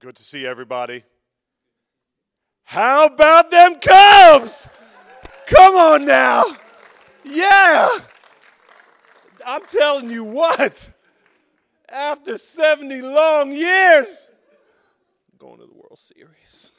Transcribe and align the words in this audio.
Good 0.00 0.14
to 0.16 0.22
see 0.22 0.46
everybody. 0.46 1.02
How 2.62 3.06
about 3.06 3.50
them 3.50 3.80
Cubs? 3.80 4.68
Come 5.46 5.74
on 5.74 6.06
now. 6.06 6.44
Yeah. 7.24 7.88
I'm 9.44 9.64
telling 9.64 10.10
you 10.10 10.22
what, 10.22 10.92
after 11.88 12.38
70 12.38 13.00
long 13.00 13.50
years, 13.50 14.30
going 15.38 15.58
to 15.58 15.66
the 15.66 15.74
World 15.74 15.98
Series. 15.98 16.70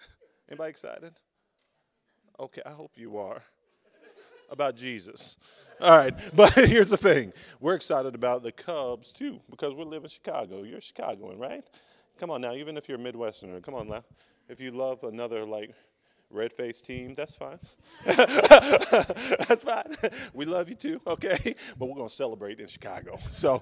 Anybody 0.48 0.70
excited? 0.70 1.14
Okay, 2.40 2.62
I 2.66 2.72
hope 2.72 2.92
you 2.96 3.18
are. 3.18 3.42
About 4.50 4.76
Jesus. 4.76 5.38
All 5.82 5.98
right, 5.98 6.14
but 6.36 6.54
here's 6.54 6.90
the 6.90 6.98
thing. 6.98 7.34
We're 7.60 7.76
excited 7.76 8.16
about 8.16 8.44
the 8.44 8.52
Cubs 8.52 9.12
too 9.12 9.42
because 9.50 9.74
we 9.74 9.84
live 9.84 10.04
in 10.04 10.10
Chicago. 10.10 10.64
You're 10.64 10.82
Chicagoan, 10.82 11.38
right? 11.38 11.66
Come 12.20 12.32
on 12.32 12.42
now, 12.42 12.54
even 12.54 12.76
if 12.76 12.90
you're 12.90 12.98
a 12.98 13.02
Midwesterner, 13.02 13.64
come 13.64 13.76
on 13.76 13.88
now. 13.88 14.04
If 14.50 14.60
you 14.60 14.72
love 14.72 15.06
another 15.06 15.46
like 15.46 15.74
red 16.32 16.54
faced 16.54 16.86
team, 16.86 17.16
that's 17.16 17.36
fine. 17.36 17.60
that's 18.06 19.64
fine. 19.64 19.96
We 20.34 20.46
love 20.46 20.70
you 20.70 20.76
too, 20.76 21.02
okay? 21.08 21.56
But 21.78 21.88
we're 21.88 21.96
going 21.96 22.10
to 22.10 22.14
celebrate 22.14 22.60
in 22.60 22.68
Chicago. 22.68 23.18
So, 23.30 23.62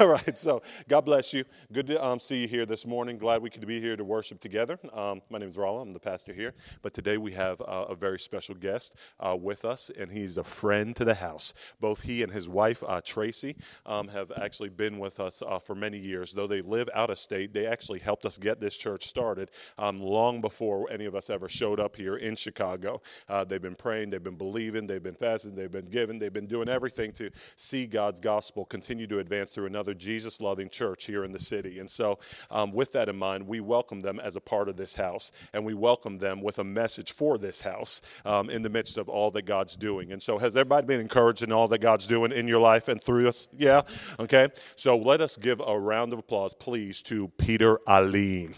all 0.00 0.08
right. 0.08 0.38
So, 0.38 0.62
God 0.88 1.02
bless 1.02 1.34
you. 1.34 1.44
Good 1.72 1.86
to 1.88 2.02
um, 2.02 2.18
see 2.18 2.42
you 2.42 2.48
here 2.48 2.64
this 2.64 2.86
morning. 2.86 3.18
Glad 3.18 3.42
we 3.42 3.50
could 3.50 3.66
be 3.66 3.78
here 3.78 3.94
to 3.94 4.04
worship 4.04 4.40
together. 4.40 4.78
Um, 4.94 5.20
my 5.28 5.38
name 5.38 5.50
is 5.50 5.56
Rolla. 5.56 5.82
I'm 5.82 5.92
the 5.92 5.98
pastor 5.98 6.32
here. 6.32 6.54
But 6.80 6.94
today 6.94 7.18
we 7.18 7.32
have 7.32 7.60
uh, 7.60 7.86
a 7.88 7.94
very 7.94 8.18
special 8.18 8.54
guest 8.54 8.94
uh, 9.20 9.36
with 9.38 9.66
us, 9.66 9.90
and 9.98 10.10
he's 10.10 10.38
a 10.38 10.44
friend 10.44 10.96
to 10.96 11.04
the 11.04 11.14
house. 11.14 11.52
Both 11.78 12.02
he 12.02 12.22
and 12.22 12.32
his 12.32 12.48
wife, 12.48 12.82
uh, 12.86 13.02
Tracy, 13.04 13.56
um, 13.84 14.08
have 14.08 14.32
actually 14.40 14.70
been 14.70 14.98
with 14.98 15.20
us 15.20 15.42
uh, 15.46 15.58
for 15.58 15.74
many 15.74 15.98
years. 15.98 16.32
Though 16.32 16.46
they 16.46 16.62
live 16.62 16.88
out 16.94 17.10
of 17.10 17.18
state, 17.18 17.52
they 17.52 17.66
actually 17.66 17.98
helped 17.98 18.24
us 18.24 18.38
get 18.38 18.60
this 18.60 18.76
church 18.76 19.06
started 19.06 19.50
um, 19.76 19.98
long 19.98 20.40
before 20.40 20.90
any 20.90 21.04
of 21.04 21.14
us 21.14 21.28
ever 21.28 21.48
showed 21.48 21.80
up 21.80 21.96
here 21.96 22.07
in 22.16 22.36
Chicago. 22.36 23.00
Uh, 23.28 23.44
they've 23.44 23.62
been 23.62 23.74
praying, 23.74 24.10
they've 24.10 24.22
been 24.22 24.36
believing, 24.36 24.86
they've 24.86 25.02
been 25.02 25.14
fasting, 25.14 25.54
they've 25.54 25.70
been 25.70 25.88
giving, 25.90 26.18
they've 26.18 26.32
been 26.32 26.46
doing 26.46 26.68
everything 26.68 27.12
to 27.12 27.30
see 27.56 27.86
God's 27.86 28.20
gospel 28.20 28.64
continue 28.64 29.06
to 29.06 29.18
advance 29.18 29.52
through 29.52 29.66
another 29.66 29.94
Jesus 29.94 30.40
loving 30.40 30.68
church 30.68 31.04
here 31.04 31.24
in 31.24 31.32
the 31.32 31.40
city. 31.40 31.78
And 31.78 31.90
so, 31.90 32.18
um, 32.50 32.72
with 32.72 32.92
that 32.92 33.08
in 33.08 33.16
mind, 33.16 33.46
we 33.46 33.60
welcome 33.60 34.00
them 34.00 34.20
as 34.20 34.36
a 34.36 34.40
part 34.40 34.68
of 34.68 34.76
this 34.76 34.94
house, 34.94 35.32
and 35.52 35.64
we 35.64 35.74
welcome 35.74 36.18
them 36.18 36.40
with 36.40 36.58
a 36.58 36.64
message 36.64 37.12
for 37.12 37.38
this 37.38 37.60
house 37.60 38.00
um, 38.24 38.50
in 38.50 38.62
the 38.62 38.70
midst 38.70 38.98
of 38.98 39.08
all 39.08 39.30
that 39.32 39.42
God's 39.42 39.76
doing. 39.76 40.12
And 40.12 40.22
so, 40.22 40.38
has 40.38 40.56
everybody 40.56 40.86
been 40.86 41.00
encouraged 41.00 41.42
in 41.42 41.52
all 41.52 41.68
that 41.68 41.80
God's 41.80 42.06
doing 42.06 42.32
in 42.32 42.48
your 42.48 42.60
life 42.60 42.88
and 42.88 43.02
through 43.02 43.28
us? 43.28 43.48
Yeah? 43.56 43.82
Okay. 44.18 44.48
So, 44.76 44.96
let 44.96 45.20
us 45.20 45.36
give 45.36 45.60
a 45.66 45.78
round 45.78 46.12
of 46.12 46.18
applause, 46.18 46.54
please, 46.54 47.02
to 47.02 47.28
Peter 47.38 47.78
Ahlin. 47.86 48.54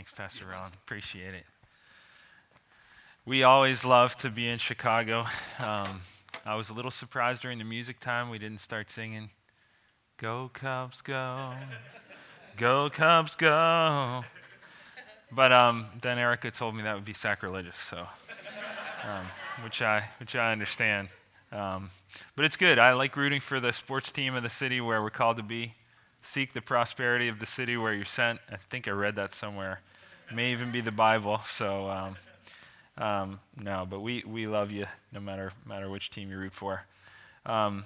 Thanks, 0.00 0.12
Pastor 0.12 0.46
Ron. 0.46 0.72
Appreciate 0.72 1.34
it. 1.34 1.44
We 3.26 3.42
always 3.42 3.84
love 3.84 4.16
to 4.16 4.30
be 4.30 4.48
in 4.48 4.56
Chicago. 4.56 5.26
Um, 5.58 6.00
I 6.46 6.54
was 6.54 6.70
a 6.70 6.72
little 6.72 6.90
surprised 6.90 7.42
during 7.42 7.58
the 7.58 7.64
music 7.64 8.00
time 8.00 8.30
we 8.30 8.38
didn't 8.38 8.62
start 8.62 8.90
singing, 8.90 9.28
Go 10.16 10.50
Cubs, 10.54 11.02
go. 11.02 11.52
Go 12.56 12.88
Cubs, 12.88 13.34
go. 13.34 14.24
But 15.32 15.52
um, 15.52 15.84
then 16.00 16.16
Erica 16.16 16.50
told 16.50 16.76
me 16.76 16.82
that 16.82 16.94
would 16.94 17.04
be 17.04 17.12
sacrilegious, 17.12 17.76
so, 17.76 18.06
um, 19.06 19.26
which, 19.62 19.82
I, 19.82 20.02
which 20.18 20.34
I 20.34 20.50
understand. 20.50 21.10
Um, 21.52 21.90
but 22.36 22.46
it's 22.46 22.56
good. 22.56 22.78
I 22.78 22.94
like 22.94 23.16
rooting 23.16 23.40
for 23.40 23.60
the 23.60 23.74
sports 23.74 24.10
team 24.10 24.34
of 24.34 24.42
the 24.42 24.48
city 24.48 24.80
where 24.80 25.02
we're 25.02 25.10
called 25.10 25.36
to 25.36 25.42
be. 25.42 25.74
Seek 26.22 26.54
the 26.54 26.62
prosperity 26.62 27.28
of 27.28 27.38
the 27.38 27.44
city 27.44 27.76
where 27.76 27.92
you're 27.92 28.06
sent. 28.06 28.40
I 28.50 28.56
think 28.56 28.88
I 28.88 28.92
read 28.92 29.16
that 29.16 29.34
somewhere. 29.34 29.80
May 30.32 30.52
even 30.52 30.70
be 30.70 30.80
the 30.80 30.92
Bible. 30.92 31.40
So, 31.44 31.90
um, 31.90 32.16
um, 33.04 33.40
no, 33.56 33.84
but 33.88 33.98
we, 33.98 34.22
we 34.24 34.46
love 34.46 34.70
you 34.70 34.86
no 35.12 35.18
matter, 35.18 35.50
matter 35.66 35.90
which 35.90 36.10
team 36.10 36.30
you 36.30 36.38
root 36.38 36.52
for. 36.52 36.84
Um, 37.46 37.84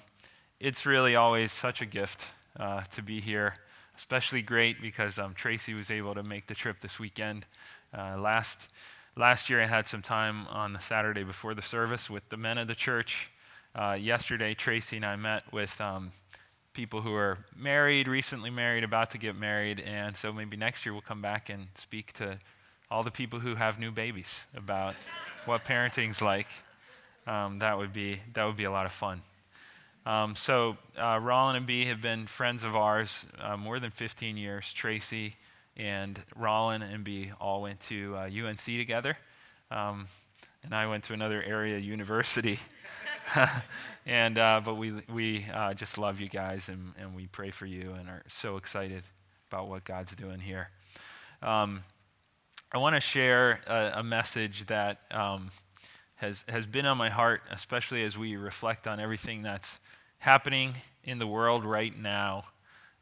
it's 0.60 0.84
really 0.84 1.16
always 1.16 1.52
such 1.52 1.80
a 1.80 1.86
gift 1.86 2.26
uh, 2.60 2.82
to 2.94 3.00
be 3.00 3.18
here, 3.18 3.54
especially 3.96 4.42
great 4.42 4.82
because 4.82 5.18
um, 5.18 5.32
Tracy 5.32 5.72
was 5.72 5.90
able 5.90 6.14
to 6.14 6.22
make 6.22 6.46
the 6.46 6.54
trip 6.54 6.82
this 6.82 6.98
weekend. 6.98 7.46
Uh, 7.96 8.18
last, 8.18 8.68
last 9.16 9.48
year, 9.48 9.62
I 9.62 9.66
had 9.66 9.88
some 9.88 10.02
time 10.02 10.46
on 10.48 10.74
the 10.74 10.80
Saturday 10.80 11.24
before 11.24 11.54
the 11.54 11.62
service 11.62 12.10
with 12.10 12.28
the 12.28 12.36
men 12.36 12.58
of 12.58 12.68
the 12.68 12.74
church. 12.74 13.30
Uh, 13.74 13.96
yesterday, 13.98 14.52
Tracy 14.52 14.96
and 14.96 15.06
I 15.06 15.16
met 15.16 15.50
with 15.50 15.80
um, 15.80 16.12
people 16.74 17.00
who 17.00 17.14
are 17.14 17.38
married, 17.56 18.08
recently 18.08 18.50
married, 18.50 18.84
about 18.84 19.12
to 19.12 19.18
get 19.18 19.36
married, 19.36 19.80
and 19.80 20.16
so 20.16 20.32
maybe 20.32 20.56
next 20.56 20.84
year 20.84 20.92
we'll 20.92 21.02
come 21.02 21.22
back 21.22 21.48
and 21.48 21.68
speak 21.76 22.12
to 22.14 22.38
all 22.90 23.02
the 23.02 23.10
people 23.10 23.40
who 23.40 23.54
have 23.54 23.78
new 23.78 23.90
babies 23.90 24.40
about 24.54 24.94
what 25.46 25.64
parenting's 25.64 26.20
like. 26.20 26.48
Um, 27.26 27.60
that 27.60 27.78
would 27.78 27.92
be 27.92 28.20
that 28.34 28.44
would 28.44 28.56
be 28.56 28.64
a 28.64 28.70
lot 28.70 28.84
of 28.84 28.92
fun. 28.92 29.22
Um, 30.04 30.36
so 30.36 30.76
uh, 30.98 31.18
Rollin 31.22 31.56
and 31.56 31.66
B 31.66 31.86
have 31.86 32.02
been 32.02 32.26
friends 32.26 32.62
of 32.62 32.76
ours 32.76 33.24
uh, 33.40 33.56
more 33.56 33.80
than 33.80 33.90
15 33.90 34.36
years. 34.36 34.70
Tracy 34.70 35.34
and 35.76 36.20
Rollin 36.36 36.82
and 36.82 37.02
B 37.02 37.32
all 37.40 37.62
went 37.62 37.80
to 37.82 38.14
uh, 38.16 38.28
UNC 38.28 38.60
together, 38.64 39.16
um, 39.70 40.08
and 40.64 40.74
I 40.74 40.86
went 40.86 41.04
to 41.04 41.14
another 41.14 41.42
area 41.42 41.78
university. 41.78 42.60
and 44.06 44.38
uh, 44.38 44.60
but 44.64 44.74
we 44.74 44.92
we 45.12 45.46
uh, 45.52 45.74
just 45.74 45.98
love 45.98 46.20
you 46.20 46.28
guys 46.28 46.68
and, 46.68 46.92
and 46.98 47.14
we 47.14 47.26
pray 47.26 47.50
for 47.50 47.66
you 47.66 47.94
and 47.98 48.08
are 48.08 48.22
so 48.28 48.56
excited 48.56 49.02
about 49.50 49.68
what 49.68 49.84
God's 49.84 50.14
doing 50.14 50.40
here. 50.40 50.68
Um, 51.42 51.84
I 52.72 52.78
want 52.78 52.96
to 52.96 53.00
share 53.00 53.60
a, 53.66 54.00
a, 54.00 54.02
message 54.02 54.66
that 54.66 55.00
um, 55.10 55.50
has 56.16 56.44
has 56.48 56.66
been 56.66 56.86
on 56.86 56.98
my 56.98 57.10
heart, 57.10 57.42
especially 57.50 58.04
as 58.04 58.16
we 58.18 58.36
reflect 58.36 58.86
on 58.86 59.00
everything 59.00 59.42
that's 59.42 59.78
happening 60.18 60.74
in 61.04 61.18
the 61.18 61.26
world 61.26 61.64
right 61.64 61.96
now. 61.96 62.44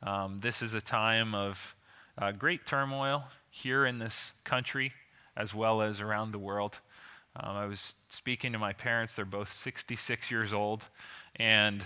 Um, 0.03 0.41
this 0.41 0.63
is 0.63 0.75
a 0.75 0.81
time 0.81 1.35
of 1.35 1.75
uh, 2.19 2.33
great 2.33 2.67
turmoil 2.67 3.25
here 3.51 3.87
in 3.87 3.99
this 3.99 4.33
country 4.45 4.93
as 5.37 5.55
well 5.55 5.81
as 5.81 6.01
around 6.01 6.33
the 6.33 6.39
world. 6.39 6.79
Um, 7.37 7.57
I 7.57 7.67
was 7.67 7.95
speaking 8.09 8.53
to 8.53 8.59
my 8.59 8.73
parents, 8.73 9.15
they're 9.15 9.25
both 9.25 9.53
66 9.53 10.31
years 10.31 10.53
old, 10.53 10.89
and 11.37 11.83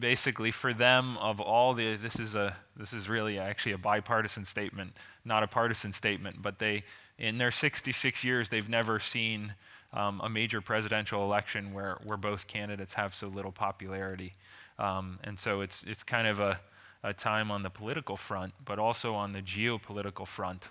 basically 0.00 0.50
for 0.50 0.74
them 0.74 1.16
of 1.18 1.40
all 1.40 1.72
the 1.72 1.94
this 1.96 2.16
is 2.16 2.34
a 2.34 2.56
this 2.76 2.92
is 2.92 3.08
really 3.08 3.38
actually 3.38 3.70
a 3.70 3.78
bipartisan 3.78 4.44
statement 4.44 4.92
not 5.24 5.44
a 5.44 5.46
partisan 5.46 5.92
statement 5.92 6.42
but 6.42 6.58
they 6.58 6.82
in 7.16 7.38
their 7.38 7.52
66 7.52 8.24
years 8.24 8.48
they've 8.48 8.68
never 8.68 8.98
seen 8.98 9.54
um, 9.92 10.20
a 10.22 10.28
major 10.28 10.60
presidential 10.60 11.24
election 11.24 11.72
where 11.72 11.98
where 12.06 12.18
both 12.18 12.46
candidates 12.46 12.94
have 12.94 13.14
so 13.14 13.26
little 13.28 13.52
popularity. 13.52 14.34
Um, 14.78 15.18
and 15.24 15.38
so 15.38 15.60
it's 15.60 15.82
it's 15.84 16.02
kind 16.02 16.26
of 16.26 16.40
a, 16.40 16.60
a 17.02 17.12
time 17.14 17.50
on 17.50 17.62
the 17.62 17.70
political 17.70 18.16
front 18.16 18.52
but 18.64 18.78
also 18.78 19.14
on 19.14 19.32
the 19.32 19.42
geopolitical 19.42 20.26
front. 20.26 20.64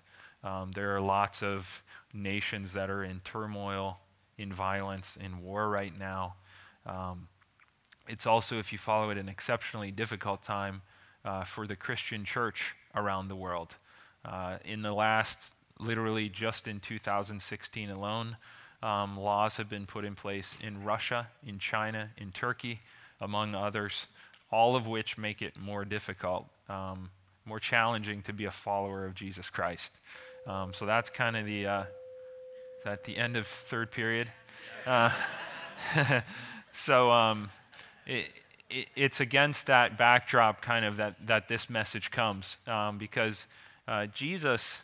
Um, 0.44 0.72
there 0.72 0.96
are 0.96 1.02
lots 1.02 1.42
of 1.42 1.82
nations 2.14 2.74
that 2.74 2.90
are 2.90 3.04
in 3.04 3.20
turmoil, 3.22 4.00
in 4.38 4.52
violence, 4.54 5.18
in 5.24 5.42
war 5.42 5.70
right 5.70 5.98
now. 5.98 6.36
Um, 6.86 7.28
it's 8.08 8.26
also, 8.26 8.58
if 8.58 8.72
you 8.72 8.78
follow 8.78 9.10
it, 9.10 9.18
an 9.18 9.28
exceptionally 9.28 9.92
difficult 9.92 10.44
time 10.44 10.82
uh, 11.26 11.44
for 11.44 11.68
the 11.68 11.76
Christian 11.76 12.24
church 12.24 12.74
around 12.96 13.28
the 13.28 13.36
world. 13.36 13.76
Uh, 14.24 14.58
in 14.66 14.82
the 14.82 14.94
last, 14.94 15.54
literally 15.80 16.30
just 16.30 16.68
in 16.68 16.80
2016 16.80 17.90
alone, 17.90 18.38
um, 18.82 19.18
laws 19.18 19.58
have 19.58 19.70
been 19.70 19.86
put 19.86 20.06
in 20.06 20.16
place 20.16 20.56
in 20.62 20.84
Russia, 20.84 21.28
in 21.46 21.60
China, 21.60 22.10
in 22.18 22.32
Turkey, 22.32 22.80
among 23.22 23.56
others, 23.56 24.08
all 24.52 24.76
of 24.76 24.88
which 24.88 25.18
make 25.18 25.42
it 25.42 25.58
more 25.58 25.84
difficult, 25.84 26.46
um, 26.70 27.10
more 27.46 27.60
challenging 27.60 28.22
to 28.22 28.34
be 28.34 28.46
a 28.46 28.52
follower 28.52 29.06
of 29.06 29.16
Jesus 29.16 29.50
Christ. 29.50 29.94
Um, 30.46 30.74
so 30.74 30.86
that's 30.86 31.10
kind 31.10 31.36
of 31.36 31.46
the, 31.46 31.66
uh, 31.66 31.84
is 32.78 32.84
that 32.84 33.04
the 33.04 33.18
end 33.18 33.36
of 33.36 33.48
third 33.48 33.92
period? 33.92 34.30
Uh, 34.86 35.12
so 36.72 37.12
um, 37.12 37.50
it, 38.06 38.26
it, 38.70 38.88
it's 38.96 39.20
against 39.20 39.66
that 39.66 39.98
backdrop 39.98 40.62
kind 40.62 40.86
of 40.86 40.98
that, 40.98 41.16
that 41.26 41.48
this 41.48 41.70
message 41.70 42.12
comes 42.12 42.58
um, 42.68 42.98
because 42.98 43.48
uh, 43.88 44.06
Jesus 44.08 44.82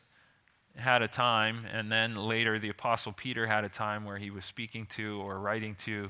had 0.75 1.01
a 1.01 1.07
time, 1.07 1.65
and 1.71 1.91
then 1.91 2.15
later 2.15 2.57
the 2.57 2.69
Apostle 2.69 3.11
Peter 3.11 3.45
had 3.45 3.63
a 3.63 3.69
time 3.69 4.05
where 4.05 4.17
he 4.17 4.31
was 4.31 4.43
speaking 4.43 4.87
to 4.87 5.21
or 5.21 5.39
writing 5.39 5.75
to 5.75 6.09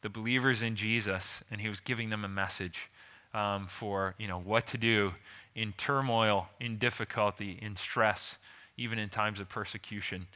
the 0.00 0.08
believers 0.08 0.62
in 0.62 0.76
Jesus, 0.76 1.42
and 1.50 1.60
he 1.60 1.68
was 1.68 1.80
giving 1.80 2.08
them 2.08 2.24
a 2.24 2.28
message 2.28 2.88
um, 3.34 3.66
for 3.66 4.14
you 4.18 4.26
know 4.26 4.40
what 4.40 4.66
to 4.68 4.78
do 4.78 5.12
in 5.54 5.74
turmoil, 5.76 6.48
in 6.60 6.78
difficulty, 6.78 7.58
in 7.60 7.76
stress 7.76 8.38
even 8.78 8.98
in 8.98 9.08
times 9.08 9.40
of 9.40 9.48
persecution. 9.48 10.26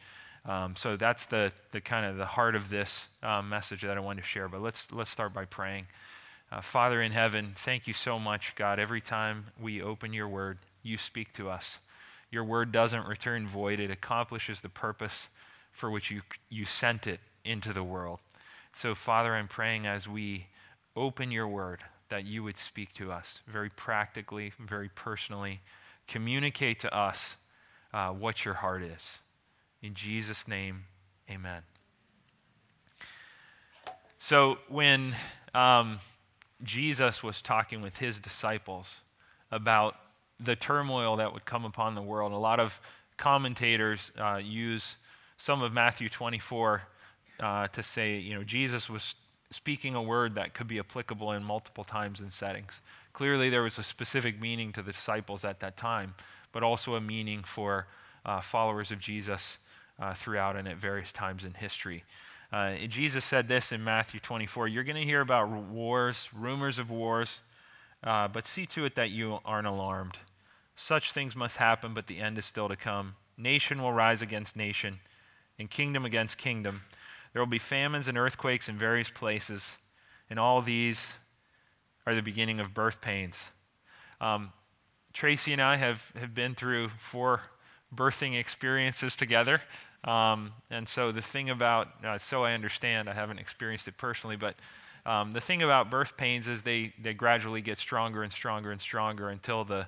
Um, 0.44 0.74
so 0.74 0.96
that's 0.96 1.26
the, 1.26 1.52
the 1.70 1.80
kind 1.80 2.04
of 2.04 2.16
the 2.16 2.26
heart 2.26 2.56
of 2.56 2.68
this 2.68 3.08
uh, 3.22 3.42
message 3.42 3.82
that 3.82 3.96
I 3.96 4.00
wanted 4.00 4.22
to 4.22 4.26
share. 4.26 4.48
But 4.48 4.60
let's, 4.60 4.90
let's 4.92 5.10
start 5.10 5.32
by 5.32 5.44
praying. 5.44 5.86
Uh, 6.50 6.60
Father 6.60 7.00
in 7.00 7.12
heaven, 7.12 7.54
thank 7.56 7.86
you 7.86 7.92
so 7.92 8.18
much, 8.18 8.54
God. 8.56 8.78
Every 8.78 9.00
time 9.00 9.46
we 9.60 9.80
open 9.80 10.12
your 10.12 10.28
word, 10.28 10.58
you 10.82 10.98
speak 10.98 11.32
to 11.34 11.48
us. 11.48 11.78
Your 12.30 12.44
word 12.44 12.72
doesn't 12.72 13.06
return 13.06 13.46
void, 13.46 13.78
it 13.78 13.90
accomplishes 13.90 14.60
the 14.60 14.68
purpose 14.68 15.28
for 15.70 15.90
which 15.90 16.10
you, 16.10 16.22
you 16.50 16.64
sent 16.64 17.06
it 17.06 17.20
into 17.44 17.72
the 17.72 17.82
world. 17.82 18.18
So, 18.72 18.94
Father, 18.94 19.34
I'm 19.34 19.48
praying 19.48 19.86
as 19.86 20.08
we 20.08 20.46
open 20.96 21.30
your 21.30 21.48
word 21.48 21.80
that 22.08 22.24
you 22.24 22.42
would 22.42 22.58
speak 22.58 22.92
to 22.94 23.10
us 23.10 23.40
very 23.46 23.70
practically, 23.70 24.52
very 24.58 24.90
personally. 24.94 25.60
Communicate 26.08 26.80
to 26.80 26.94
us 26.94 27.36
uh, 27.94 28.10
what 28.10 28.44
your 28.44 28.54
heart 28.54 28.82
is. 28.82 29.18
In 29.82 29.94
Jesus' 29.94 30.46
name, 30.46 30.84
amen. 31.28 31.62
So, 34.18 34.58
when 34.68 35.16
um, 35.54 35.98
Jesus 36.62 37.24
was 37.24 37.42
talking 37.42 37.82
with 37.82 37.96
his 37.96 38.20
disciples 38.20 38.94
about 39.50 39.96
the 40.38 40.54
turmoil 40.54 41.16
that 41.16 41.32
would 41.32 41.44
come 41.44 41.64
upon 41.64 41.96
the 41.96 42.02
world, 42.02 42.32
a 42.32 42.36
lot 42.36 42.60
of 42.60 42.80
commentators 43.16 44.12
uh, 44.20 44.36
use 44.36 44.96
some 45.36 45.62
of 45.62 45.72
Matthew 45.72 46.08
24 46.08 46.82
uh, 47.40 47.66
to 47.66 47.82
say, 47.82 48.18
you 48.18 48.34
know, 48.34 48.44
Jesus 48.44 48.88
was 48.88 49.16
speaking 49.50 49.96
a 49.96 50.02
word 50.02 50.36
that 50.36 50.54
could 50.54 50.68
be 50.68 50.78
applicable 50.78 51.32
in 51.32 51.42
multiple 51.42 51.82
times 51.82 52.20
and 52.20 52.32
settings. 52.32 52.80
Clearly, 53.12 53.50
there 53.50 53.62
was 53.62 53.80
a 53.80 53.82
specific 53.82 54.40
meaning 54.40 54.72
to 54.74 54.82
the 54.82 54.92
disciples 54.92 55.44
at 55.44 55.58
that 55.58 55.76
time, 55.76 56.14
but 56.52 56.62
also 56.62 56.94
a 56.94 57.00
meaning 57.00 57.42
for 57.42 57.88
uh, 58.24 58.40
followers 58.40 58.92
of 58.92 59.00
Jesus 59.00 59.58
uh, 60.02 60.12
throughout 60.14 60.56
and 60.56 60.66
at 60.66 60.76
various 60.76 61.12
times 61.12 61.44
in 61.44 61.54
history. 61.54 62.02
Uh, 62.52 62.74
Jesus 62.88 63.24
said 63.24 63.46
this 63.46 63.70
in 63.70 63.82
Matthew 63.82 64.18
24 64.20 64.68
You're 64.68 64.84
going 64.84 64.96
to 64.96 65.04
hear 65.04 65.20
about 65.20 65.48
wars, 65.48 66.28
rumors 66.34 66.78
of 66.78 66.90
wars, 66.90 67.40
uh, 68.02 68.26
but 68.28 68.46
see 68.46 68.66
to 68.66 68.84
it 68.84 68.96
that 68.96 69.10
you 69.10 69.38
aren't 69.44 69.68
alarmed. 69.68 70.18
Such 70.74 71.12
things 71.12 71.36
must 71.36 71.56
happen, 71.56 71.94
but 71.94 72.08
the 72.08 72.18
end 72.18 72.36
is 72.36 72.44
still 72.44 72.68
to 72.68 72.76
come. 72.76 73.14
Nation 73.38 73.80
will 73.80 73.92
rise 73.92 74.22
against 74.22 74.56
nation, 74.56 74.98
and 75.58 75.70
kingdom 75.70 76.04
against 76.04 76.36
kingdom. 76.36 76.82
There 77.32 77.40
will 77.40 77.46
be 77.46 77.58
famines 77.58 78.08
and 78.08 78.18
earthquakes 78.18 78.68
in 78.68 78.76
various 78.76 79.08
places, 79.08 79.76
and 80.28 80.38
all 80.38 80.60
these 80.60 81.14
are 82.06 82.14
the 82.14 82.22
beginning 82.22 82.58
of 82.58 82.74
birth 82.74 83.00
pains. 83.00 83.50
Um, 84.20 84.52
Tracy 85.12 85.52
and 85.52 85.62
I 85.62 85.76
have, 85.76 86.12
have 86.18 86.34
been 86.34 86.54
through 86.54 86.88
four 86.88 87.42
birthing 87.94 88.38
experiences 88.38 89.16
together. 89.16 89.60
Um, 90.04 90.52
and 90.70 90.88
so 90.88 91.12
the 91.12 91.22
thing 91.22 91.50
about, 91.50 91.88
uh, 92.04 92.18
so 92.18 92.44
I 92.44 92.54
understand, 92.54 93.08
I 93.08 93.14
haven't 93.14 93.38
experienced 93.38 93.86
it 93.88 93.96
personally, 93.96 94.36
but 94.36 94.56
um, 95.06 95.30
the 95.30 95.40
thing 95.40 95.62
about 95.62 95.90
birth 95.90 96.16
pains 96.16 96.48
is 96.48 96.62
they, 96.62 96.92
they 97.00 97.14
gradually 97.14 97.60
get 97.60 97.78
stronger 97.78 98.22
and 98.22 98.32
stronger 98.32 98.72
and 98.72 98.80
stronger 98.80 99.30
until 99.30 99.64
the, 99.64 99.86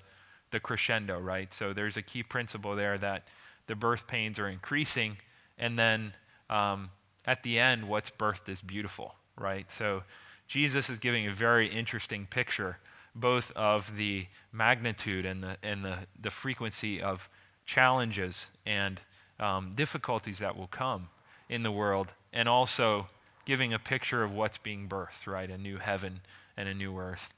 the 0.50 0.60
crescendo, 0.60 1.18
right? 1.18 1.52
So 1.52 1.72
there's 1.72 1.96
a 1.96 2.02
key 2.02 2.22
principle 2.22 2.76
there 2.76 2.98
that 2.98 3.24
the 3.66 3.74
birth 3.74 4.06
pains 4.06 4.38
are 4.38 4.48
increasing, 4.48 5.16
and 5.58 5.78
then 5.78 6.12
um, 6.50 6.90
at 7.26 7.42
the 7.42 7.58
end, 7.58 7.88
what's 7.88 8.10
birthed 8.10 8.48
is 8.48 8.60
beautiful, 8.60 9.14
right? 9.36 9.70
So 9.72 10.02
Jesus 10.46 10.90
is 10.90 10.98
giving 10.98 11.26
a 11.26 11.32
very 11.32 11.68
interesting 11.68 12.26
picture, 12.26 12.78
both 13.14 13.50
of 13.52 13.96
the 13.96 14.26
magnitude 14.52 15.24
and 15.24 15.42
the, 15.42 15.56
and 15.62 15.84
the, 15.84 15.98
the 16.20 16.30
frequency 16.30 17.00
of 17.00 17.28
challenges 17.66 18.46
and 18.66 19.00
um, 19.40 19.72
difficulties 19.74 20.38
that 20.38 20.56
will 20.56 20.68
come 20.68 21.08
in 21.48 21.62
the 21.62 21.72
world, 21.72 22.08
and 22.32 22.48
also 22.48 23.06
giving 23.44 23.74
a 23.74 23.78
picture 23.78 24.22
of 24.22 24.32
what's 24.32 24.58
being 24.58 24.88
birthed, 24.88 25.26
right? 25.26 25.50
A 25.50 25.58
new 25.58 25.76
heaven 25.76 26.20
and 26.56 26.68
a 26.68 26.74
new 26.74 26.98
earth. 26.98 27.28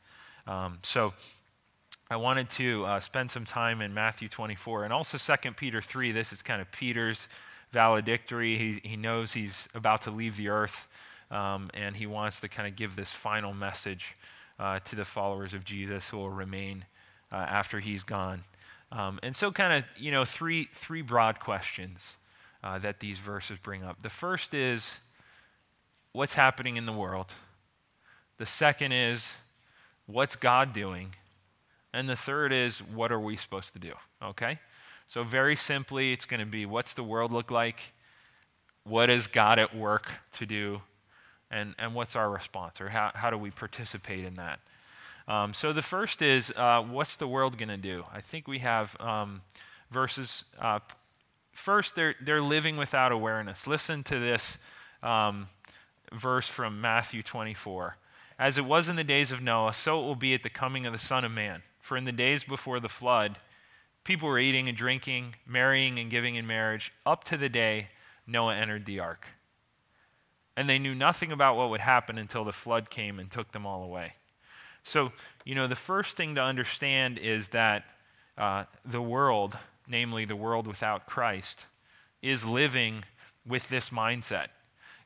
Um, 0.46 0.78
so 0.82 1.12
I 2.08 2.16
wanted 2.16 2.48
to 2.50 2.84
uh, 2.84 3.00
spend 3.00 3.30
some 3.30 3.44
time 3.44 3.80
in 3.80 3.92
Matthew 3.92 4.28
24 4.28 4.84
and 4.84 4.92
also 4.92 5.18
2 5.18 5.52
Peter 5.52 5.82
3. 5.82 6.12
This 6.12 6.32
is 6.32 6.40
kind 6.40 6.60
of 6.60 6.70
Peter's 6.70 7.26
valedictory. 7.72 8.56
He, 8.56 8.88
he 8.88 8.96
knows 8.96 9.32
he's 9.32 9.68
about 9.74 10.02
to 10.02 10.12
leave 10.12 10.36
the 10.36 10.48
earth, 10.48 10.86
um, 11.32 11.68
and 11.74 11.96
he 11.96 12.06
wants 12.06 12.38
to 12.40 12.48
kind 12.48 12.68
of 12.68 12.76
give 12.76 12.94
this 12.94 13.12
final 13.12 13.52
message 13.52 14.14
uh, 14.60 14.78
to 14.80 14.94
the 14.96 15.04
followers 15.04 15.52
of 15.52 15.64
Jesus 15.64 16.08
who 16.08 16.18
will 16.18 16.30
remain 16.30 16.84
uh, 17.32 17.36
after 17.36 17.80
he's 17.80 18.04
gone. 18.04 18.44
Um, 18.92 19.18
and 19.22 19.34
so, 19.34 19.50
kind 19.50 19.72
of, 19.72 19.84
you 20.00 20.10
know, 20.10 20.24
three, 20.24 20.68
three 20.72 21.02
broad 21.02 21.40
questions 21.40 22.06
uh, 22.62 22.78
that 22.78 23.00
these 23.00 23.18
verses 23.18 23.58
bring 23.58 23.82
up. 23.82 24.02
The 24.02 24.10
first 24.10 24.54
is 24.54 24.98
what's 26.12 26.34
happening 26.34 26.76
in 26.76 26.86
the 26.86 26.92
world? 26.92 27.32
The 28.38 28.46
second 28.46 28.92
is 28.92 29.32
what's 30.06 30.36
God 30.36 30.72
doing? 30.72 31.14
And 31.92 32.08
the 32.08 32.16
third 32.16 32.52
is 32.52 32.78
what 32.78 33.10
are 33.10 33.20
we 33.20 33.36
supposed 33.36 33.72
to 33.72 33.78
do? 33.78 33.92
Okay? 34.22 34.58
So, 35.08 35.24
very 35.24 35.56
simply, 35.56 36.12
it's 36.12 36.24
going 36.24 36.40
to 36.40 36.46
be 36.46 36.66
what's 36.66 36.94
the 36.94 37.04
world 37.04 37.32
look 37.32 37.50
like? 37.50 37.80
What 38.84 39.10
is 39.10 39.26
God 39.26 39.58
at 39.58 39.76
work 39.76 40.10
to 40.32 40.46
do? 40.46 40.80
And, 41.50 41.74
and 41.78 41.94
what's 41.94 42.16
our 42.16 42.30
response? 42.30 42.80
Or 42.80 42.88
how, 42.88 43.10
how 43.14 43.30
do 43.30 43.38
we 43.38 43.50
participate 43.50 44.24
in 44.24 44.34
that? 44.34 44.60
Um, 45.28 45.52
so 45.52 45.72
the 45.72 45.82
first 45.82 46.22
is 46.22 46.52
uh, 46.56 46.82
what's 46.82 47.16
the 47.16 47.26
world 47.26 47.58
going 47.58 47.68
to 47.68 47.76
do? 47.76 48.04
I 48.12 48.20
think 48.20 48.46
we 48.46 48.60
have 48.60 48.96
um, 49.00 49.42
verses. 49.90 50.44
Uh, 50.60 50.78
first, 51.52 51.96
they're, 51.96 52.14
they're 52.22 52.42
living 52.42 52.76
without 52.76 53.12
awareness. 53.12 53.66
Listen 53.66 54.04
to 54.04 54.18
this 54.18 54.58
um, 55.02 55.48
verse 56.12 56.48
from 56.48 56.80
Matthew 56.80 57.22
24. 57.22 57.96
As 58.38 58.58
it 58.58 58.64
was 58.64 58.88
in 58.88 58.96
the 58.96 59.04
days 59.04 59.32
of 59.32 59.42
Noah, 59.42 59.74
so 59.74 59.98
it 59.98 60.04
will 60.04 60.14
be 60.14 60.34
at 60.34 60.42
the 60.42 60.50
coming 60.50 60.86
of 60.86 60.92
the 60.92 60.98
Son 60.98 61.24
of 61.24 61.32
Man. 61.32 61.62
For 61.80 61.96
in 61.96 62.04
the 62.04 62.12
days 62.12 62.44
before 62.44 62.80
the 62.80 62.88
flood, 62.88 63.38
people 64.04 64.28
were 64.28 64.38
eating 64.38 64.68
and 64.68 64.76
drinking, 64.76 65.36
marrying 65.46 65.98
and 65.98 66.10
giving 66.10 66.36
in 66.36 66.46
marriage, 66.46 66.92
up 67.04 67.24
to 67.24 67.36
the 67.36 67.48
day 67.48 67.88
Noah 68.26 68.56
entered 68.56 68.86
the 68.86 69.00
ark. 69.00 69.26
And 70.56 70.68
they 70.68 70.78
knew 70.78 70.94
nothing 70.94 71.32
about 71.32 71.56
what 71.56 71.70
would 71.70 71.80
happen 71.80 72.18
until 72.18 72.44
the 72.44 72.52
flood 72.52 72.90
came 72.90 73.18
and 73.18 73.30
took 73.30 73.52
them 73.52 73.66
all 73.66 73.82
away. 73.82 74.08
So, 74.86 75.10
you 75.44 75.56
know, 75.56 75.66
the 75.66 75.74
first 75.74 76.16
thing 76.16 76.36
to 76.36 76.40
understand 76.40 77.18
is 77.18 77.48
that 77.48 77.84
uh, 78.38 78.64
the 78.84 79.02
world, 79.02 79.58
namely 79.88 80.24
the 80.24 80.36
world 80.36 80.68
without 80.68 81.06
Christ, 81.06 81.66
is 82.22 82.44
living 82.44 83.04
with 83.44 83.68
this 83.68 83.90
mindset. 83.90 84.46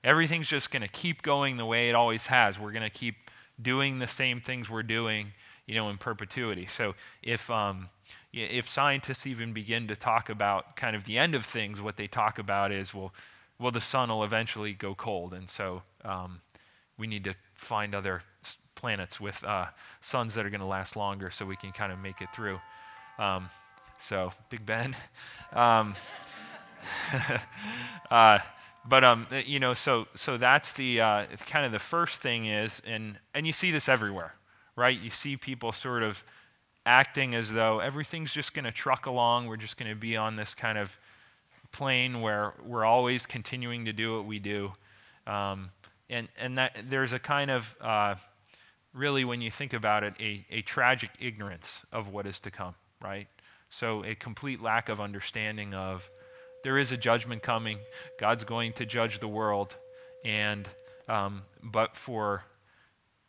Everything's 0.04 0.48
just 0.48 0.70
going 0.70 0.82
to 0.82 0.88
keep 0.88 1.22
going 1.22 1.56
the 1.56 1.64
way 1.64 1.88
it 1.88 1.94
always 1.94 2.26
has. 2.26 2.58
We're 2.58 2.72
going 2.72 2.82
to 2.82 2.90
keep 2.90 3.14
doing 3.62 3.98
the 3.98 4.06
same 4.06 4.42
things 4.42 4.68
we're 4.68 4.82
doing, 4.82 5.28
you 5.66 5.76
know, 5.76 5.88
in 5.88 5.96
perpetuity. 5.96 6.66
So 6.66 6.94
if 7.22 7.50
um, 7.50 7.88
if 8.34 8.68
scientists 8.68 9.26
even 9.26 9.54
begin 9.54 9.88
to 9.88 9.96
talk 9.96 10.28
about 10.28 10.76
kind 10.76 10.94
of 10.94 11.04
the 11.04 11.16
end 11.16 11.34
of 11.34 11.46
things, 11.46 11.80
what 11.80 11.96
they 11.96 12.06
talk 12.06 12.38
about 12.38 12.70
is, 12.70 12.92
well, 12.92 13.14
well, 13.58 13.70
the 13.72 13.80
sun 13.80 14.10
will 14.10 14.24
eventually 14.24 14.74
go 14.74 14.94
cold, 14.94 15.32
and 15.32 15.48
so 15.48 15.82
um, 16.04 16.42
we 16.98 17.06
need 17.06 17.24
to 17.24 17.34
find 17.54 17.94
other 17.94 18.22
planets 18.80 19.20
with 19.20 19.42
uh, 19.44 19.66
suns 20.00 20.34
that 20.34 20.46
are 20.46 20.50
going 20.50 20.60
to 20.60 20.66
last 20.66 20.96
longer 20.96 21.30
so 21.30 21.44
we 21.44 21.56
can 21.56 21.70
kind 21.70 21.92
of 21.92 21.98
make 21.98 22.20
it 22.22 22.28
through. 22.34 22.58
Um, 23.18 23.50
so, 23.98 24.32
Big 24.48 24.64
Ben. 24.64 24.96
Um, 25.52 25.96
uh, 28.10 28.38
but 28.88 29.02
um, 29.02 29.26
you 29.44 29.58
know, 29.58 29.74
so 29.74 30.06
so 30.14 30.36
that's 30.36 30.72
the 30.74 31.00
uh, 31.00 31.26
kind 31.46 31.66
of 31.66 31.72
the 31.72 31.80
first 31.80 32.22
thing 32.22 32.46
is, 32.46 32.80
and 32.86 33.18
and 33.34 33.44
you 33.44 33.52
see 33.52 33.72
this 33.72 33.88
everywhere, 33.88 34.34
right? 34.76 34.96
You 34.96 35.10
see 35.10 35.36
people 35.36 35.72
sort 35.72 36.04
of 36.04 36.22
acting 36.86 37.34
as 37.34 37.52
though 37.52 37.80
everything's 37.80 38.32
just 38.32 38.54
going 38.54 38.64
to 38.64 38.70
truck 38.70 39.06
along. 39.06 39.48
We're 39.48 39.56
just 39.56 39.76
going 39.76 39.90
to 39.90 39.96
be 39.96 40.16
on 40.16 40.36
this 40.36 40.54
kind 40.54 40.78
of 40.78 40.96
plane 41.72 42.20
where 42.20 42.54
we're 42.64 42.84
always 42.84 43.26
continuing 43.26 43.84
to 43.86 43.92
do 43.92 44.16
what 44.16 44.24
we 44.24 44.38
do, 44.38 44.72
um, 45.26 45.70
and 46.08 46.28
and 46.38 46.58
that 46.58 46.84
there's 46.88 47.12
a 47.12 47.18
kind 47.18 47.50
of 47.50 47.74
uh, 47.80 48.14
really, 48.92 49.24
when 49.24 49.40
you 49.40 49.50
think 49.50 49.72
about 49.72 50.04
it, 50.04 50.14
a, 50.20 50.44
a 50.50 50.62
tragic 50.62 51.10
ignorance 51.20 51.80
of 51.92 52.08
what 52.08 52.26
is 52.26 52.40
to 52.40 52.50
come, 52.50 52.74
right? 53.00 53.28
So, 53.70 54.04
a 54.04 54.14
complete 54.14 54.60
lack 54.60 54.88
of 54.88 55.00
understanding 55.00 55.74
of 55.74 56.08
there 56.64 56.78
is 56.78 56.92
a 56.92 56.96
judgment 56.96 57.42
coming. 57.42 57.78
God's 58.18 58.44
going 58.44 58.72
to 58.74 58.86
judge 58.86 59.20
the 59.20 59.28
world. 59.28 59.76
And, 60.24 60.68
um, 61.08 61.42
but 61.62 61.96
for 61.96 62.44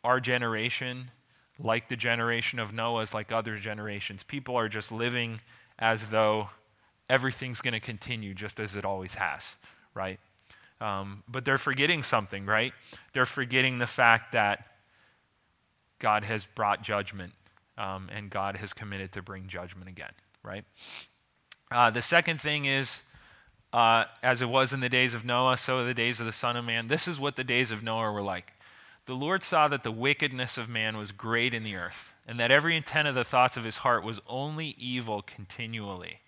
our 0.04 0.20
generation, 0.20 1.10
like 1.58 1.88
the 1.88 1.96
generation 1.96 2.58
of 2.58 2.72
Noah's, 2.72 3.14
like 3.14 3.32
other 3.32 3.56
generations, 3.56 4.22
people 4.22 4.56
are 4.56 4.68
just 4.68 4.92
living 4.92 5.38
as 5.78 6.04
though 6.10 6.50
everything's 7.08 7.60
going 7.60 7.74
to 7.74 7.80
continue 7.80 8.34
just 8.34 8.60
as 8.60 8.76
it 8.76 8.84
always 8.84 9.14
has, 9.14 9.44
right? 9.94 10.18
Um, 10.80 11.22
but 11.28 11.44
they're 11.44 11.58
forgetting 11.58 12.02
something, 12.02 12.44
right? 12.44 12.72
They're 13.12 13.26
forgetting 13.26 13.78
the 13.78 13.86
fact 13.86 14.32
that 14.32 14.66
God 16.02 16.24
has 16.24 16.44
brought 16.44 16.82
judgment, 16.82 17.32
um, 17.78 18.10
and 18.12 18.28
God 18.28 18.56
has 18.56 18.72
committed 18.72 19.12
to 19.12 19.22
bring 19.22 19.46
judgment 19.46 19.88
again, 19.88 20.10
right? 20.42 20.64
Uh, 21.70 21.90
the 21.90 22.02
second 22.02 22.40
thing 22.40 22.64
is 22.64 23.00
uh, 23.72 24.04
as 24.20 24.42
it 24.42 24.48
was 24.48 24.72
in 24.72 24.80
the 24.80 24.88
days 24.88 25.14
of 25.14 25.24
Noah, 25.24 25.56
so 25.56 25.78
are 25.78 25.84
the 25.84 25.94
days 25.94 26.18
of 26.18 26.26
the 26.26 26.32
Son 26.32 26.56
of 26.56 26.64
Man. 26.64 26.88
This 26.88 27.06
is 27.06 27.20
what 27.20 27.36
the 27.36 27.44
days 27.44 27.70
of 27.70 27.84
Noah 27.84 28.12
were 28.12 28.20
like. 28.20 28.52
The 29.06 29.14
Lord 29.14 29.42
saw 29.44 29.68
that 29.68 29.84
the 29.84 29.92
wickedness 29.92 30.58
of 30.58 30.68
man 30.68 30.96
was 30.96 31.12
great 31.12 31.54
in 31.54 31.62
the 31.62 31.76
earth, 31.76 32.12
and 32.26 32.38
that 32.38 32.50
every 32.50 32.76
intent 32.76 33.08
of 33.08 33.14
the 33.14 33.24
thoughts 33.24 33.56
of 33.56 33.64
his 33.64 33.78
heart 33.78 34.04
was 34.04 34.20
only 34.26 34.74
evil 34.78 35.22
continually. 35.22 36.18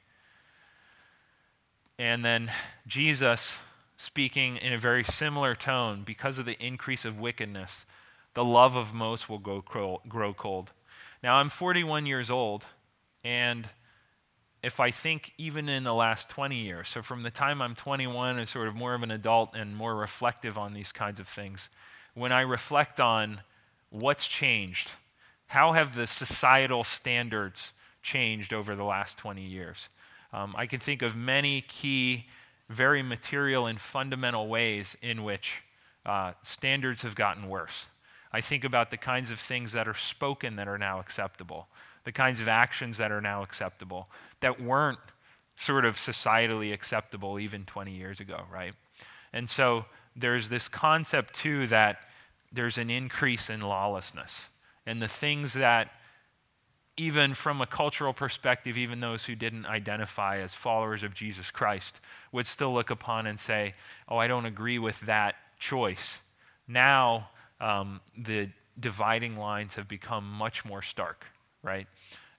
And 1.99 2.25
then 2.25 2.51
Jesus, 2.87 3.57
speaking 3.97 4.57
in 4.57 4.73
a 4.73 4.79
very 4.79 5.05
similar 5.05 5.55
tone, 5.55 6.03
because 6.05 6.39
of 6.39 6.47
the 6.47 6.61
increase 6.65 7.05
of 7.05 7.21
wickedness, 7.21 7.85
the 8.35 8.45
love 8.45 8.77
of 8.77 8.93
most 8.93 9.29
will 9.29 9.39
go 9.39 9.63
grow 10.09 10.35
cold. 10.35 10.73
Now, 11.23 11.37
I'm 11.37 11.49
41 11.49 12.07
years 12.07 12.31
old, 12.31 12.67
and 13.23 13.69
if 14.63 14.81
I 14.81 14.91
think 14.91 15.33
even 15.39 15.69
in 15.69 15.85
the 15.85 15.95
last 15.95 16.29
20 16.29 16.57
years, 16.57 16.89
so 16.89 17.03
from 17.03 17.23
the 17.23 17.31
time 17.31 17.63
I'm 17.63 17.75
21 17.75 18.39
and 18.39 18.49
sort 18.49 18.69
of 18.69 18.75
more 18.75 18.95
of 18.95 19.03
an 19.03 19.11
adult 19.11 19.55
and 19.55 19.77
more 19.77 19.95
reflective 19.95 20.59
on 20.59 20.75
these 20.75 20.91
kinds 20.91 21.21
of 21.21 21.29
things, 21.29 21.69
when 22.15 22.33
I 22.33 22.43
reflect 22.43 23.01
on 23.01 23.41
what's 23.91 24.27
changed, 24.27 24.91
how 25.47 25.73
have 25.73 25.95
the 25.95 26.07
societal 26.07 26.83
standards 26.83 27.73
changed 28.03 28.53
over 28.53 28.75
the 28.75 28.85
last 28.85 29.19
20 29.19 29.43
years? 29.43 29.89
Um, 30.33 30.55
I 30.57 30.67
can 30.67 30.81
think 30.81 31.03
of 31.03 31.15
many 31.15 31.61
key, 31.63 32.27
very 32.69 33.03
material 33.03 33.67
and 33.67 33.81
fundamental 33.81 34.49
ways 34.49 34.97
in 35.01 35.25
which 35.25 35.63
uh, 36.05 36.33
standards 36.43 37.03
have 37.03 37.15
gotten 37.15 37.49
worse. 37.49 37.87
I 38.35 38.41
think 38.41 38.65
about 38.65 38.91
the 38.91 38.97
kinds 38.97 39.31
of 39.31 39.39
things 39.39 39.71
that 39.75 39.87
are 39.87 39.95
spoken 39.95 40.57
that 40.57 40.67
are 40.67 40.77
now 40.77 40.99
acceptable, 40.99 41.69
the 42.03 42.11
kinds 42.11 42.41
of 42.41 42.49
actions 42.49 42.99
that 42.99 43.13
are 43.13 43.21
now 43.21 43.45
acceptable 43.45 44.09
that 44.41 44.61
weren't 44.61 44.99
sort 45.55 45.85
of 45.85 45.95
societally 45.95 46.73
acceptable 46.73 47.39
even 47.39 47.65
20 47.65 47.93
years 47.93 48.19
ago, 48.19 48.43
right? 48.53 48.75
And 49.33 49.49
so 49.49 49.85
there's 50.17 50.49
this 50.49 50.67
concept 50.67 51.35
too 51.35 51.69
that 51.69 52.07
there's 52.53 52.77
an 52.77 52.91
increase 52.91 53.51
in 53.51 53.61
lawlessness. 53.61 54.41
And 54.85 55.01
the 55.01 55.07
things 55.07 55.53
that 55.53 55.93
even 56.97 57.35
from 57.35 57.61
a 57.61 57.67
cultural 57.69 58.13
perspective, 58.13 58.77
even 58.77 58.99
those 58.99 59.25
who 59.25 59.37
didn't 59.37 59.67
identify 59.67 60.39
as 60.39 60.55
followers 60.55 61.05
of 61.05 61.15
Jesus 61.15 61.53
Christ 61.53 62.01
would 62.33 62.49
still 62.49 62.75
look 62.75 62.91
upon 62.91 63.29
and 63.29 63.39
say, 63.39 63.75
Oh, 64.09 64.17
I 64.17 64.27
don't 64.27 64.45
agree 64.45 64.81
with 64.81 64.99
that 65.03 65.37
choice. 65.61 66.19
Now, 66.67 67.29
um, 67.61 68.01
the 68.17 68.49
dividing 68.81 69.37
lines 69.37 69.75
have 69.75 69.89
become 69.89 70.29
much 70.29 70.65
more 70.65 70.83
stark, 70.83 71.25
right? 71.63 71.87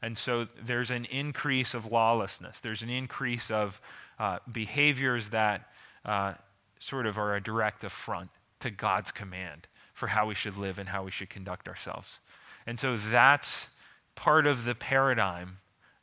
And 0.01 0.17
so 0.17 0.47
there's 0.63 0.91
an 0.91 1.05
increase 1.05 1.73
of 1.73 1.91
lawlessness, 1.91 2.59
there's 2.59 2.81
an 2.81 2.89
increase 2.89 3.49
of 3.49 3.79
uh, 4.19 4.39
behaviors 4.51 5.29
that 5.29 5.69
uh, 6.03 6.33
sort 6.79 7.05
of 7.05 7.17
are 7.17 7.35
a 7.35 7.41
direct 7.41 7.83
affront 7.83 8.29
to 8.59 8.69
God's 8.69 9.11
command 9.11 9.67
for 9.93 10.07
how 10.07 10.27
we 10.27 10.35
should 10.35 10.57
live 10.57 10.77
and 10.77 10.89
how 10.89 11.03
we 11.03 11.11
should 11.11 11.29
conduct 11.29 11.67
ourselves. 11.67 12.19
And 12.67 12.79
so 12.79 12.97
that's 12.97 13.69
part 14.15 14.45
of 14.45 14.65
the 14.65 14.75
paradigm 14.75 15.57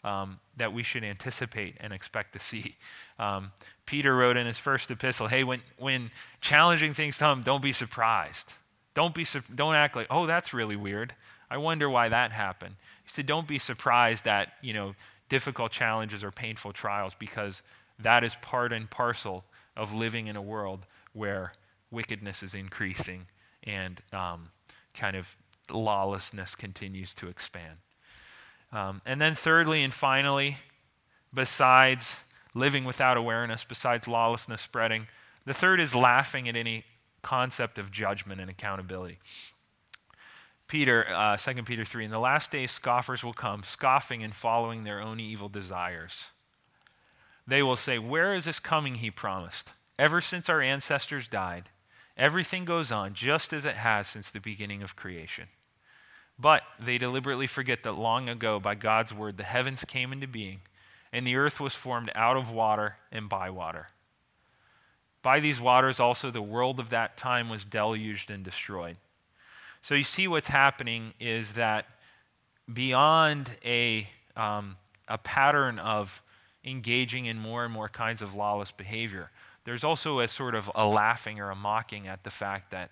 um, 0.05 0.41
that 0.57 0.73
we 0.73 0.83
should 0.83 1.05
anticipate 1.05 1.77
and 1.81 1.93
expect 1.93 2.33
to 2.33 2.41
see. 2.41 2.77
Um, 3.19 3.53
Peter 3.87 4.17
wrote 4.17 4.37
in 4.37 4.47
his 4.47 4.59
first 4.59 4.91
epistle, 4.91 5.29
"Hey, 5.29 5.45
when 5.45 5.63
when 5.79 6.11
challenging 6.41 6.93
things 6.95 7.19
come, 7.19 7.43
don't 7.43 7.63
be 7.63 7.73
surprised. 7.73 8.53
Don't 8.95 9.15
be 9.15 9.27
don't 9.55 9.75
act 9.75 9.97
like, 9.97 10.07
oh, 10.11 10.27
that's 10.27 10.53
really 10.53 10.77
weird. 10.77 11.15
I 11.51 11.57
wonder 11.57 11.89
why 11.89 12.09
that 12.09 12.33
happened." 12.33 12.77
He 13.05 13.11
said, 13.11 13.27
"Don't 13.27 13.47
be 13.47 13.59
surprised 13.59 14.27
at 14.29 14.55
you 14.63 14.75
know 14.75 14.95
difficult 15.29 15.71
challenges 15.71 16.23
or 16.23 16.31
painful 16.31 16.73
trials 16.73 17.15
because 17.19 17.63
that 17.99 18.25
is 18.25 18.35
part 18.43 18.73
and 18.73 18.89
parcel 18.91 19.45
of 19.77 19.95
living 19.95 20.27
in 20.27 20.37
a 20.37 20.43
world 20.43 20.87
where 21.15 21.53
wickedness 21.91 22.43
is 22.43 22.55
increasing 22.55 23.27
and 23.65 24.03
um, 24.13 24.51
kind 24.95 25.17
of 25.17 25.37
lawlessness 25.71 26.55
continues 26.55 27.15
to 27.15 27.29
expand." 27.29 27.79
Um, 28.73 29.03
and 29.05 29.21
then, 29.21 29.35
thirdly 29.35 29.83
and 29.83 29.93
finally, 29.93 30.59
besides 31.33 32.17
living 32.55 32.85
without 32.85 33.17
awareness, 33.17 33.65
besides 33.65 34.07
lawlessness 34.07 34.61
spreading, 34.61 35.07
the 35.45 35.55
third 35.55 35.81
is 35.81 35.95
laughing 35.95 36.49
at 36.49 36.57
any 36.57 36.85
concept 37.23 37.79
of 37.79 37.91
judgment 37.91 38.41
and 38.41 38.51
accountability. 38.51 39.19
Peter, 40.69 41.07
uh, 41.13 41.37
2 41.37 41.63
Peter 41.65 41.85
3, 41.85 42.07
in 42.07 42.11
the 42.11 42.19
last 42.19 42.51
days 42.51 42.71
scoffers 42.71 43.23
will 43.23 43.33
come, 43.33 43.63
scoffing 43.63 44.23
and 44.23 44.35
following 44.35 44.85
their 44.85 45.01
own 45.01 45.21
evil 45.21 45.49
desires. 45.49 46.25
They 47.47 47.63
will 47.63 47.77
say, 47.77 47.99
Where 47.99 48.35
is 48.35 48.47
this 48.47 48.59
coming 48.59 48.97
he 48.97 49.11
promised? 49.11 49.73
Ever 49.99 50.21
since 50.21 50.49
our 50.49 50.63
ancestors 50.63 51.29
died, 51.29 51.69
everything 52.17 52.65
goes 52.65 52.91
on 52.91 53.15
just 53.15 53.53
as 53.53 53.65
it 53.65 53.77
has 53.77 54.07
since 54.07 54.31
the 54.31 54.41
beginning 54.41 54.83
of 54.83 54.97
creation. 54.97 55.49
But 56.39 56.63
they 56.81 56.99
deliberately 56.99 57.47
forget 57.47 57.83
that 57.83 57.93
long 57.93 58.29
ago, 58.29 58.59
by 58.59 58.75
God's 58.75 59.13
word, 59.13 59.37
the 59.37 59.45
heavens 59.45 59.85
came 59.85 60.13
into 60.13 60.27
being, 60.27 60.63
and 61.13 61.27
the 61.27 61.37
earth 61.37 61.61
was 61.61 61.75
formed 61.75 62.11
out 62.15 62.37
of 62.37 62.51
water 62.51 62.97
and 63.11 63.29
by 63.29 63.51
water. 63.51 63.89
By 65.23 65.41
these 65.41 65.61
waters 65.61 66.01
also 66.01 66.31
the 66.31 66.43
world 66.43 66.81
of 66.81 66.91
that 66.91 67.17
time 67.17 67.49
was 67.49 67.65
deluged 67.65 68.31
and 68.31 68.43
destroyed. 68.45 68.97
So 69.83 69.95
you 69.95 70.05
see 70.05 70.29
what's 70.29 70.49
happening 70.49 71.15
is 71.19 71.53
that 71.53 71.87
beyond 72.73 73.51
a, 73.65 74.09
um, 74.37 74.77
a 75.09 75.19
pattern 75.19 75.79
of 75.79 76.23
engaging 76.65 77.27
in 77.27 77.39
more 77.39 77.65
and 77.65 77.73
more 77.73 77.89
kinds 77.89 78.23
of 78.23 78.35
lawless 78.35 78.71
behavior, 78.71 79.31
there's 79.65 79.85
also 79.85 80.21
a 80.21 80.29
sort 80.29 80.55
of 80.55 80.71
a 80.75 80.85
laughing 80.85 81.41
or 81.41 81.51
a 81.51 81.55
mocking 81.55 82.09
at 82.09 82.25
the 82.25 82.31
fact 82.31 82.71
that 82.71 82.91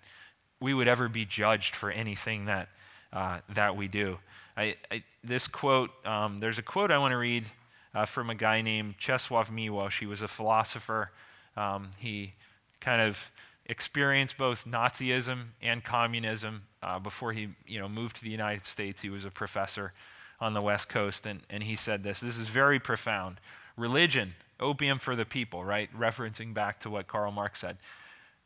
we 0.61 0.75
would 0.75 0.89
ever 0.89 1.09
be 1.09 1.25
judged 1.25 1.75
for 1.75 1.91
anything 1.91 2.45
that 2.45 2.69
uh, 3.13 3.41
that 3.55 3.77
we 3.77 3.89
do. 3.89 4.19
I, 4.57 4.77
I, 4.91 5.03
this 5.25 5.49
quote, 5.49 5.91
um, 6.07 6.39
there's 6.39 6.59
a 6.59 6.63
quote 6.63 6.93
I 6.93 6.99
want 6.99 7.11
to 7.13 7.17
read 7.17 7.51
uh, 7.95 8.05
from 8.05 8.31
a 8.31 8.35
guy 8.35 8.63
named 8.63 8.95
Czesław 8.99 9.51
Miłosz. 9.51 9.99
He 9.99 10.07
was 10.07 10.23
a 10.23 10.29
philosopher. 10.29 11.11
Um, 11.57 11.91
he 11.99 12.35
kind 12.81 13.03
of 13.03 13.19
experienced 13.67 14.37
both 14.37 14.65
Nazism 14.65 15.45
and 15.63 15.85
communism 15.85 16.63
uh, 16.83 16.99
before 16.99 17.33
he 17.33 17.49
you 17.67 17.79
know, 17.79 17.89
moved 17.89 18.17
to 18.17 18.25
the 18.25 18.31
United 18.31 18.65
States. 18.65 19.01
He 19.01 19.11
was 19.11 19.25
a 19.25 19.31
professor 19.31 19.93
on 20.41 20.55
the 20.55 20.61
West 20.61 20.89
Coast, 20.89 21.27
and, 21.27 21.41
and 21.51 21.63
he 21.63 21.77
said 21.77 22.03
this. 22.03 22.21
This 22.21 22.39
is 22.39 22.49
very 22.49 22.81
profound. 22.81 23.41
Religion, 23.77 24.35
opium 24.59 24.99
for 24.99 25.15
the 25.15 25.25
people, 25.25 25.65
right? 25.65 25.89
Referencing 25.97 26.55
back 26.55 26.81
to 26.81 26.91
what 26.91 27.07
Karl 27.07 27.31
Marx 27.31 27.61
said. 27.61 27.77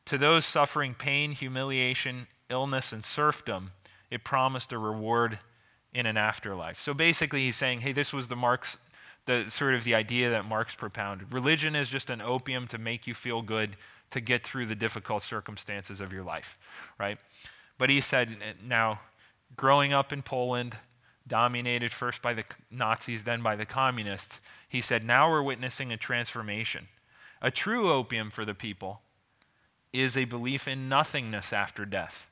To 0.06 0.18
those 0.18 0.44
suffering 0.44 0.94
pain, 0.94 1.32
humiliation, 1.32 2.26
illness, 2.50 2.92
and 2.92 3.04
serfdom, 3.04 3.70
it 4.10 4.24
promised 4.24 4.72
a 4.72 4.78
reward 4.78 5.38
in 5.94 6.06
an 6.06 6.16
afterlife. 6.16 6.80
So 6.80 6.92
basically, 6.92 7.44
he's 7.44 7.56
saying, 7.56 7.80
hey, 7.80 7.92
this 7.92 8.12
was 8.12 8.26
the 8.26 8.36
Marx, 8.36 8.76
the 9.26 9.46
sort 9.48 9.74
of 9.74 9.84
the 9.84 9.94
idea 9.94 10.30
that 10.30 10.44
Marx 10.44 10.74
propounded. 10.74 11.32
Religion 11.32 11.74
is 11.74 11.88
just 11.88 12.10
an 12.10 12.20
opium 12.20 12.66
to 12.68 12.78
make 12.78 13.06
you 13.06 13.14
feel 13.14 13.42
good 13.42 13.76
to 14.10 14.20
get 14.20 14.44
through 14.44 14.66
the 14.66 14.74
difficult 14.74 15.22
circumstances 15.22 16.00
of 16.00 16.12
your 16.12 16.22
life, 16.22 16.58
right? 16.98 17.18
But 17.78 17.90
he 17.90 18.00
said, 18.00 18.36
now, 18.62 19.00
growing 19.56 19.92
up 19.92 20.12
in 20.12 20.22
Poland, 20.22 20.76
dominated 21.26 21.90
first 21.90 22.20
by 22.20 22.34
the 22.34 22.44
Nazis, 22.70 23.24
then 23.24 23.42
by 23.42 23.56
the 23.56 23.66
communists, 23.66 24.40
he 24.68 24.80
said, 24.80 25.04
now 25.04 25.30
we're 25.30 25.42
witnessing 25.42 25.90
a 25.90 25.96
transformation. 25.96 26.88
A 27.40 27.50
true 27.50 27.90
opium 27.90 28.30
for 28.30 28.44
the 28.44 28.54
people 28.54 29.00
is 29.92 30.16
a 30.16 30.24
belief 30.24 30.68
in 30.68 30.88
nothingness 30.88 31.52
after 31.52 31.84
death 31.84 32.28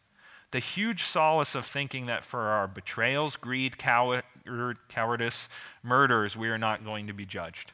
the 0.53 0.59
huge 0.59 1.05
solace 1.05 1.55
of 1.55 1.67
thinking 1.67 2.07
that 2.07 2.25
for 2.25 2.41
our 2.41 2.69
betrayals, 2.69 3.37
greed, 3.37 3.79
coward, 3.79 4.23
er, 4.47 4.77
cowardice, 4.89 5.49
murders, 5.83 6.37
we 6.37 6.49
are 6.49 6.59
not 6.59 6.85
going 6.85 7.07
to 7.09 7.13
be 7.13 7.27
judged. 7.27 7.73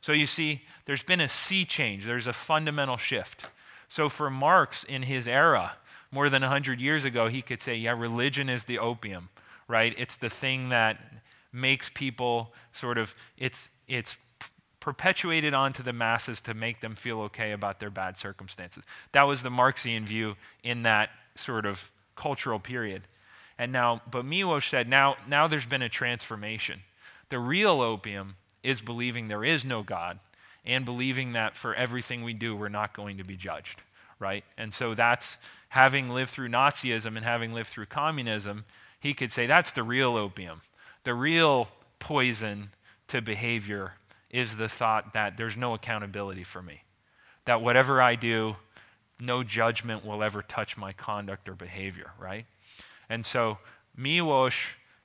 So 0.00 0.12
you 0.12 0.26
see, 0.26 0.62
there's 0.84 1.02
been 1.02 1.20
a 1.20 1.28
sea 1.28 1.64
change, 1.64 2.04
there's 2.04 2.26
a 2.26 2.32
fundamental 2.32 2.96
shift. 2.96 3.46
So 3.88 4.08
for 4.08 4.28
Marx 4.28 4.84
in 4.84 5.02
his 5.02 5.26
era, 5.28 5.76
more 6.10 6.28
than 6.28 6.42
100 6.42 6.80
years 6.80 7.04
ago, 7.04 7.28
he 7.28 7.42
could 7.42 7.62
say, 7.62 7.76
yeah, 7.76 7.92
religion 7.92 8.48
is 8.48 8.64
the 8.64 8.78
opium, 8.78 9.28
right? 9.68 9.94
It's 9.96 10.16
the 10.16 10.28
thing 10.28 10.68
that 10.70 10.98
makes 11.52 11.90
people 11.94 12.52
sort 12.72 12.98
of, 12.98 13.14
it's, 13.38 13.70
it's 13.86 14.16
perpetuated 14.80 15.54
onto 15.54 15.82
the 15.82 15.92
masses 15.92 16.40
to 16.40 16.54
make 16.54 16.80
them 16.80 16.96
feel 16.96 17.20
okay 17.20 17.52
about 17.52 17.78
their 17.78 17.90
bad 17.90 18.18
circumstances. 18.18 18.82
That 19.12 19.24
was 19.24 19.42
the 19.42 19.50
Marxian 19.50 20.04
view 20.04 20.36
in 20.62 20.82
that 20.82 21.10
sort 21.36 21.66
of 21.66 21.90
cultural 22.16 22.58
period. 22.58 23.02
And 23.58 23.72
now, 23.72 24.02
but 24.10 24.24
Miłosz 24.24 24.68
said, 24.68 24.88
now, 24.88 25.16
now 25.28 25.46
there's 25.46 25.66
been 25.66 25.82
a 25.82 25.88
transformation. 25.88 26.80
The 27.28 27.38
real 27.38 27.80
opium 27.80 28.36
is 28.62 28.80
believing 28.80 29.28
there 29.28 29.44
is 29.44 29.64
no 29.64 29.82
God 29.82 30.18
and 30.64 30.84
believing 30.84 31.32
that 31.32 31.56
for 31.56 31.74
everything 31.74 32.24
we 32.24 32.34
do, 32.34 32.56
we're 32.56 32.68
not 32.68 32.94
going 32.94 33.16
to 33.18 33.24
be 33.24 33.36
judged, 33.36 33.80
right? 34.18 34.44
And 34.58 34.74
so 34.74 34.94
that's 34.94 35.38
having 35.68 36.10
lived 36.10 36.30
through 36.30 36.48
Nazism 36.48 37.16
and 37.16 37.24
having 37.24 37.52
lived 37.52 37.68
through 37.68 37.86
communism, 37.86 38.64
he 38.98 39.14
could 39.14 39.30
say 39.30 39.46
that's 39.46 39.72
the 39.72 39.84
real 39.84 40.16
opium. 40.16 40.62
The 41.04 41.14
real 41.14 41.68
poison 41.98 42.70
to 43.08 43.22
behavior 43.22 43.92
is 44.30 44.56
the 44.56 44.68
thought 44.68 45.12
that 45.12 45.36
there's 45.36 45.56
no 45.56 45.74
accountability 45.74 46.44
for 46.44 46.60
me. 46.60 46.82
that 47.46 47.62
whatever 47.62 48.02
I 48.02 48.14
do, 48.16 48.56
no 49.20 49.42
judgment 49.42 50.04
will 50.04 50.22
ever 50.22 50.42
touch 50.42 50.76
my 50.76 50.92
conduct 50.92 51.48
or 51.48 51.54
behavior, 51.54 52.10
right? 52.18 52.46
And 53.08 53.24
so, 53.24 53.58
Miłosz, 53.98 54.56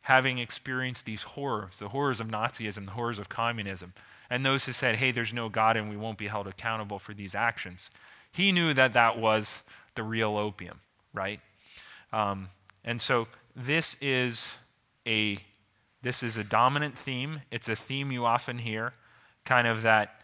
having 0.01 0.39
experienced 0.39 1.05
these 1.05 1.21
horrors, 1.21 1.79
the 1.79 1.89
horrors 1.89 2.19
of 2.19 2.27
Nazism, 2.27 2.85
the 2.85 2.91
horrors 2.91 3.19
of 3.19 3.29
communism, 3.29 3.93
and 4.29 4.45
those 4.45 4.65
who 4.65 4.73
said, 4.73 4.95
hey, 4.95 5.11
there's 5.11 5.33
no 5.33 5.49
God 5.49 5.77
and 5.77 5.89
we 5.89 5.97
won't 5.97 6.17
be 6.17 6.27
held 6.27 6.47
accountable 6.47 6.99
for 6.99 7.13
these 7.13 7.35
actions, 7.35 7.89
he 8.31 8.51
knew 8.51 8.73
that 8.73 8.93
that 8.93 9.17
was 9.17 9.59
the 9.95 10.03
real 10.03 10.37
opium, 10.37 10.79
right? 11.13 11.39
Um, 12.13 12.49
and 12.83 13.01
so, 13.01 13.27
this 13.55 13.97
is 14.01 14.49
a 15.05 15.37
this 16.03 16.23
is 16.23 16.37
a 16.37 16.43
dominant 16.43 16.97
theme. 16.97 17.41
It's 17.51 17.69
a 17.69 17.75
theme 17.75 18.11
you 18.11 18.25
often 18.25 18.57
hear, 18.57 18.93
kind 19.45 19.67
of 19.67 19.83
that 19.83 20.21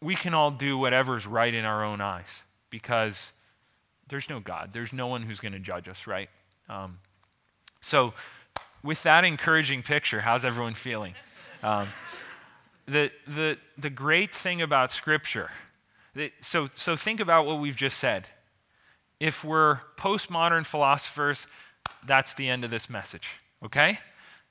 we 0.00 0.14
can 0.14 0.34
all 0.34 0.52
do 0.52 0.78
whatever's 0.78 1.26
right 1.26 1.52
in 1.52 1.64
our 1.64 1.82
own 1.84 2.00
eyes 2.00 2.42
because 2.74 3.30
there's 4.08 4.28
no 4.28 4.40
God. 4.40 4.70
There's 4.72 4.92
no 4.92 5.06
one 5.06 5.22
who's 5.22 5.38
going 5.38 5.52
to 5.52 5.60
judge 5.60 5.86
us, 5.86 6.08
right? 6.08 6.28
Um, 6.68 6.98
so, 7.80 8.14
with 8.82 9.00
that 9.04 9.24
encouraging 9.24 9.84
picture, 9.84 10.20
how's 10.20 10.44
everyone 10.44 10.74
feeling? 10.74 11.14
Um, 11.62 11.86
the, 12.86 13.12
the, 13.28 13.58
the 13.78 13.90
great 13.90 14.34
thing 14.34 14.60
about 14.60 14.90
Scripture, 14.90 15.52
that, 16.16 16.32
so, 16.40 16.68
so 16.74 16.96
think 16.96 17.20
about 17.20 17.46
what 17.46 17.60
we've 17.60 17.76
just 17.76 17.96
said. 17.98 18.26
If 19.20 19.44
we're 19.44 19.78
postmodern 19.96 20.66
philosophers, 20.66 21.46
that's 22.04 22.34
the 22.34 22.48
end 22.48 22.64
of 22.64 22.72
this 22.72 22.90
message, 22.90 23.36
okay? 23.64 24.00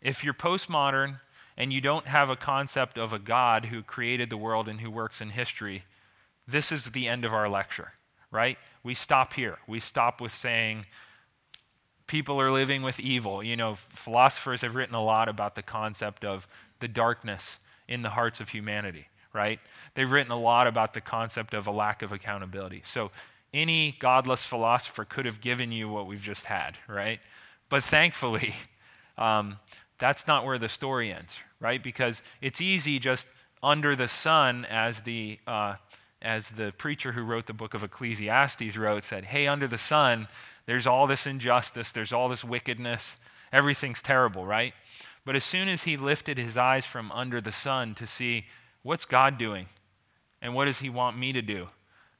If 0.02 0.24
you're 0.24 0.34
postmodern 0.34 1.20
and 1.58 1.74
you 1.74 1.82
don't 1.82 2.08
have 2.08 2.30
a 2.30 2.38
concept 2.38 2.98
of 2.98 3.12
a 3.12 3.20
God 3.20 3.66
who 3.66 3.84
created 3.84 4.30
the 4.30 4.38
world 4.38 4.70
and 4.70 4.80
who 4.80 4.90
works 4.90 5.20
in 5.20 5.32
history, 5.32 5.84
this 6.48 6.72
is 6.72 6.92
the 6.92 7.08
end 7.08 7.26
of 7.26 7.34
our 7.34 7.48
lecture, 7.48 7.94
right? 8.34 8.58
We 8.84 8.96
stop 8.96 9.32
here. 9.32 9.60
We 9.68 9.80
stop 9.80 10.20
with 10.20 10.36
saying 10.36 10.86
people 12.08 12.42
are 12.42 12.52
living 12.52 12.82
with 12.82 13.00
evil. 13.00 13.42
You 13.42 13.56
know, 13.56 13.78
philosophers 13.94 14.62
have 14.62 14.76
written 14.76 14.96
a 14.96 15.04
lot 15.04 15.30
about 15.30 15.56
the 15.56 15.62
concept 15.62 16.26
of 16.26 16.48
the 16.80 16.88
darkness 16.90 17.60
in 17.88 18.02
the 18.02 18.10
hearts 18.10 18.42
of 18.42 18.50
humanity, 18.50 19.08
right? 19.34 19.60
They've 19.94 20.12
written 20.12 20.32
a 20.32 20.40
lot 20.40 20.68
about 20.68 20.94
the 20.94 21.00
concept 21.00 21.54
of 21.54 21.68
a 21.68 21.72
lack 21.72 22.02
of 22.02 22.12
accountability. 22.12 22.82
So 22.86 23.12
any 23.54 23.96
godless 24.00 24.44
philosopher 24.44 25.06
could 25.06 25.26
have 25.26 25.40
given 25.40 25.72
you 25.72 25.88
what 25.88 26.08
we've 26.08 26.22
just 26.22 26.46
had, 26.46 26.76
right? 26.90 27.20
But 27.70 27.84
thankfully, 27.84 28.56
um, 29.18 29.60
that's 30.00 30.28
not 30.28 30.44
where 30.44 30.58
the 30.58 30.70
story 30.70 31.14
ends, 31.14 31.36
right? 31.60 31.82
Because 31.82 32.24
it's 32.42 32.60
easy 32.60 32.98
just 32.98 33.28
under 33.62 33.96
the 33.96 34.08
sun, 34.08 34.66
as 34.66 35.02
the, 35.02 35.40
uh, 35.48 35.76
as 36.24 36.50
the 36.50 36.74
preacher 36.78 37.12
who 37.12 37.22
wrote 37.22 37.46
the 37.46 37.54
book 37.54 37.74
of 37.74 37.84
Ecclesiastes 37.84 38.78
wrote, 38.78 39.04
said, 39.04 39.26
hey, 39.26 39.46
under 39.46 39.68
the 39.68 39.78
sun, 39.78 40.28
there's 40.66 40.88
all 40.88 41.06
this 41.06 41.28
injustice, 41.28 41.92
there's 41.92 42.14
all 42.14 42.30
this 42.30 42.44
wickedness, 42.44 43.18
everything's 43.52 44.02
terrible, 44.02 44.46
right? 44.46 44.74
But 45.26 45.36
as 45.36 45.44
soon 45.44 45.68
as 45.68 45.84
he 45.84 45.98
lifted 45.98 46.38
his 46.38 46.58
eyes 46.58 46.86
from 46.86 47.12
under 47.12 47.42
the 47.42 47.52
sun 47.52 47.94
to 47.96 48.08
see 48.08 48.46
what's 48.84 49.06
God 49.06 49.38
doing 49.38 49.68
and 50.42 50.56
what 50.56 50.66
does 50.66 50.80
he 50.80 50.90
want 50.90 51.18
me 51.18 51.34
to 51.34 51.42
do, 51.42 51.68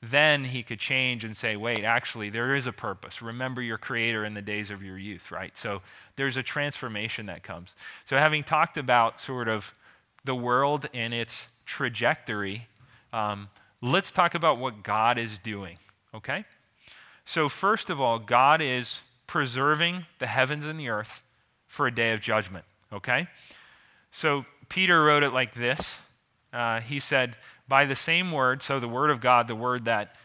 then 0.02 0.44
he 0.44 0.64
could 0.64 0.80
change 0.80 1.24
and 1.24 1.36
say, 1.36 1.56
wait, 1.56 1.86
actually, 1.86 2.30
there 2.30 2.56
is 2.56 2.68
a 2.68 2.74
purpose. 2.74 3.22
Remember 3.22 3.62
your 3.62 3.78
creator 3.78 4.26
in 4.26 4.34
the 4.34 4.42
days 4.42 4.70
of 4.70 4.84
your 4.84 4.98
youth, 4.98 5.32
right? 5.32 5.58
So 5.58 5.82
there's 6.18 6.36
a 6.36 6.44
transformation 6.44 7.26
that 7.28 7.42
comes. 7.42 7.74
So, 8.04 8.18
having 8.18 8.44
talked 8.44 8.78
about 8.78 9.22
sort 9.22 9.48
of 9.48 9.74
the 10.26 10.36
world 10.36 10.90
and 10.94 11.14
its 11.14 11.48
trajectory, 11.66 12.68
um, 13.14 13.48
let's 13.84 14.12
talk 14.12 14.34
about 14.34 14.58
what 14.58 14.82
God 14.82 15.18
is 15.18 15.38
doing, 15.38 15.78
okay? 16.16 16.46
So, 17.26 17.50
first 17.50 17.90
of 17.90 18.00
all, 18.00 18.18
God 18.18 18.62
is 18.62 19.00
preserving 19.28 20.06
the 20.20 20.28
heavens 20.28 20.66
and 20.66 20.80
the 20.80 20.90
earth 20.90 21.22
for 21.68 21.86
a 21.86 21.94
day 21.94 22.14
of 22.14 22.22
judgment, 22.22 22.64
okay? 22.94 23.28
So, 24.12 24.46
Peter 24.70 25.04
wrote 25.04 25.24
it 25.24 25.34
like 25.34 25.54
this 25.54 25.98
uh, 26.54 26.80
He 26.80 27.00
said, 27.00 27.36
by 27.68 27.86
the 27.86 27.96
same 27.96 28.32
word, 28.32 28.64
so 28.64 28.80
the 28.80 28.88
word 28.88 29.10
of 29.10 29.22
God, 29.22 29.48
the 29.48 29.56
word 29.56 29.86
that 29.86 30.16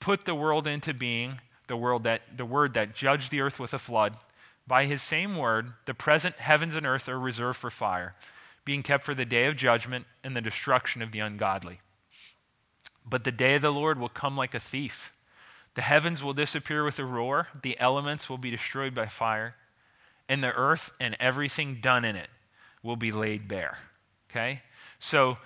put 0.00 0.24
the 0.24 0.34
world 0.34 0.66
into 0.66 0.94
being, 0.94 1.40
the 1.66 1.76
word 1.76 2.04
that, 2.04 2.22
the 2.36 2.44
word 2.44 2.74
that 2.74 2.94
judged 2.94 3.30
the 3.30 3.40
earth 3.40 3.58
with 3.58 3.74
a 3.74 3.78
flood, 3.78 4.16
by 4.66 4.84
his 4.84 5.02
same 5.02 5.36
word, 5.36 5.72
the 5.86 5.94
present 5.94 6.36
heavens 6.36 6.74
and 6.74 6.86
earth 6.86 7.08
are 7.08 7.18
reserved 7.18 7.58
for 7.58 7.70
fire, 7.70 8.14
being 8.64 8.82
kept 8.82 9.04
for 9.04 9.14
the 9.14 9.24
day 9.24 9.46
of 9.46 9.56
judgment 9.56 10.06
and 10.22 10.36
the 10.36 10.40
destruction 10.40 11.02
of 11.02 11.10
the 11.10 11.20
ungodly. 11.20 11.80
But 13.08 13.24
the 13.24 13.32
day 13.32 13.54
of 13.54 13.62
the 13.62 13.72
Lord 13.72 13.98
will 13.98 14.08
come 14.08 14.36
like 14.36 14.54
a 14.54 14.60
thief. 14.60 15.12
The 15.74 15.82
heavens 15.82 16.22
will 16.22 16.34
disappear 16.34 16.84
with 16.84 16.98
a 16.98 17.04
roar, 17.04 17.48
the 17.62 17.78
elements 17.78 18.28
will 18.28 18.38
be 18.38 18.50
destroyed 18.50 18.94
by 18.94 19.06
fire, 19.06 19.54
and 20.28 20.42
the 20.42 20.52
earth 20.52 20.92
and 20.98 21.16
everything 21.20 21.78
done 21.80 22.04
in 22.04 22.16
it 22.16 22.28
will 22.82 22.96
be 22.96 23.12
laid 23.12 23.46
bare. 23.46 23.78
Okay? 24.30 24.62
So 24.98 25.38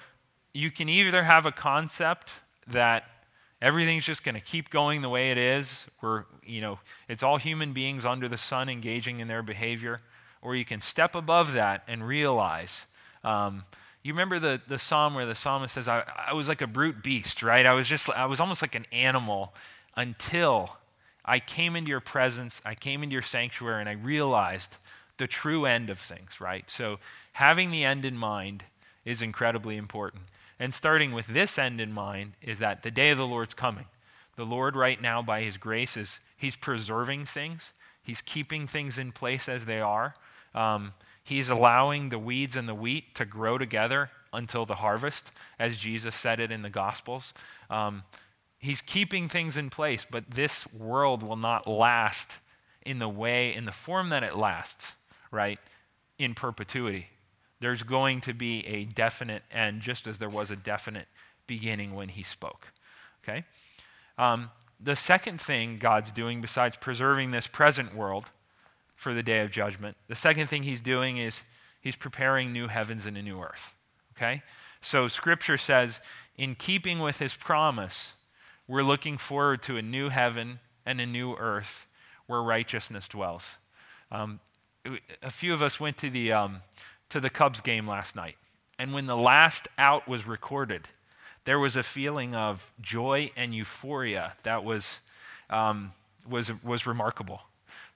you 0.55 0.71
can 0.71 0.89
either 0.89 1.23
have 1.23 1.47
a 1.47 1.53
concept 1.53 2.31
that 2.67 3.05
everything's 3.61 4.05
just 4.05 4.25
going 4.25 4.35
to 4.35 4.41
keep 4.41 4.71
going 4.71 5.03
the 5.03 5.09
way 5.09 5.31
it 5.31 5.39
is, 5.39 5.87
where, 6.01 6.27
you 6.45 6.61
know, 6.61 6.79
it's 7.09 7.23
all 7.23 7.37
human 7.37 7.73
beings 7.73 8.05
under 8.05 8.29
the 8.29 8.39
sun 8.39 8.69
engaging 8.69 9.21
in 9.21 9.29
their 9.29 9.43
behavior, 9.43 10.01
or 10.41 10.57
you 10.57 10.65
can 10.65 10.81
step 10.81 11.15
above 11.15 11.53
that 11.53 11.85
and 11.87 12.07
realize. 12.07 12.87
Um, 13.23 13.65
you 14.03 14.13
remember 14.13 14.39
the, 14.39 14.61
the 14.67 14.79
psalm 14.79 15.15
where 15.15 15.27
the 15.27 15.35
psalmist 15.35 15.75
says, 15.75 15.87
I, 15.89 16.03
I 16.29 16.33
was 16.33 16.49
like 16.49 16.61
a 16.61 16.67
brute 16.67 17.03
beast, 17.03 17.43
right? 17.43 17.65
I 17.65 17.73
was 17.73 17.87
just, 17.87 18.11
I 18.11 18.27
was 18.27 18.41
almost 18.41 18.63
like 18.63 18.75
an 18.75 18.87
animal 18.91 19.55
until 19.97 20.77
I 21.25 21.39
came 21.39 21.77
into 21.77 21.91
your 21.91 22.01
presence, 22.01 22.61
I 22.65 22.75
came 22.75 23.03
into 23.03 23.13
your 23.13 23.23
sanctuary, 23.23 23.81
and 23.81 23.89
I 23.89 23.93
realized 23.93 24.77
the 25.19 25.29
true 25.29 25.67
end 25.67 25.89
of 25.89 25.99
things, 25.99 26.41
right? 26.41 26.69
So 26.69 26.99
having 27.33 27.71
the 27.71 27.85
end 27.85 28.05
in 28.05 28.17
mind 28.17 28.65
is 29.05 29.23
incredibly 29.23 29.77
important. 29.77 30.23
And 30.59 30.75
starting 30.75 31.13
with 31.13 31.29
this 31.29 31.59
end 31.59 31.81
in 31.81 31.93
mind 31.93 32.33
is 32.43 32.59
that 32.59 32.83
the 32.83 32.91
day 32.91 33.11
of 33.11 33.19
the 33.19 33.27
Lord's 33.27 33.55
coming. 33.55 33.87
The 34.37 34.45
Lord, 34.45 34.75
right 34.75 35.01
now, 35.01 35.23
by 35.23 35.43
His 35.43 35.57
grace, 35.57 35.97
is 35.97 36.21
He's 36.37 36.57
preserving 36.57 37.27
things, 37.27 37.73
He's 38.03 38.21
keeping 38.21 38.67
things 38.67 38.99
in 38.99 39.13
place 39.13 39.49
as 39.49 39.65
they 39.65 39.81
are. 39.81 40.15
Um, 40.55 40.93
he's 41.23 41.49
allowing 41.49 42.09
the 42.09 42.19
weeds 42.19 42.57
and 42.57 42.69
the 42.69 42.75
wheat 42.75 43.15
to 43.17 43.25
grow 43.25 43.59
together 43.59 44.11
until 44.33 44.65
the 44.65 44.77
harvest, 44.77 45.31
as 45.59 45.77
Jesus 45.77 46.15
said 46.15 46.41
it 46.41 46.51
in 46.51 46.63
the 46.63 46.71
Gospels. 46.71 47.35
Um, 47.69 48.03
he's 48.59 48.81
keeping 48.81 49.29
things 49.29 49.57
in 49.57 49.71
place, 49.71 50.07
but 50.11 50.31
this 50.31 50.67
world 50.73 51.23
will 51.23 51.37
not 51.37 51.67
last 51.67 52.31
in 52.85 52.99
the 52.99 53.09
way, 53.09 53.55
in 53.55 53.65
the 53.65 53.73
form 53.73 54.09
that 54.09 54.23
it 54.23 54.37
lasts, 54.37 54.93
right, 55.31 55.59
in 56.19 56.35
perpetuity 56.35 57.09
there's 57.63 57.85
going 57.85 58.21
to 58.21 58.35
be 58.35 58.67
a 58.67 58.85
definite 58.85 59.45
end, 59.51 59.81
just 59.81 60.09
as 60.09 60.19
there 60.19 60.29
was 60.29 60.51
a 60.51 60.57
definite 60.57 61.07
beginning 61.47 61.95
when 61.95 62.09
he 62.09 62.25
spoke. 62.25 62.73
Okay? 63.23 63.45
Um, 64.19 64.51
the 64.81 64.97
second 64.97 65.41
thing 65.41 65.77
God's 65.77 66.11
doing, 66.11 66.41
besides 66.41 66.77
preserving 66.77 67.31
this 67.31 67.47
present 67.47 67.95
world 67.95 68.31
for 69.03 69.15
the 69.15 69.23
day 69.23 69.41
of 69.41 69.51
judgment, 69.51 69.97
the 70.09 70.15
second 70.15 70.47
thing 70.47 70.63
he's 70.63 70.81
doing 70.81 71.19
is 71.19 71.43
he's 71.81 71.97
preparing 71.97 72.53
new 72.53 72.69
heavens 72.69 73.07
and 73.07 73.17
a 73.17 73.23
new 73.23 73.41
earth. 73.41 73.73
Okay? 74.17 74.43
So 74.81 75.09
scripture 75.09 75.59
says, 75.59 76.01
in 76.37 76.55
keeping 76.55 77.01
with 77.01 77.19
his 77.19 77.35
promise, 77.35 78.13
we're 78.69 78.85
looking 78.85 79.19
forward 79.19 79.63
to 79.65 79.77
a 79.77 79.83
new 79.83 80.09
heaven 80.09 80.61
and 80.87 81.01
a 81.01 81.07
new 81.07 81.35
earth 81.35 81.87
where 82.27 82.43
righteousness 82.43 83.09
dwells. 83.09 83.57
Um, 84.11 84.41
a 85.23 85.31
few 85.31 85.53
of 85.53 85.63
us 85.63 85.79
went 85.79 85.97
to 85.99 86.11
the 86.11 86.33
um, 86.33 86.63
to 87.11 87.21
the 87.21 87.31
Cubs 87.31 87.61
game 87.61 87.87
last 87.87 88.17
night. 88.17 88.37
And 88.79 88.95
when 88.95 89.07
the 89.07 89.17
last 89.17 89.69
out 89.77 90.09
was 90.09 90.27
recorded, 90.27 90.89
there 91.45 91.59
was 91.59 91.77
a 91.77 91.83
feeling 91.83 92.35
of 92.35 92.67
joy 92.81 93.31
and 93.37 93.55
euphoria 93.55 94.33
that 94.45 94.65
was, 94.65 95.01
um, 95.51 95.93
was, 96.29 96.51
was 96.63 96.87
remarkable. 96.87 97.43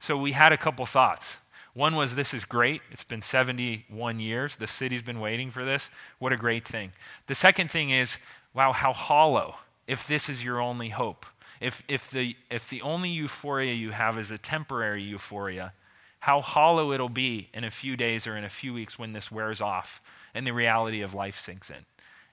So 0.01 0.17
we 0.17 0.33
had 0.33 0.53
a 0.53 0.57
couple 0.57 0.87
thoughts. 0.87 1.37
One 1.75 1.95
was, 1.95 2.15
This 2.15 2.33
is 2.33 2.45
great. 2.45 2.83
It's 2.91 3.05
been 3.05 3.23
71 3.23 4.21
years. 4.21 4.57
The 4.57 4.67
city's 4.67 5.03
been 5.03 5.21
waiting 5.21 5.51
for 5.51 5.65
this. 5.65 5.91
What 6.19 6.33
a 6.33 6.37
great 6.37 6.67
thing. 6.67 6.93
The 7.27 7.35
second 7.35 7.71
thing 7.71 7.91
is, 7.91 8.19
Wow, 8.55 8.73
how 8.73 8.93
hollow 8.93 9.57
if 9.87 10.07
this 10.07 10.29
is 10.29 10.43
your 10.43 10.61
only 10.61 10.89
hope. 10.89 11.27
If, 11.61 11.83
if, 11.89 12.11
the, 12.11 12.37
if 12.51 12.69
the 12.69 12.83
only 12.83 13.09
euphoria 13.11 13.73
you 13.73 13.91
have 13.91 14.19
is 14.19 14.31
a 14.31 14.39
temporary 14.39 15.03
euphoria, 15.03 15.73
how 16.21 16.41
hollow 16.41 16.93
it'll 16.93 17.09
be 17.09 17.49
in 17.55 17.65
a 17.65 17.71
few 17.71 17.97
days 17.97 18.27
or 18.27 18.37
in 18.37 18.45
a 18.45 18.51
few 18.51 18.75
weeks 18.75 18.99
when 18.99 19.13
this 19.13 19.31
wears 19.31 19.61
off 19.61 20.01
and 20.35 20.47
the 20.47 20.53
reality 20.53 21.03
of 21.03 21.15
life 21.15 21.39
sinks 21.39 21.71
in. 21.71 21.85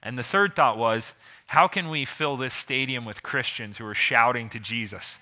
And 0.02 0.18
the 0.18 0.24
third 0.24 0.56
thought 0.56 0.78
was, 0.78 1.14
how 1.48 1.68
can 1.68 1.90
we 1.90 2.04
fill 2.04 2.36
this 2.36 2.54
stadium 2.54 3.04
with 3.04 3.24
Christians 3.24 3.78
who 3.78 3.86
are 3.86 3.96
shouting 3.96 4.50
to 4.50 4.60
Jesus? 4.60 5.20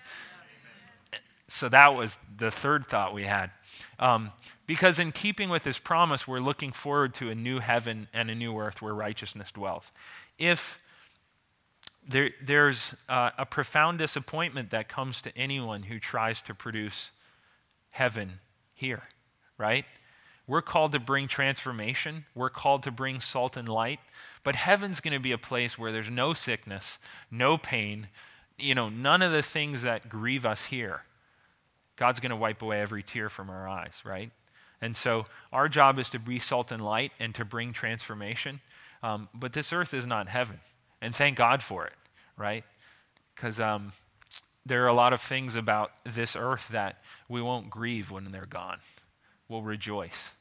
So 1.51 1.67
that 1.69 1.95
was 1.95 2.17
the 2.37 2.49
third 2.49 2.87
thought 2.87 3.13
we 3.13 3.23
had. 3.23 3.51
Um, 3.99 4.31
because 4.67 4.99
in 4.99 5.11
keeping 5.11 5.49
with 5.49 5.65
his 5.65 5.77
promise, 5.77 6.27
we're 6.27 6.39
looking 6.39 6.71
forward 6.71 7.13
to 7.15 7.29
a 7.29 7.35
new 7.35 7.59
heaven 7.59 8.07
and 8.13 8.31
a 8.31 8.35
new 8.35 8.57
earth 8.57 8.81
where 8.81 8.93
righteousness 8.93 9.51
dwells. 9.51 9.91
If 10.39 10.79
there, 12.07 12.31
there's 12.41 12.95
uh, 13.09 13.31
a 13.37 13.45
profound 13.45 13.97
disappointment 13.97 14.71
that 14.71 14.87
comes 14.87 15.21
to 15.23 15.37
anyone 15.37 15.83
who 15.83 15.99
tries 15.99 16.41
to 16.43 16.55
produce 16.55 17.11
heaven 17.89 18.39
here, 18.73 19.03
right? 19.57 19.85
We're 20.47 20.61
called 20.61 20.93
to 20.93 20.99
bring 20.99 21.27
transformation. 21.27 22.25
We're 22.33 22.49
called 22.49 22.83
to 22.83 22.91
bring 22.91 23.19
salt 23.19 23.57
and 23.57 23.67
light. 23.67 23.99
But 24.43 24.55
heaven's 24.55 25.01
going 25.01 25.13
to 25.13 25.19
be 25.19 25.33
a 25.33 25.37
place 25.37 25.77
where 25.77 25.91
there's 25.91 26.09
no 26.09 26.33
sickness, 26.33 26.97
no 27.29 27.57
pain, 27.57 28.07
you 28.57 28.73
know, 28.73 28.87
none 28.87 29.21
of 29.21 29.31
the 29.33 29.43
things 29.43 29.81
that 29.81 30.07
grieve 30.07 30.45
us 30.45 30.65
here. 30.65 31.03
God's 31.95 32.19
going 32.19 32.31
to 32.31 32.35
wipe 32.35 32.61
away 32.61 32.81
every 32.81 33.03
tear 33.03 33.29
from 33.29 33.49
our 33.49 33.67
eyes, 33.67 34.01
right? 34.03 34.31
And 34.81 34.95
so 34.97 35.25
our 35.53 35.69
job 35.69 35.99
is 35.99 36.09
to 36.09 36.19
be 36.19 36.39
salt 36.39 36.71
and 36.71 36.83
light 36.83 37.11
and 37.19 37.35
to 37.35 37.45
bring 37.45 37.73
transformation. 37.73 38.59
Um, 39.03 39.29
but 39.33 39.53
this 39.53 39.71
earth 39.71 39.93
is 39.93 40.05
not 40.05 40.27
heaven. 40.27 40.59
And 41.01 41.15
thank 41.15 41.37
God 41.37 41.61
for 41.61 41.85
it, 41.85 41.93
right? 42.37 42.63
Because 43.35 43.59
um, 43.59 43.93
there 44.65 44.83
are 44.83 44.87
a 44.87 44.93
lot 44.93 45.13
of 45.13 45.21
things 45.21 45.55
about 45.55 45.91
this 46.05 46.35
earth 46.35 46.67
that 46.69 47.01
we 47.29 47.41
won't 47.41 47.69
grieve 47.69 48.11
when 48.11 48.31
they're 48.31 48.45
gone. 48.45 48.79
We'll 49.47 49.63
rejoice 49.63 50.31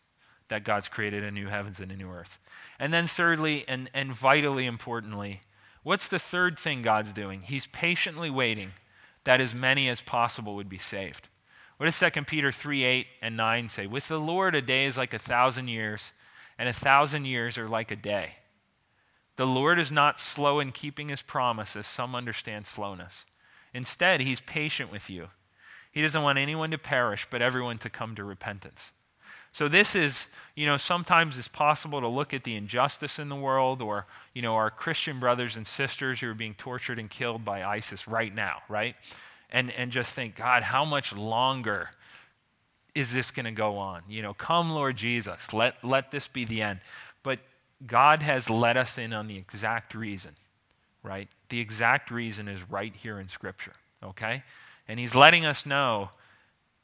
that 0.48 0.64
God's 0.64 0.88
created 0.88 1.24
a 1.24 1.30
new 1.30 1.46
heavens 1.46 1.80
and 1.80 1.90
a 1.90 1.96
new 1.96 2.10
earth. 2.10 2.38
And 2.78 2.92
then, 2.92 3.06
thirdly, 3.06 3.64
and, 3.68 3.88
and 3.94 4.12
vitally 4.12 4.66
importantly, 4.66 5.40
what's 5.82 6.08
the 6.08 6.18
third 6.18 6.58
thing 6.58 6.82
God's 6.82 7.12
doing? 7.12 7.42
He's 7.42 7.66
patiently 7.68 8.30
waiting 8.30 8.72
that 9.24 9.40
as 9.40 9.54
many 9.54 9.88
as 9.88 10.00
possible 10.00 10.56
would 10.56 10.68
be 10.68 10.78
saved. 10.78 11.28
What 11.80 11.86
does 11.86 11.98
2 11.98 12.24
Peter 12.24 12.52
3 12.52 12.84
8 12.84 13.06
and 13.22 13.38
9 13.38 13.70
say? 13.70 13.86
With 13.86 14.06
the 14.06 14.20
Lord, 14.20 14.54
a 14.54 14.60
day 14.60 14.84
is 14.84 14.98
like 14.98 15.14
a 15.14 15.18
thousand 15.18 15.68
years, 15.68 16.12
and 16.58 16.68
a 16.68 16.74
thousand 16.74 17.24
years 17.24 17.56
are 17.56 17.68
like 17.68 17.90
a 17.90 17.96
day. 17.96 18.34
The 19.36 19.46
Lord 19.46 19.78
is 19.78 19.90
not 19.90 20.20
slow 20.20 20.60
in 20.60 20.72
keeping 20.72 21.08
his 21.08 21.22
promise, 21.22 21.76
as 21.76 21.86
some 21.86 22.14
understand 22.14 22.66
slowness. 22.66 23.24
Instead, 23.72 24.20
he's 24.20 24.40
patient 24.40 24.92
with 24.92 25.08
you. 25.08 25.28
He 25.90 26.02
doesn't 26.02 26.22
want 26.22 26.38
anyone 26.38 26.70
to 26.72 26.76
perish, 26.76 27.26
but 27.30 27.40
everyone 27.40 27.78
to 27.78 27.88
come 27.88 28.14
to 28.16 28.24
repentance. 28.24 28.90
So 29.50 29.66
this 29.66 29.96
is, 29.96 30.26
you 30.54 30.66
know, 30.66 30.76
sometimes 30.76 31.38
it's 31.38 31.48
possible 31.48 32.02
to 32.02 32.08
look 32.08 32.34
at 32.34 32.44
the 32.44 32.56
injustice 32.56 33.18
in 33.18 33.30
the 33.30 33.36
world 33.36 33.80
or, 33.80 34.04
you 34.34 34.42
know, 34.42 34.54
our 34.54 34.70
Christian 34.70 35.18
brothers 35.18 35.56
and 35.56 35.66
sisters 35.66 36.20
who 36.20 36.28
are 36.28 36.34
being 36.34 36.56
tortured 36.56 36.98
and 36.98 37.08
killed 37.08 37.42
by 37.42 37.64
ISIS 37.64 38.06
right 38.06 38.34
now, 38.34 38.58
right? 38.68 38.96
And 39.50 39.70
and 39.72 39.90
just 39.90 40.12
think, 40.12 40.36
God, 40.36 40.62
how 40.62 40.84
much 40.84 41.12
longer 41.12 41.90
is 42.94 43.12
this 43.12 43.30
going 43.30 43.46
to 43.46 43.52
go 43.52 43.76
on? 43.76 44.02
You 44.08 44.22
know, 44.22 44.34
come 44.34 44.70
Lord 44.70 44.96
Jesus, 44.96 45.52
let 45.52 45.82
let 45.84 46.10
this 46.10 46.28
be 46.28 46.44
the 46.44 46.62
end. 46.62 46.80
But 47.22 47.40
God 47.86 48.22
has 48.22 48.48
let 48.48 48.76
us 48.76 48.98
in 48.98 49.12
on 49.12 49.26
the 49.26 49.36
exact 49.36 49.94
reason, 49.94 50.36
right? 51.02 51.28
The 51.48 51.60
exact 51.60 52.10
reason 52.10 52.48
is 52.48 52.60
right 52.70 52.94
here 52.94 53.18
in 53.18 53.28
scripture, 53.28 53.74
okay? 54.02 54.42
And 54.86 54.98
he's 55.00 55.14
letting 55.14 55.44
us 55.44 55.66
know 55.66 56.10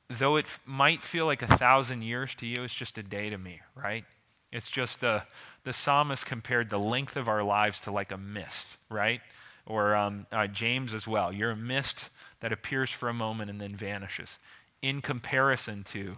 though 0.08 0.36
it 0.36 0.46
f- 0.46 0.60
might 0.64 1.02
feel 1.02 1.26
like 1.26 1.42
a 1.42 1.56
thousand 1.56 2.02
years 2.02 2.34
to 2.36 2.46
you, 2.46 2.62
it's 2.62 2.74
just 2.74 2.98
a 2.98 3.02
day 3.02 3.30
to 3.30 3.38
me, 3.38 3.60
right? 3.74 4.04
It's 4.52 4.68
just 4.68 5.00
the, 5.00 5.22
the 5.64 5.72
psalmist 5.72 6.24
compared 6.24 6.68
the 6.68 6.78
length 6.78 7.16
of 7.16 7.28
our 7.28 7.42
lives 7.42 7.80
to 7.80 7.90
like 7.90 8.12
a 8.12 8.16
mist, 8.16 8.66
right? 8.88 9.20
Or 9.66 9.96
um, 9.96 10.26
uh, 10.30 10.46
James 10.46 10.94
as 10.94 11.06
well. 11.06 11.32
You're 11.32 11.50
a 11.50 11.56
mist 11.56 12.10
that 12.40 12.52
appears 12.52 12.90
for 12.90 13.08
a 13.08 13.14
moment 13.14 13.50
and 13.50 13.60
then 13.60 13.74
vanishes 13.74 14.38
in 14.82 15.00
comparison 15.00 15.82
to 15.84 16.12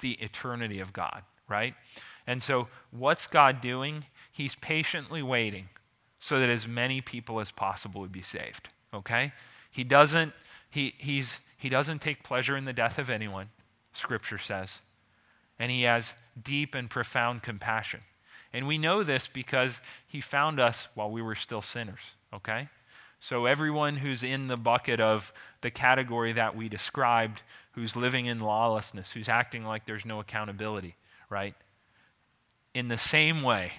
the 0.00 0.12
eternity 0.12 0.78
of 0.78 0.92
God, 0.92 1.22
right? 1.48 1.74
And 2.26 2.42
so, 2.42 2.68
what's 2.90 3.26
God 3.26 3.60
doing? 3.60 4.04
He's 4.30 4.54
patiently 4.56 5.22
waiting 5.22 5.68
so 6.18 6.40
that 6.40 6.48
as 6.48 6.66
many 6.66 7.00
people 7.00 7.40
as 7.40 7.50
possible 7.50 8.00
would 8.00 8.12
be 8.12 8.22
saved, 8.22 8.68
okay? 8.92 9.32
He 9.70 9.84
doesn't, 9.84 10.32
he, 10.70 10.94
he's, 10.98 11.40
he 11.56 11.68
doesn't 11.68 12.00
take 12.00 12.22
pleasure 12.22 12.56
in 12.56 12.64
the 12.64 12.72
death 12.72 12.98
of 12.98 13.10
anyone, 13.10 13.50
Scripture 13.92 14.38
says. 14.38 14.80
And 15.58 15.70
he 15.70 15.82
has 15.82 16.14
deep 16.42 16.74
and 16.74 16.90
profound 16.90 17.42
compassion. 17.42 18.00
And 18.52 18.66
we 18.66 18.78
know 18.78 19.02
this 19.02 19.28
because 19.28 19.80
he 20.06 20.20
found 20.20 20.60
us 20.60 20.88
while 20.94 21.10
we 21.10 21.22
were 21.22 21.34
still 21.34 21.62
sinners, 21.62 22.14
okay? 22.36 22.68
So 23.20 23.46
everyone 23.46 23.96
who's 23.96 24.22
in 24.22 24.48
the 24.48 24.56
bucket 24.56 25.00
of 25.00 25.32
the 25.62 25.70
category 25.70 26.32
that 26.32 26.54
we 26.54 26.68
described, 26.68 27.42
who's 27.72 27.96
living 27.96 28.26
in 28.26 28.40
lawlessness, 28.40 29.12
who's 29.12 29.28
acting 29.28 29.64
like 29.64 29.86
there's 29.86 30.04
no 30.04 30.20
accountability, 30.20 30.96
right? 31.30 31.54
In 32.74 32.88
the 32.88 32.98
same 32.98 33.42
way, 33.42 33.72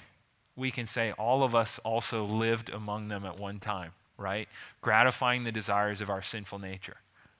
we 0.56 0.72
can 0.72 0.88
say 0.88 1.12
all 1.14 1.44
of 1.44 1.56
us 1.56 1.80
also 1.84 2.26
lived 2.26 2.70
among 2.70 3.08
them 3.10 3.26
at 3.26 3.40
one 3.40 3.60
time, 3.60 3.92
right? 4.18 4.50
Gratifying 4.82 5.44
the 5.44 5.52
desires 5.52 6.02
of 6.02 6.10
our 6.10 6.22
sinful 6.22 6.60
nature 6.60 6.98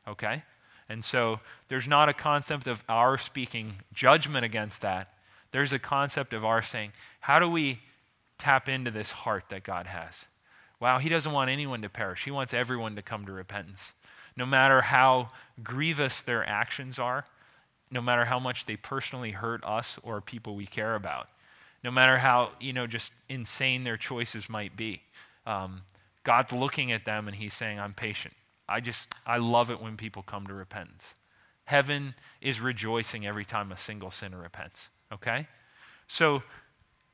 okay? 0.08 0.44
And 0.90 1.04
so 1.04 1.40
there's 1.68 1.88
not 1.88 2.10
a 2.10 2.14
concept 2.14 2.68
of 2.68 2.84
our 2.88 3.18
speaking 3.18 3.76
judgment 3.94 4.46
against 4.46 4.82
that. 4.82 5.14
There's 5.52 5.74
a 5.74 5.80
concept 5.80 6.34
of 6.34 6.46
our 6.46 6.62
saying, 6.62 6.94
how 7.20 7.40
do 7.40 7.50
we 7.50 7.76
tap 8.38 8.70
into 8.70 8.92
this 8.92 9.12
heart 9.12 9.46
that 9.50 9.64
God 9.64 9.88
has? 9.88 10.26
Wow, 10.80 11.00
He 11.00 11.10
doesn't 11.10 11.32
want 11.32 11.50
anyone 11.50 11.82
to 11.82 11.90
perish. 11.90 12.24
He 12.24 12.32
wants 12.32 12.54
everyone 12.54 12.96
to 12.96 13.02
come 13.02 13.26
to 13.26 13.32
repentance. 13.32 13.94
No 14.36 14.46
matter 14.46 14.82
how 14.82 15.30
grievous 15.64 16.22
their 16.22 16.48
actions 16.48 17.00
are, 17.00 17.26
no 17.90 18.02
matter 18.02 18.26
how 18.26 18.40
much 18.40 18.66
they 18.66 18.76
personally 18.76 19.32
hurt 19.32 19.64
us 19.64 19.98
or 20.04 20.22
people 20.22 20.56
we 20.56 20.66
care 20.68 20.96
about, 20.96 21.30
no 21.84 21.92
matter 21.92 22.18
how, 22.18 22.52
you 22.60 22.74
know, 22.74 22.86
just 22.86 23.14
insane 23.30 23.84
their 23.84 23.98
choices 23.98 24.50
might 24.50 24.76
be. 24.76 25.02
Um, 25.46 25.82
God's 26.24 26.52
looking 26.52 26.92
at 26.92 27.06
them 27.06 27.28
and 27.28 27.36
He's 27.36 27.54
saying, 27.54 27.80
I'm 27.80 27.94
patient. 27.94 28.34
I 28.70 28.82
just, 28.82 29.08
I 29.26 29.38
love 29.38 29.72
it 29.72 29.82
when 29.82 29.96
people 29.96 30.22
come 30.22 30.46
to 30.48 30.54
repentance. 30.54 31.16
Heaven 31.66 32.14
is 32.42 32.60
rejoicing 32.60 33.26
every 33.26 33.46
time 33.46 33.72
a 33.72 33.78
single 33.78 34.12
sinner 34.12 34.38
repents, 34.38 34.90
okay? 35.12 35.48
So 36.08 36.44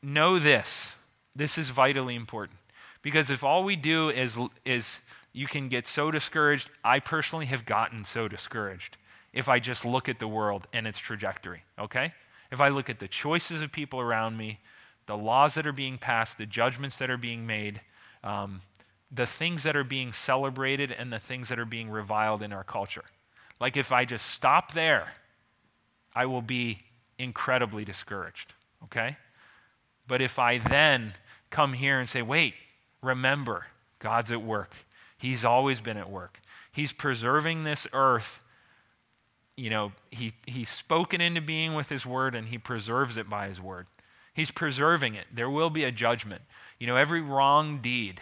know 0.02 0.40
this. 0.40 0.90
This 1.36 1.58
is 1.58 1.70
vitally 1.70 2.16
important. 2.16 2.58
Because 3.04 3.30
if 3.30 3.44
all 3.44 3.64
we 3.64 3.76
do 3.76 4.10
is, 4.10 4.36
is 4.66 5.00
you 5.34 5.46
can 5.46 5.70
get 5.70 5.86
so 5.86 6.10
discouraged, 6.10 6.70
I 6.84 7.00
personally 7.00 7.46
have 7.46 7.66
gotten 7.66 8.04
so 8.06 8.28
discouraged 8.28 8.98
if 9.34 9.50
I 9.50 9.60
just 9.60 9.86
look 9.86 10.10
at 10.10 10.20
the 10.20 10.28
world 10.28 10.68
and 10.74 10.88
its 10.88 10.98
trajectory, 10.98 11.64
okay? 11.78 12.14
If 12.52 12.62
I 12.62 12.70
look 12.70 12.90
at 12.90 13.00
the 13.00 13.08
choices 13.08 13.62
of 13.62 13.72
people 13.72 14.00
around 14.00 14.38
me, 14.38 14.60
the 15.06 15.18
laws 15.18 15.56
that 15.56 15.68
are 15.68 15.74
being 15.74 15.98
passed, 15.98 16.38
the 16.38 16.46
judgments 16.46 16.98
that 17.00 17.10
are 17.10 17.18
being 17.18 17.46
made, 17.46 17.82
um, 18.24 18.62
the 19.12 19.26
things 19.26 19.64
that 19.64 19.76
are 19.76 19.84
being 19.84 20.14
celebrated 20.14 20.92
and 20.92 21.12
the 21.12 21.20
things 21.20 21.50
that 21.50 21.60
are 21.60 21.66
being 21.66 21.90
reviled 21.90 22.42
in 22.42 22.54
our 22.54 22.64
culture. 22.64 23.04
Like 23.60 23.76
if 23.76 23.92
I 23.92 24.06
just 24.06 24.28
stop 24.28 24.72
there, 24.72 25.14
I 26.16 26.26
will 26.26 26.42
be 26.42 26.84
incredibly 27.18 27.84
discouraged, 27.84 28.54
okay? 28.86 29.18
But 30.08 30.22
if 30.22 30.40
I 30.40 30.60
then 30.60 31.14
come 31.50 31.74
here 31.74 32.00
and 32.00 32.08
say, 32.08 32.22
wait, 32.22 32.54
remember, 33.04 33.66
God's 34.00 34.32
at 34.32 34.42
work. 34.42 34.74
He's 35.18 35.46
always 35.46 35.80
been 35.80 35.98
at 35.98 36.10
work. 36.10 36.40
He's 36.72 36.92
preserving 36.92 37.64
this 37.64 37.88
earth. 37.94 38.42
You 39.56 39.70
know, 39.70 39.92
he, 40.10 40.34
he's 40.46 40.70
spoken 40.70 41.22
into 41.22 41.40
being 41.42 41.76
with 41.76 41.90
his 41.90 42.06
word 42.06 42.36
and 42.36 42.48
he 42.48 42.58
preserves 42.58 43.18
it 43.18 43.30
by 43.30 43.48
his 43.48 43.62
word. 43.62 43.88
He's 44.34 44.52
preserving 44.52 45.16
it. 45.16 45.26
There 45.34 45.50
will 45.50 45.70
be 45.70 45.84
a 45.84 45.92
judgment. 45.92 46.42
You 46.80 46.88
know, 46.88 46.96
every 46.96 47.22
wrong 47.22 47.80
deed 47.82 48.22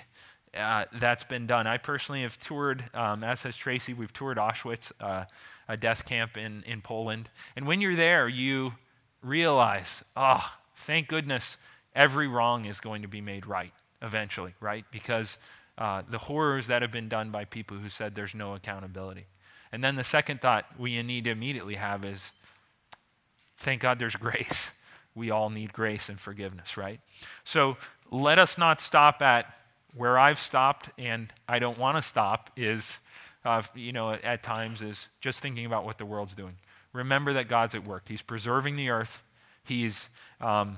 uh, 0.56 0.86
that's 0.94 1.24
been 1.24 1.48
done. 1.48 1.66
I 1.66 1.78
personally 1.78 2.24
have 2.24 2.38
toured, 2.38 2.84
um, 2.94 3.24
as 3.24 3.44
has 3.44 3.56
Tracy, 3.56 3.94
we've 3.94 4.12
toured 4.12 4.38
Auschwitz, 4.38 4.92
uh, 5.00 5.24
a 5.70 5.78
death 5.78 6.06
camp 6.06 6.36
in, 6.36 6.64
in 6.68 6.82
Poland. 6.82 7.30
And 7.56 7.66
when 7.66 7.80
you're 7.80 7.96
there, 7.96 8.28
you 8.28 8.74
realize, 9.24 10.04
oh, 10.18 10.46
thank 10.76 11.08
goodness 11.08 11.56
every 11.96 12.28
wrong 12.28 12.66
is 12.66 12.82
going 12.82 13.04
to 13.04 13.08
be 13.08 13.22
made 13.22 13.46
right 13.46 13.74
eventually, 14.02 14.54
right? 14.60 14.86
Because 14.92 15.38
uh, 15.78 16.04
the 16.10 16.18
horrors 16.18 16.68
that 16.68 16.82
have 16.82 16.92
been 16.92 17.10
done 17.10 17.32
by 17.32 17.46
people 17.46 17.78
who 17.78 17.90
said 17.90 18.16
there's 18.16 18.36
no 18.36 18.56
accountability. 18.56 19.26
And 19.72 19.84
then 19.84 19.96
the 19.96 20.04
second 20.04 20.42
thought 20.42 20.66
we 20.78 21.02
need 21.02 21.24
to 21.26 21.32
immediately 21.32 21.76
have 21.76 22.04
is 22.04 22.32
thank 23.58 23.82
God 23.82 24.00
there's 24.00 24.16
grace. 24.18 24.72
We 25.16 25.32
all 25.32 25.50
need 25.50 25.74
grace 25.74 26.10
and 26.10 26.20
forgiveness, 26.20 26.78
right? 26.78 27.00
So 27.44 27.78
let 28.12 28.40
us 28.40 28.58
not 28.58 28.80
stop 28.80 29.22
at 29.22 29.46
where 29.96 30.18
I've 30.18 30.40
stopped 30.40 30.90
and 30.98 31.32
I 31.48 31.60
don't 31.60 31.78
want 31.78 31.98
to 31.98 32.02
stop 32.02 32.50
is, 32.56 32.98
uh, 33.44 33.62
you 33.76 33.92
know, 33.92 34.12
at 34.12 34.44
times 34.44 34.82
is 34.82 35.08
just 35.20 35.40
thinking 35.40 35.66
about 35.66 35.86
what 35.86 35.98
the 35.98 36.06
world's 36.06 36.34
doing. 36.34 36.56
Remember 36.94 37.34
that 37.34 37.48
God's 37.48 37.76
at 37.76 37.88
work. 37.88 38.04
He's 38.08 38.22
preserving 38.22 38.76
the 38.76 38.90
earth. 38.90 39.24
He's 39.64 40.10
um, 40.40 40.76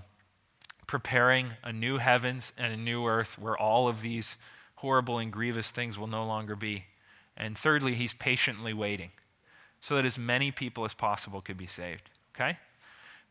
preparing 0.87 1.51
a 1.63 1.71
new 1.71 1.97
heavens 1.97 2.53
and 2.57 2.73
a 2.73 2.77
new 2.77 3.05
earth 3.05 3.37
where 3.39 3.57
all 3.57 3.87
of 3.87 4.01
these 4.01 4.35
horrible 4.75 5.17
and 5.17 5.31
grievous 5.31 5.71
things 5.71 5.97
will 5.97 6.07
no 6.07 6.25
longer 6.25 6.55
be. 6.55 6.85
And 7.37 7.57
thirdly, 7.57 7.95
he's 7.95 8.13
patiently 8.13 8.73
waiting 8.73 9.11
so 9.81 9.95
that 9.95 10.05
as 10.05 10.17
many 10.17 10.51
people 10.51 10.85
as 10.85 10.93
possible 10.93 11.41
could 11.41 11.57
be 11.57 11.67
saved. 11.67 12.09
Okay? 12.35 12.57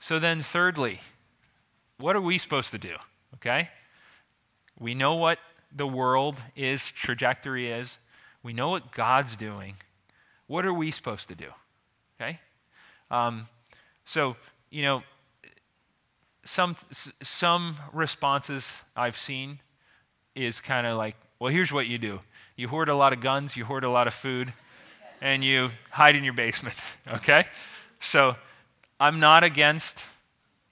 So 0.00 0.18
then, 0.18 0.42
thirdly, 0.42 1.00
what 1.98 2.16
are 2.16 2.20
we 2.20 2.38
supposed 2.38 2.72
to 2.72 2.78
do? 2.78 2.94
Okay? 3.34 3.70
We 4.78 4.94
know 4.94 5.14
what 5.14 5.38
the 5.74 5.86
world 5.86 6.36
is, 6.56 6.90
trajectory 6.90 7.70
is. 7.70 7.98
We 8.42 8.52
know 8.52 8.70
what 8.70 8.92
God's 8.92 9.36
doing. 9.36 9.76
What 10.46 10.66
are 10.66 10.74
we 10.74 10.90
supposed 10.90 11.28
to 11.28 11.34
do? 11.34 11.48
Okay? 12.20 12.40
Um, 13.10 13.48
so, 14.04 14.36
you 14.70 14.82
know, 14.82 15.02
some, 16.44 16.76
some 17.22 17.76
responses 17.92 18.72
I've 18.96 19.16
seen 19.16 19.60
is 20.34 20.60
kind 20.60 20.86
of 20.86 20.98
like, 20.98 21.16
well, 21.38 21.52
here's 21.52 21.72
what 21.72 21.86
you 21.86 21.98
do 21.98 22.20
you 22.56 22.68
hoard 22.68 22.88
a 22.88 22.94
lot 22.94 23.12
of 23.12 23.20
guns, 23.20 23.56
you 23.56 23.64
hoard 23.64 23.82
a 23.82 23.90
lot 23.90 24.06
of 24.06 24.14
food, 24.14 24.52
and 25.20 25.42
you 25.44 25.70
hide 25.90 26.14
in 26.16 26.22
your 26.22 26.34
basement, 26.34 26.76
okay? 27.08 27.46
So 28.00 28.36
I'm 29.00 29.20
not 29.20 29.42
against 29.42 30.02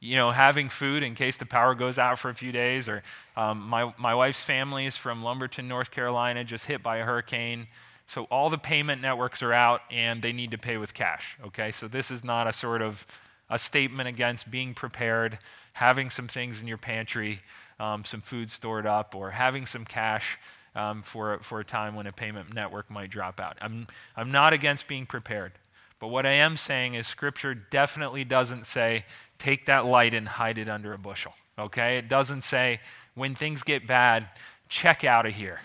you 0.00 0.16
know, 0.16 0.30
having 0.30 0.70
food 0.70 1.02
in 1.02 1.14
case 1.14 1.36
the 1.36 1.46
power 1.46 1.74
goes 1.74 1.98
out 1.98 2.18
for 2.18 2.30
a 2.30 2.34
few 2.34 2.52
days. 2.52 2.88
Or 2.88 3.02
um, 3.36 3.60
my, 3.60 3.92
my 3.98 4.14
wife's 4.14 4.42
family 4.42 4.86
is 4.86 4.96
from 4.96 5.22
Lumberton, 5.22 5.68
North 5.68 5.90
Carolina, 5.90 6.42
just 6.42 6.64
hit 6.64 6.82
by 6.82 6.98
a 6.98 7.04
hurricane. 7.04 7.66
So 8.06 8.24
all 8.24 8.48
the 8.48 8.58
payment 8.58 9.02
networks 9.02 9.42
are 9.42 9.52
out 9.52 9.82
and 9.90 10.22
they 10.22 10.32
need 10.32 10.50
to 10.52 10.58
pay 10.58 10.78
with 10.78 10.94
cash. 10.94 11.36
Okay, 11.46 11.70
so 11.70 11.86
this 11.86 12.10
is 12.10 12.24
not 12.24 12.46
a 12.46 12.52
sort 12.52 12.82
of 12.82 13.06
a 13.50 13.58
statement 13.58 14.08
against 14.08 14.50
being 14.50 14.72
prepared, 14.72 15.38
having 15.72 16.08
some 16.08 16.28
things 16.28 16.60
in 16.60 16.68
your 16.68 16.78
pantry, 16.78 17.40
um, 17.78 18.04
some 18.04 18.20
food 18.20 18.50
stored 18.50 18.86
up, 18.86 19.14
or 19.14 19.30
having 19.30 19.66
some 19.66 19.84
cash 19.84 20.38
um, 20.74 21.02
for, 21.02 21.40
for 21.40 21.60
a 21.60 21.64
time 21.64 21.94
when 21.94 22.06
a 22.06 22.12
payment 22.12 22.54
network 22.54 22.90
might 22.90 23.10
drop 23.10 23.40
out. 23.40 23.58
I'm, 23.60 23.86
I'm 24.16 24.30
not 24.30 24.52
against 24.52 24.86
being 24.86 25.06
prepared. 25.06 25.52
But 25.98 26.08
what 26.08 26.24
I 26.24 26.32
am 26.32 26.56
saying 26.56 26.94
is, 26.94 27.06
Scripture 27.06 27.54
definitely 27.54 28.24
doesn't 28.24 28.64
say, 28.64 29.04
take 29.38 29.66
that 29.66 29.84
light 29.84 30.14
and 30.14 30.26
hide 30.26 30.56
it 30.56 30.68
under 30.68 30.94
a 30.94 30.98
bushel. 30.98 31.34
Okay? 31.58 31.98
It 31.98 32.08
doesn't 32.08 32.40
say, 32.40 32.80
when 33.14 33.34
things 33.34 33.62
get 33.62 33.86
bad, 33.86 34.28
check 34.68 35.04
out 35.04 35.26
of 35.26 35.34
here. 35.34 35.60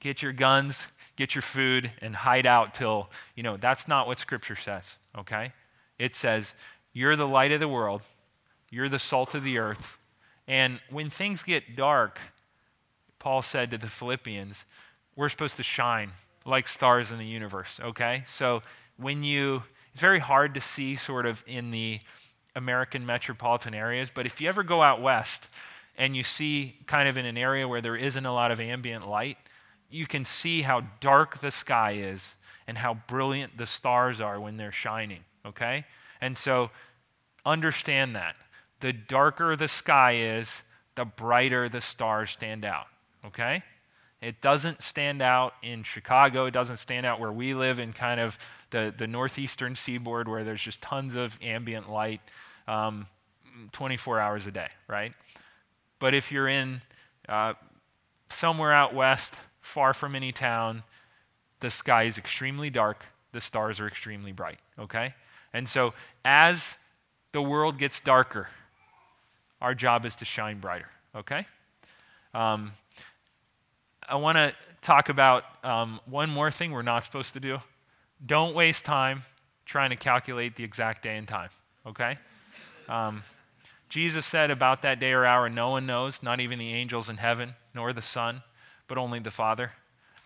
Get 0.00 0.20
your 0.20 0.32
guns, 0.32 0.86
get 1.16 1.34
your 1.34 1.42
food, 1.42 1.92
and 2.02 2.14
hide 2.14 2.46
out 2.46 2.74
till, 2.74 3.08
you 3.36 3.42
know, 3.42 3.56
that's 3.56 3.88
not 3.88 4.06
what 4.06 4.18
Scripture 4.18 4.56
says. 4.56 4.98
Okay? 5.16 5.52
It 5.98 6.14
says, 6.14 6.54
you're 6.92 7.16
the 7.16 7.26
light 7.26 7.52
of 7.52 7.60
the 7.60 7.68
world, 7.68 8.02
you're 8.70 8.88
the 8.88 8.98
salt 8.98 9.34
of 9.34 9.44
the 9.44 9.58
earth. 9.58 9.98
And 10.46 10.80
when 10.90 11.10
things 11.10 11.42
get 11.42 11.76
dark, 11.76 12.18
Paul 13.18 13.42
said 13.42 13.70
to 13.70 13.78
the 13.78 13.86
Philippians, 13.86 14.64
we're 15.14 15.28
supposed 15.28 15.56
to 15.58 15.62
shine 15.62 16.12
like 16.44 16.66
stars 16.66 17.12
in 17.12 17.18
the 17.18 17.26
universe, 17.26 17.78
okay? 17.82 18.24
So 18.28 18.62
when 18.96 19.22
you, 19.22 19.62
it's 19.92 20.00
very 20.00 20.18
hard 20.18 20.54
to 20.54 20.60
see 20.60 20.96
sort 20.96 21.26
of 21.26 21.44
in 21.46 21.70
the 21.70 22.00
American 22.56 23.04
metropolitan 23.06 23.74
areas, 23.74 24.10
but 24.12 24.26
if 24.26 24.40
you 24.40 24.48
ever 24.48 24.62
go 24.62 24.82
out 24.82 25.02
west 25.02 25.48
and 25.96 26.16
you 26.16 26.22
see 26.22 26.76
kind 26.86 27.08
of 27.08 27.18
in 27.18 27.26
an 27.26 27.36
area 27.36 27.68
where 27.68 27.80
there 27.80 27.96
isn't 27.96 28.26
a 28.26 28.32
lot 28.32 28.50
of 28.50 28.60
ambient 28.60 29.08
light, 29.08 29.36
you 29.90 30.06
can 30.06 30.24
see 30.24 30.62
how 30.62 30.82
dark 31.00 31.38
the 31.38 31.50
sky 31.50 31.92
is 31.92 32.34
and 32.66 32.78
how 32.78 32.94
brilliant 33.06 33.56
the 33.58 33.66
stars 33.66 34.20
are 34.20 34.40
when 34.40 34.56
they're 34.56 34.72
shining, 34.72 35.20
okay? 35.44 35.84
And 36.20 36.36
so 36.36 36.70
understand 37.44 38.16
that. 38.16 38.36
The 38.80 38.92
darker 38.92 39.56
the 39.56 39.68
sky 39.68 40.16
is, 40.16 40.62
the 40.94 41.04
brighter 41.04 41.68
the 41.68 41.80
stars 41.80 42.30
stand 42.30 42.64
out, 42.64 42.86
okay? 43.26 43.62
It 44.20 44.42
doesn't 44.42 44.82
stand 44.82 45.22
out 45.22 45.54
in 45.62 45.82
Chicago. 45.82 46.44
It 46.46 46.50
doesn't 46.50 46.76
stand 46.76 47.06
out 47.06 47.20
where 47.20 47.32
we 47.32 47.54
live 47.54 47.80
in 47.80 47.92
kind 47.92 48.20
of 48.20 48.38
the, 48.70 48.92
the 48.96 49.06
northeastern 49.06 49.74
seaboard 49.74 50.28
where 50.28 50.44
there's 50.44 50.60
just 50.60 50.82
tons 50.82 51.14
of 51.14 51.38
ambient 51.42 51.90
light 51.90 52.20
um, 52.68 53.06
24 53.72 54.20
hours 54.20 54.46
a 54.46 54.50
day, 54.50 54.68
right? 54.88 55.12
But 55.98 56.14
if 56.14 56.30
you're 56.30 56.48
in 56.48 56.80
uh, 57.28 57.54
somewhere 58.28 58.72
out 58.72 58.94
west, 58.94 59.34
far 59.60 59.94
from 59.94 60.14
any 60.14 60.32
town, 60.32 60.82
the 61.60 61.70
sky 61.70 62.04
is 62.04 62.18
extremely 62.18 62.70
dark, 62.70 63.04
the 63.32 63.40
stars 63.40 63.80
are 63.80 63.86
extremely 63.86 64.32
bright, 64.32 64.58
okay? 64.78 65.14
And 65.52 65.68
so 65.68 65.94
as 66.24 66.74
the 67.32 67.42
world 67.42 67.78
gets 67.78 68.00
darker, 68.00 68.48
our 69.60 69.74
job 69.74 70.04
is 70.04 70.16
to 70.16 70.24
shine 70.24 70.58
brighter, 70.58 70.88
okay? 71.14 71.46
Um, 72.34 72.72
I 74.08 74.16
want 74.16 74.36
to 74.36 74.54
talk 74.82 75.08
about 75.08 75.44
um, 75.62 76.00
one 76.06 76.30
more 76.30 76.50
thing 76.50 76.72
we're 76.72 76.82
not 76.82 77.04
supposed 77.04 77.34
to 77.34 77.40
do. 77.40 77.58
Don't 78.24 78.54
waste 78.54 78.84
time 78.84 79.22
trying 79.66 79.90
to 79.90 79.96
calculate 79.96 80.56
the 80.56 80.64
exact 80.64 81.02
day 81.02 81.16
and 81.16 81.28
time, 81.28 81.50
okay? 81.86 82.18
Um, 82.88 83.22
Jesus 83.88 84.26
said 84.26 84.50
about 84.50 84.82
that 84.82 85.00
day 85.00 85.12
or 85.12 85.24
hour, 85.24 85.48
no 85.48 85.70
one 85.70 85.86
knows, 85.86 86.22
not 86.22 86.40
even 86.40 86.58
the 86.58 86.72
angels 86.72 87.08
in 87.08 87.16
heaven, 87.16 87.54
nor 87.74 87.92
the 87.92 88.02
Son, 88.02 88.42
but 88.88 88.98
only 88.98 89.18
the 89.20 89.30
Father. 89.30 89.72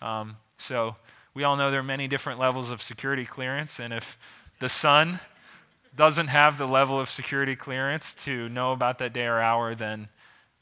Um, 0.01 0.37
so 0.57 0.97
we 1.35 1.45
all 1.45 1.57
know 1.57 1.71
there 1.71 1.81
are 1.81 1.83
many 1.83 2.09
different 2.09 2.39
levels 2.39 2.71
of 2.71 2.83
security 2.83 3.25
clearance, 3.25 3.81
and 3.81 3.93
if 3.93 4.19
the 4.61 4.69
Son 4.69 5.21
doesn't 5.97 6.29
have 6.29 6.59
the 6.59 6.67
level 6.67 6.99
of 6.99 7.09
security 7.09 7.57
clearance 7.57 8.15
to 8.15 8.49
know 8.49 8.73
about 8.73 8.99
that 8.99 9.13
day 9.13 9.27
or 9.27 9.41
hour, 9.41 9.75
then 9.75 10.09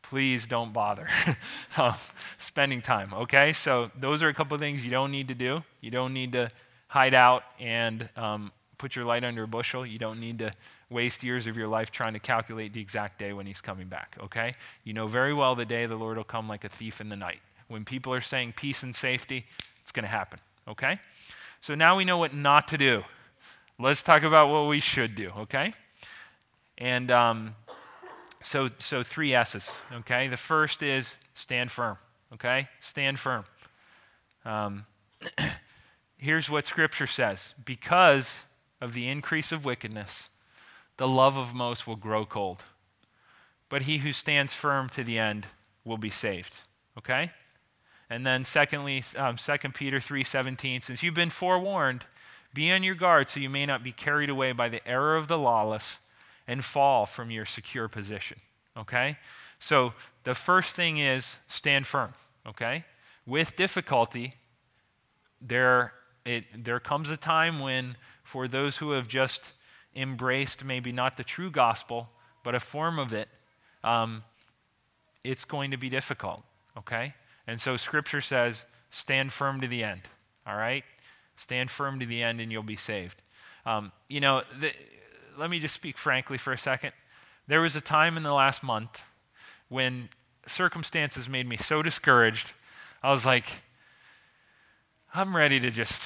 please 0.02 0.46
don't 0.46 0.72
bother 0.72 1.08
um, 1.76 1.94
spending 2.38 2.82
time, 2.82 3.14
okay? 3.14 3.52
So, 3.52 3.90
those 3.98 4.22
are 4.22 4.28
a 4.28 4.34
couple 4.34 4.54
of 4.54 4.60
things 4.60 4.84
you 4.84 4.90
don't 4.90 5.10
need 5.10 5.28
to 5.28 5.34
do. 5.34 5.62
You 5.80 5.90
don't 5.90 6.12
need 6.12 6.32
to 6.32 6.50
hide 6.88 7.14
out 7.14 7.44
and 7.58 8.08
um, 8.16 8.52
put 8.76 8.94
your 8.94 9.04
light 9.04 9.24
under 9.24 9.44
a 9.44 9.48
bushel. 9.48 9.90
You 9.90 9.98
don't 9.98 10.20
need 10.20 10.40
to 10.40 10.52
waste 10.90 11.22
years 11.22 11.46
of 11.46 11.56
your 11.56 11.68
life 11.68 11.90
trying 11.90 12.12
to 12.12 12.18
calculate 12.18 12.74
the 12.74 12.80
exact 12.80 13.18
day 13.18 13.32
when 13.32 13.46
he's 13.46 13.60
coming 13.60 13.88
back, 13.88 14.16
okay? 14.22 14.54
You 14.84 14.92
know 14.92 15.06
very 15.06 15.32
well 15.32 15.54
the 15.54 15.64
day 15.64 15.86
the 15.86 15.96
Lord 15.96 16.18
will 16.18 16.24
come 16.24 16.48
like 16.48 16.64
a 16.64 16.68
thief 16.68 17.00
in 17.00 17.08
the 17.08 17.16
night. 17.16 17.40
When 17.68 17.84
people 17.84 18.12
are 18.12 18.20
saying 18.20 18.52
peace 18.54 18.82
and 18.82 18.94
safety, 18.94 19.46
it's 19.80 19.92
going 19.92 20.02
to 20.02 20.10
happen, 20.10 20.40
okay? 20.68 20.98
So 21.62 21.74
now 21.74 21.96
we 21.96 22.04
know 22.04 22.18
what 22.18 22.34
not 22.34 22.68
to 22.68 22.76
do. 22.76 23.04
Let's 23.82 24.04
talk 24.04 24.22
about 24.22 24.48
what 24.48 24.68
we 24.68 24.78
should 24.78 25.16
do, 25.16 25.28
okay? 25.38 25.74
And 26.78 27.10
um, 27.10 27.56
so, 28.40 28.70
so 28.78 29.02
three 29.02 29.34
S's, 29.34 29.72
okay? 29.92 30.28
The 30.28 30.36
first 30.36 30.84
is 30.84 31.18
stand 31.34 31.72
firm, 31.72 31.98
okay? 32.32 32.68
Stand 32.78 33.18
firm. 33.18 33.44
Um, 34.44 34.86
here's 36.16 36.48
what 36.48 36.64
Scripture 36.64 37.08
says 37.08 37.54
Because 37.64 38.42
of 38.80 38.94
the 38.94 39.08
increase 39.08 39.50
of 39.50 39.64
wickedness, 39.64 40.28
the 40.96 41.08
love 41.08 41.36
of 41.36 41.52
most 41.52 41.84
will 41.84 41.96
grow 41.96 42.24
cold. 42.24 42.62
But 43.68 43.82
he 43.82 43.98
who 43.98 44.12
stands 44.12 44.54
firm 44.54 44.90
to 44.90 45.02
the 45.02 45.18
end 45.18 45.48
will 45.84 45.96
be 45.96 46.10
saved, 46.10 46.54
okay? 46.96 47.32
And 48.08 48.24
then 48.24 48.44
secondly, 48.44 49.02
um, 49.16 49.34
2 49.34 49.56
Peter 49.70 49.98
3.17, 49.98 50.84
since 50.84 51.02
you've 51.02 51.14
been 51.14 51.30
forewarned, 51.30 52.04
be 52.54 52.70
on 52.70 52.82
your 52.82 52.94
guard 52.94 53.28
so 53.28 53.40
you 53.40 53.50
may 53.50 53.66
not 53.66 53.82
be 53.82 53.92
carried 53.92 54.30
away 54.30 54.52
by 54.52 54.68
the 54.68 54.86
error 54.86 55.16
of 55.16 55.28
the 55.28 55.38
lawless 55.38 55.98
and 56.46 56.64
fall 56.64 57.06
from 57.06 57.30
your 57.30 57.44
secure 57.44 57.88
position. 57.88 58.38
Okay? 58.76 59.16
So 59.58 59.94
the 60.24 60.34
first 60.34 60.74
thing 60.74 60.98
is 60.98 61.36
stand 61.48 61.86
firm. 61.86 62.14
Okay? 62.46 62.84
With 63.26 63.56
difficulty, 63.56 64.34
there, 65.40 65.92
it, 66.24 66.44
there 66.64 66.80
comes 66.80 67.10
a 67.10 67.16
time 67.16 67.60
when, 67.60 67.96
for 68.24 68.48
those 68.48 68.76
who 68.76 68.90
have 68.92 69.08
just 69.08 69.52
embraced 69.94 70.64
maybe 70.64 70.92
not 70.92 71.16
the 71.16 71.24
true 71.24 71.50
gospel, 71.50 72.08
but 72.42 72.54
a 72.54 72.60
form 72.60 72.98
of 72.98 73.12
it, 73.12 73.28
um, 73.84 74.24
it's 75.22 75.44
going 75.44 75.70
to 75.70 75.76
be 75.76 75.88
difficult. 75.88 76.42
Okay? 76.76 77.14
And 77.46 77.60
so 77.60 77.76
Scripture 77.76 78.20
says, 78.20 78.64
stand 78.90 79.32
firm 79.32 79.60
to 79.60 79.68
the 79.68 79.84
end. 79.84 80.02
All 80.46 80.56
right? 80.56 80.84
Stand 81.36 81.70
firm 81.70 82.00
to 82.00 82.06
the 82.06 82.22
end 82.22 82.40
and 82.40 82.52
you'll 82.52 82.62
be 82.62 82.76
saved. 82.76 83.22
Um, 83.64 83.92
you 84.08 84.20
know, 84.20 84.42
the, 84.60 84.72
let 85.38 85.50
me 85.50 85.58
just 85.58 85.74
speak 85.74 85.96
frankly 85.96 86.38
for 86.38 86.52
a 86.52 86.58
second. 86.58 86.92
There 87.48 87.60
was 87.60 87.76
a 87.76 87.80
time 87.80 88.16
in 88.16 88.22
the 88.22 88.32
last 88.32 88.62
month 88.62 89.02
when 89.68 90.08
circumstances 90.46 91.28
made 91.28 91.48
me 91.48 91.56
so 91.56 91.82
discouraged. 91.82 92.52
I 93.02 93.10
was 93.10 93.24
like, 93.26 93.46
I'm 95.14 95.34
ready 95.36 95.60
to 95.60 95.70
just, 95.70 96.02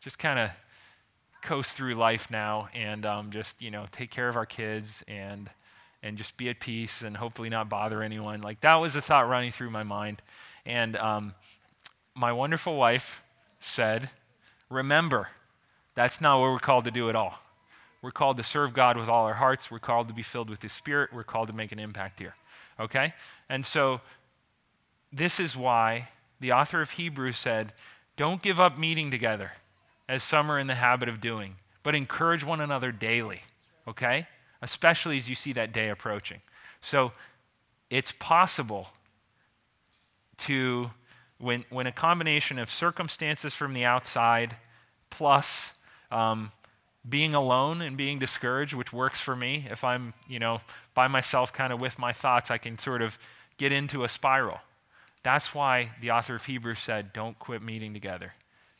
just 0.00 0.18
kind 0.18 0.38
of 0.38 0.50
coast 1.42 1.72
through 1.72 1.94
life 1.94 2.30
now 2.30 2.68
and 2.74 3.04
um, 3.04 3.30
just, 3.30 3.60
you 3.60 3.70
know, 3.70 3.86
take 3.92 4.10
care 4.10 4.28
of 4.28 4.36
our 4.36 4.46
kids 4.46 5.04
and, 5.06 5.50
and 6.02 6.16
just 6.16 6.36
be 6.36 6.48
at 6.48 6.60
peace 6.60 7.02
and 7.02 7.16
hopefully 7.16 7.48
not 7.48 7.68
bother 7.68 8.02
anyone. 8.02 8.40
Like 8.40 8.60
that 8.62 8.76
was 8.76 8.96
a 8.96 9.00
thought 9.00 9.28
running 9.28 9.50
through 9.50 9.70
my 9.70 9.82
mind. 9.82 10.22
And 10.66 10.96
um, 10.96 11.34
my 12.14 12.32
wonderful 12.32 12.76
wife 12.76 13.22
said, 13.60 14.10
Remember, 14.70 15.28
that's 15.94 16.20
not 16.20 16.40
what 16.40 16.50
we're 16.50 16.58
called 16.58 16.84
to 16.84 16.90
do 16.90 17.08
at 17.08 17.16
all. 17.16 17.38
We're 18.02 18.10
called 18.10 18.36
to 18.36 18.42
serve 18.42 18.74
God 18.74 18.98
with 18.98 19.08
all 19.08 19.24
our 19.24 19.34
hearts. 19.34 19.70
We're 19.70 19.78
called 19.78 20.08
to 20.08 20.14
be 20.14 20.22
filled 20.22 20.50
with 20.50 20.62
His 20.62 20.72
Spirit. 20.72 21.10
We're 21.12 21.24
called 21.24 21.48
to 21.48 21.54
make 21.54 21.72
an 21.72 21.78
impact 21.78 22.18
here. 22.18 22.34
Okay? 22.78 23.14
And 23.48 23.64
so, 23.64 24.00
this 25.12 25.40
is 25.40 25.56
why 25.56 26.08
the 26.40 26.52
author 26.52 26.82
of 26.82 26.90
Hebrews 26.90 27.38
said, 27.38 27.72
Don't 28.16 28.42
give 28.42 28.60
up 28.60 28.78
meeting 28.78 29.10
together, 29.10 29.52
as 30.08 30.22
some 30.22 30.50
are 30.50 30.58
in 30.58 30.66
the 30.66 30.74
habit 30.74 31.08
of 31.08 31.20
doing, 31.20 31.56
but 31.82 31.94
encourage 31.94 32.44
one 32.44 32.60
another 32.60 32.92
daily. 32.92 33.40
Okay? 33.88 34.26
Especially 34.60 35.16
as 35.16 35.28
you 35.28 35.34
see 35.34 35.52
that 35.54 35.72
day 35.72 35.88
approaching. 35.88 36.42
So, 36.82 37.12
it's 37.88 38.12
possible 38.18 38.88
to 40.38 40.90
when, 41.38 41.64
when 41.70 41.86
a 41.86 41.92
combination 41.92 42.58
of 42.58 42.70
circumstances 42.70 43.54
from 43.54 43.74
the 43.74 43.84
outside 43.84 44.56
plus 45.10 45.72
um, 46.10 46.52
being 47.08 47.34
alone 47.34 47.82
and 47.82 47.96
being 47.96 48.18
discouraged, 48.18 48.72
which 48.74 48.92
works 48.92 49.20
for 49.20 49.36
me, 49.36 49.66
if 49.70 49.84
I'm, 49.84 50.14
you 50.28 50.38
know, 50.38 50.60
by 50.94 51.08
myself 51.08 51.52
kind 51.52 51.72
of 51.72 51.80
with 51.80 51.98
my 51.98 52.12
thoughts, 52.12 52.50
I 52.50 52.58
can 52.58 52.78
sort 52.78 53.02
of 53.02 53.18
get 53.58 53.72
into 53.72 54.04
a 54.04 54.08
spiral. 54.08 54.58
That's 55.22 55.54
why 55.54 55.90
the 56.00 56.10
author 56.10 56.34
of 56.34 56.44
Hebrews 56.44 56.78
said, 56.78 57.12
don't 57.12 57.38
quit 57.38 57.62
meeting 57.62 57.94
together. 57.94 58.34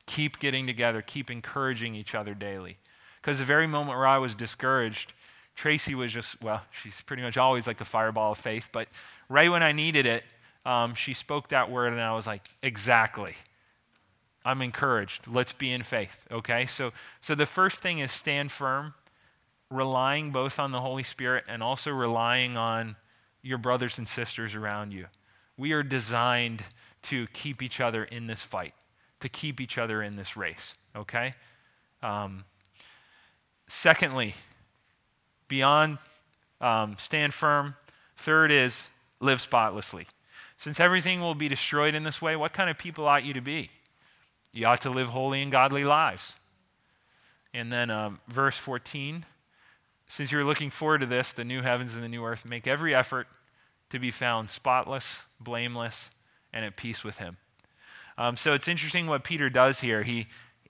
Keep 0.06 0.38
getting 0.38 0.66
together, 0.66 1.02
keep 1.02 1.30
encouraging 1.30 1.94
each 1.94 2.14
other 2.14 2.34
daily. 2.34 2.78
Because 3.20 3.38
the 3.38 3.44
very 3.44 3.66
moment 3.66 3.96
where 3.96 4.06
I 4.06 4.18
was 4.18 4.34
discouraged, 4.34 5.14
Tracy 5.56 5.94
was 5.94 6.12
just, 6.12 6.40
well, 6.42 6.62
she's 6.70 7.00
pretty 7.00 7.22
much 7.22 7.36
always 7.36 7.66
like 7.66 7.80
a 7.80 7.84
fireball 7.84 8.32
of 8.32 8.38
faith, 8.38 8.68
but 8.72 8.88
right 9.28 9.50
when 9.50 9.62
I 9.62 9.72
needed 9.72 10.04
it, 10.04 10.24
um, 10.64 10.94
she 10.94 11.14
spoke 11.14 11.48
that 11.48 11.70
word, 11.70 11.92
and 11.92 12.00
I 12.00 12.14
was 12.14 12.26
like, 12.26 12.42
exactly. 12.62 13.34
I'm 14.44 14.60
encouraged. 14.60 15.26
Let's 15.26 15.52
be 15.52 15.72
in 15.72 15.82
faith, 15.82 16.26
okay? 16.30 16.66
So, 16.66 16.92
so 17.20 17.34
the 17.34 17.46
first 17.46 17.78
thing 17.78 18.00
is 18.00 18.12
stand 18.12 18.52
firm, 18.52 18.94
relying 19.70 20.32
both 20.32 20.58
on 20.58 20.70
the 20.70 20.80
Holy 20.80 21.02
Spirit 21.02 21.44
and 21.48 21.62
also 21.62 21.90
relying 21.90 22.56
on 22.56 22.96
your 23.42 23.58
brothers 23.58 23.98
and 23.98 24.06
sisters 24.06 24.54
around 24.54 24.92
you. 24.92 25.06
We 25.56 25.72
are 25.72 25.82
designed 25.82 26.62
to 27.04 27.26
keep 27.28 27.62
each 27.62 27.80
other 27.80 28.04
in 28.04 28.26
this 28.26 28.42
fight, 28.42 28.74
to 29.20 29.28
keep 29.28 29.60
each 29.60 29.78
other 29.78 30.02
in 30.02 30.16
this 30.16 30.36
race, 30.36 30.74
okay? 30.94 31.34
Um, 32.02 32.44
secondly, 33.66 34.34
beyond 35.48 35.98
um, 36.60 36.96
stand 36.98 37.32
firm, 37.32 37.76
third 38.16 38.50
is 38.50 38.88
live 39.20 39.40
spotlessly. 39.40 40.06
Since 40.64 40.80
everything 40.80 41.20
will 41.20 41.34
be 41.34 41.48
destroyed 41.48 41.94
in 41.94 42.04
this 42.04 42.22
way, 42.22 42.36
what 42.36 42.54
kind 42.54 42.70
of 42.70 42.78
people 42.78 43.06
ought 43.06 43.22
you 43.22 43.34
to 43.34 43.42
be? 43.42 43.68
You 44.50 44.64
ought 44.64 44.80
to 44.80 44.88
live 44.88 45.08
holy 45.08 45.42
and 45.42 45.52
godly 45.52 45.84
lives. 45.84 46.36
And 47.52 47.70
then 47.70 47.90
um, 47.90 48.18
verse 48.28 48.56
14 48.56 49.26
since 50.06 50.32
you're 50.32 50.42
looking 50.42 50.70
forward 50.70 51.02
to 51.02 51.06
this, 51.06 51.34
the 51.34 51.44
new 51.44 51.60
heavens 51.60 51.94
and 51.94 52.02
the 52.02 52.08
new 52.08 52.24
earth, 52.24 52.46
make 52.46 52.66
every 52.66 52.94
effort 52.94 53.26
to 53.90 53.98
be 53.98 54.10
found 54.10 54.48
spotless, 54.48 55.24
blameless, 55.38 56.08
and 56.50 56.64
at 56.64 56.76
peace 56.76 57.04
with 57.04 57.18
Him. 57.18 57.36
Um, 58.16 58.34
so 58.34 58.54
it's 58.54 58.66
interesting 58.66 59.06
what 59.06 59.22
Peter 59.22 59.50
does 59.50 59.80
here. 59.80 60.02
He, 60.02 60.28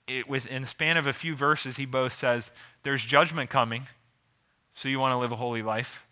it, 0.09 0.29
within 0.29 0.63
the 0.63 0.69
span 0.69 0.97
of 0.97 1.07
a 1.07 1.13
few 1.13 1.37
verses, 1.37 1.77
he 1.77 1.87
both 1.87 2.15
says, 2.15 2.51
There's 2.83 3.05
judgment 3.05 3.49
coming, 3.49 3.87
so 4.75 4.89
you 4.89 4.99
want 4.99 5.13
to 5.13 5.19
live 5.19 5.31
a 5.31 5.37
holy 5.37 5.63
life. 5.63 6.04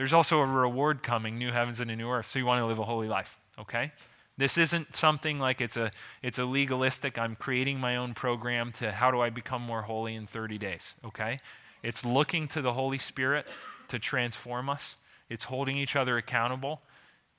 There's 0.00 0.14
also 0.14 0.38
a 0.38 0.46
reward 0.46 1.02
coming, 1.02 1.36
new 1.36 1.52
heavens 1.52 1.78
and 1.78 1.90
a 1.90 1.94
new 1.94 2.08
earth, 2.08 2.24
so 2.24 2.38
you 2.38 2.46
want 2.46 2.62
to 2.62 2.64
live 2.64 2.78
a 2.78 2.84
holy 2.84 3.06
life. 3.06 3.36
Okay? 3.58 3.92
This 4.38 4.56
isn't 4.56 4.96
something 4.96 5.38
like 5.38 5.60
it's 5.60 5.76
a, 5.76 5.92
it's 6.22 6.38
a 6.38 6.44
legalistic, 6.46 7.18
I'm 7.18 7.36
creating 7.36 7.78
my 7.78 7.96
own 7.96 8.14
program 8.14 8.72
to 8.78 8.92
how 8.92 9.10
do 9.10 9.20
I 9.20 9.28
become 9.28 9.60
more 9.60 9.82
holy 9.82 10.14
in 10.14 10.26
30 10.26 10.56
days, 10.56 10.94
okay? 11.04 11.40
It's 11.82 12.02
looking 12.02 12.48
to 12.48 12.62
the 12.62 12.72
Holy 12.72 12.96
Spirit 12.96 13.46
to 13.88 13.98
transform 13.98 14.70
us, 14.70 14.96
it's 15.28 15.44
holding 15.44 15.76
each 15.76 15.96
other 15.96 16.16
accountable. 16.16 16.80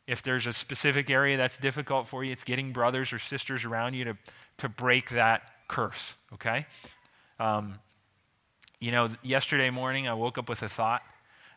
If 0.05 0.21
there's 0.21 0.45
a 0.45 0.53
specific 0.53 1.09
area 1.09 1.37
that's 1.37 1.57
difficult 1.57 2.07
for 2.07 2.23
you, 2.23 2.31
it's 2.31 2.43
getting 2.43 2.73
brothers 2.73 3.11
or 3.11 3.17
sisters 3.17 3.65
around 3.65 3.95
you 3.95 4.03
to, 4.03 4.17
to 4.57 4.69
break 4.69 5.09
that 5.09 5.41
curse, 5.67 6.13
okay? 6.33 6.67
Um, 7.39 7.79
you 8.79 8.91
know, 8.91 9.09
yesterday 9.23 9.71
morning 9.71 10.07
I 10.07 10.13
woke 10.13 10.37
up 10.37 10.47
with 10.47 10.61
a 10.61 10.69
thought, 10.69 11.01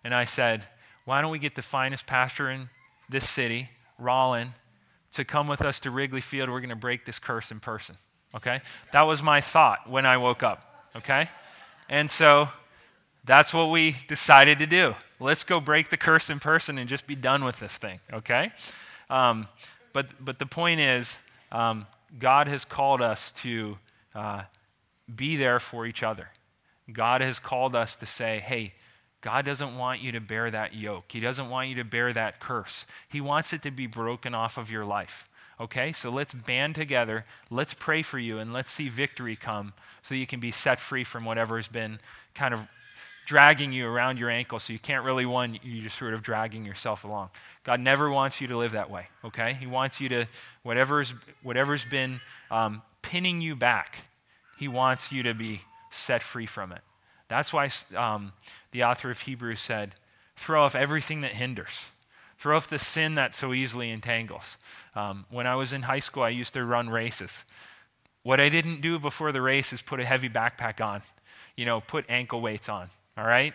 and 0.02 0.14
I 0.14 0.24
said, 0.24 0.66
why 1.04 1.20
don't 1.20 1.30
we 1.30 1.38
get 1.38 1.54
the 1.54 1.62
finest 1.62 2.06
pastor 2.06 2.50
in 2.50 2.68
this 3.08 3.28
city, 3.28 3.68
Rollin, 3.98 4.54
to 5.12 5.24
come 5.24 5.46
with 5.46 5.62
us 5.62 5.80
to 5.80 5.90
Wrigley 5.90 6.20
Field. 6.20 6.48
We're 6.48 6.60
going 6.60 6.70
to 6.70 6.76
break 6.76 7.04
this 7.04 7.18
curse 7.18 7.50
in 7.50 7.60
person. 7.60 7.96
Okay? 8.34 8.60
That 8.92 9.02
was 9.02 9.22
my 9.22 9.40
thought 9.40 9.88
when 9.88 10.06
I 10.06 10.16
woke 10.16 10.42
up. 10.42 10.90
Okay? 10.96 11.28
And 11.88 12.10
so 12.10 12.48
that's 13.24 13.54
what 13.54 13.70
we 13.70 13.96
decided 14.08 14.58
to 14.58 14.66
do. 14.66 14.94
Let's 15.20 15.44
go 15.44 15.60
break 15.60 15.90
the 15.90 15.96
curse 15.96 16.30
in 16.30 16.40
person 16.40 16.78
and 16.78 16.88
just 16.88 17.06
be 17.06 17.14
done 17.14 17.44
with 17.44 17.60
this 17.60 17.76
thing. 17.76 18.00
Okay? 18.12 18.50
Um, 19.08 19.46
but, 19.92 20.06
but 20.20 20.38
the 20.38 20.46
point 20.46 20.80
is, 20.80 21.16
um, 21.52 21.86
God 22.18 22.48
has 22.48 22.64
called 22.64 23.00
us 23.00 23.32
to 23.42 23.78
uh, 24.14 24.42
be 25.14 25.36
there 25.36 25.60
for 25.60 25.86
each 25.86 26.02
other. 26.02 26.28
God 26.92 27.20
has 27.20 27.38
called 27.38 27.74
us 27.74 27.96
to 27.96 28.06
say, 28.06 28.42
hey, 28.44 28.74
God 29.24 29.46
doesn't 29.46 29.78
want 29.78 30.02
you 30.02 30.12
to 30.12 30.20
bear 30.20 30.50
that 30.50 30.74
yoke. 30.74 31.04
He 31.08 31.18
doesn't 31.18 31.48
want 31.48 31.70
you 31.70 31.76
to 31.76 31.84
bear 31.84 32.12
that 32.12 32.40
curse. 32.40 32.84
He 33.08 33.22
wants 33.22 33.54
it 33.54 33.62
to 33.62 33.70
be 33.70 33.86
broken 33.86 34.34
off 34.34 34.58
of 34.58 34.70
your 34.70 34.84
life. 34.84 35.26
Okay? 35.58 35.94
So 35.94 36.10
let's 36.10 36.34
band 36.34 36.74
together. 36.74 37.24
Let's 37.50 37.72
pray 37.72 38.02
for 38.02 38.18
you 38.18 38.38
and 38.38 38.52
let's 38.52 38.70
see 38.70 38.90
victory 38.90 39.34
come 39.34 39.72
so 40.02 40.14
you 40.14 40.26
can 40.26 40.40
be 40.40 40.50
set 40.50 40.78
free 40.78 41.04
from 41.04 41.24
whatever 41.24 41.56
has 41.56 41.68
been 41.68 41.96
kind 42.34 42.52
of 42.52 42.66
dragging 43.24 43.72
you 43.72 43.86
around 43.86 44.18
your 44.18 44.28
ankle 44.28 44.58
so 44.58 44.70
you 44.74 44.78
can't 44.78 45.02
really 45.02 45.24
one 45.24 45.58
you're 45.62 45.84
just 45.84 45.98
sort 45.98 46.12
of 46.12 46.22
dragging 46.22 46.62
yourself 46.62 47.04
along 47.04 47.30
god 47.64 47.80
never 47.80 48.10
wants 48.10 48.38
you 48.38 48.46
to 48.46 48.54
live 48.54 48.72
that 48.72 48.90
way 48.90 49.06
okay 49.24 49.56
he 49.58 49.66
wants 49.66 49.98
you 49.98 50.10
to 50.10 50.26
whatever's 50.62 51.14
whatever's 51.42 51.86
been 51.86 52.20
um, 52.50 52.82
pinning 53.00 53.40
you 53.40 53.56
back 53.56 54.00
he 54.58 54.68
wants 54.68 55.10
you 55.10 55.22
to 55.22 55.32
be 55.32 55.58
set 55.90 56.22
free 56.22 56.44
from 56.44 56.70
it 56.70 56.82
that's 57.28 57.52
why 57.52 57.68
um, 57.96 58.32
the 58.72 58.84
author 58.84 59.10
of 59.10 59.20
Hebrews 59.20 59.60
said, 59.60 59.94
throw 60.36 60.64
off 60.64 60.74
everything 60.74 61.22
that 61.22 61.32
hinders. 61.32 61.86
Throw 62.38 62.56
off 62.56 62.68
the 62.68 62.78
sin 62.78 63.14
that 63.14 63.34
so 63.34 63.54
easily 63.54 63.90
entangles. 63.90 64.56
Um, 64.94 65.24
when 65.30 65.46
I 65.46 65.54
was 65.54 65.72
in 65.72 65.82
high 65.82 66.00
school, 66.00 66.22
I 66.22 66.30
used 66.30 66.52
to 66.54 66.64
run 66.64 66.90
races. 66.90 67.44
What 68.22 68.40
I 68.40 68.48
didn't 68.48 68.80
do 68.80 68.98
before 68.98 69.32
the 69.32 69.40
race 69.40 69.72
is 69.72 69.80
put 69.80 70.00
a 70.00 70.04
heavy 70.04 70.28
backpack 70.28 70.84
on, 70.84 71.02
you 71.56 71.64
know, 71.64 71.80
put 71.80 72.04
ankle 72.08 72.40
weights 72.40 72.68
on, 72.68 72.90
all 73.16 73.26
right? 73.26 73.54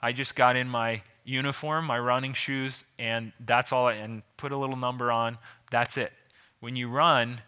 I 0.00 0.12
just 0.12 0.34
got 0.34 0.56
in 0.56 0.68
my 0.68 1.02
uniform, 1.24 1.84
my 1.84 1.98
running 1.98 2.32
shoes, 2.32 2.84
and 2.98 3.32
that's 3.40 3.72
all, 3.72 3.88
I, 3.88 3.94
and 3.94 4.22
put 4.36 4.52
a 4.52 4.56
little 4.56 4.76
number 4.76 5.12
on. 5.12 5.36
That's 5.70 5.96
it. 5.96 6.12
When 6.60 6.76
you 6.76 6.88
run 6.88 7.40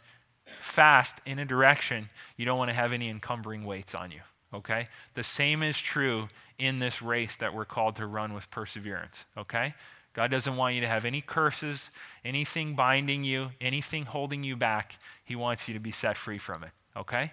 fast 0.44 1.16
in 1.24 1.38
a 1.38 1.44
direction, 1.44 2.10
you 2.36 2.44
don't 2.44 2.58
want 2.58 2.68
to 2.68 2.74
have 2.74 2.92
any 2.92 3.08
encumbering 3.08 3.64
weights 3.64 3.94
on 3.94 4.10
you 4.10 4.20
okay? 4.52 4.88
The 5.14 5.22
same 5.22 5.62
is 5.62 5.78
true 5.78 6.28
in 6.58 6.78
this 6.78 7.02
race 7.02 7.36
that 7.36 7.54
we're 7.54 7.64
called 7.64 7.96
to 7.96 8.06
run 8.06 8.34
with 8.34 8.50
perseverance, 8.50 9.24
okay? 9.36 9.74
God 10.14 10.30
doesn't 10.30 10.56
want 10.56 10.74
you 10.74 10.80
to 10.82 10.88
have 10.88 11.04
any 11.04 11.20
curses, 11.20 11.90
anything 12.24 12.74
binding 12.74 13.24
you, 13.24 13.50
anything 13.60 14.04
holding 14.04 14.44
you 14.44 14.56
back. 14.56 14.96
He 15.24 15.36
wants 15.36 15.68
you 15.68 15.74
to 15.74 15.80
be 15.80 15.92
set 15.92 16.16
free 16.16 16.38
from 16.38 16.64
it, 16.64 16.70
okay? 16.96 17.32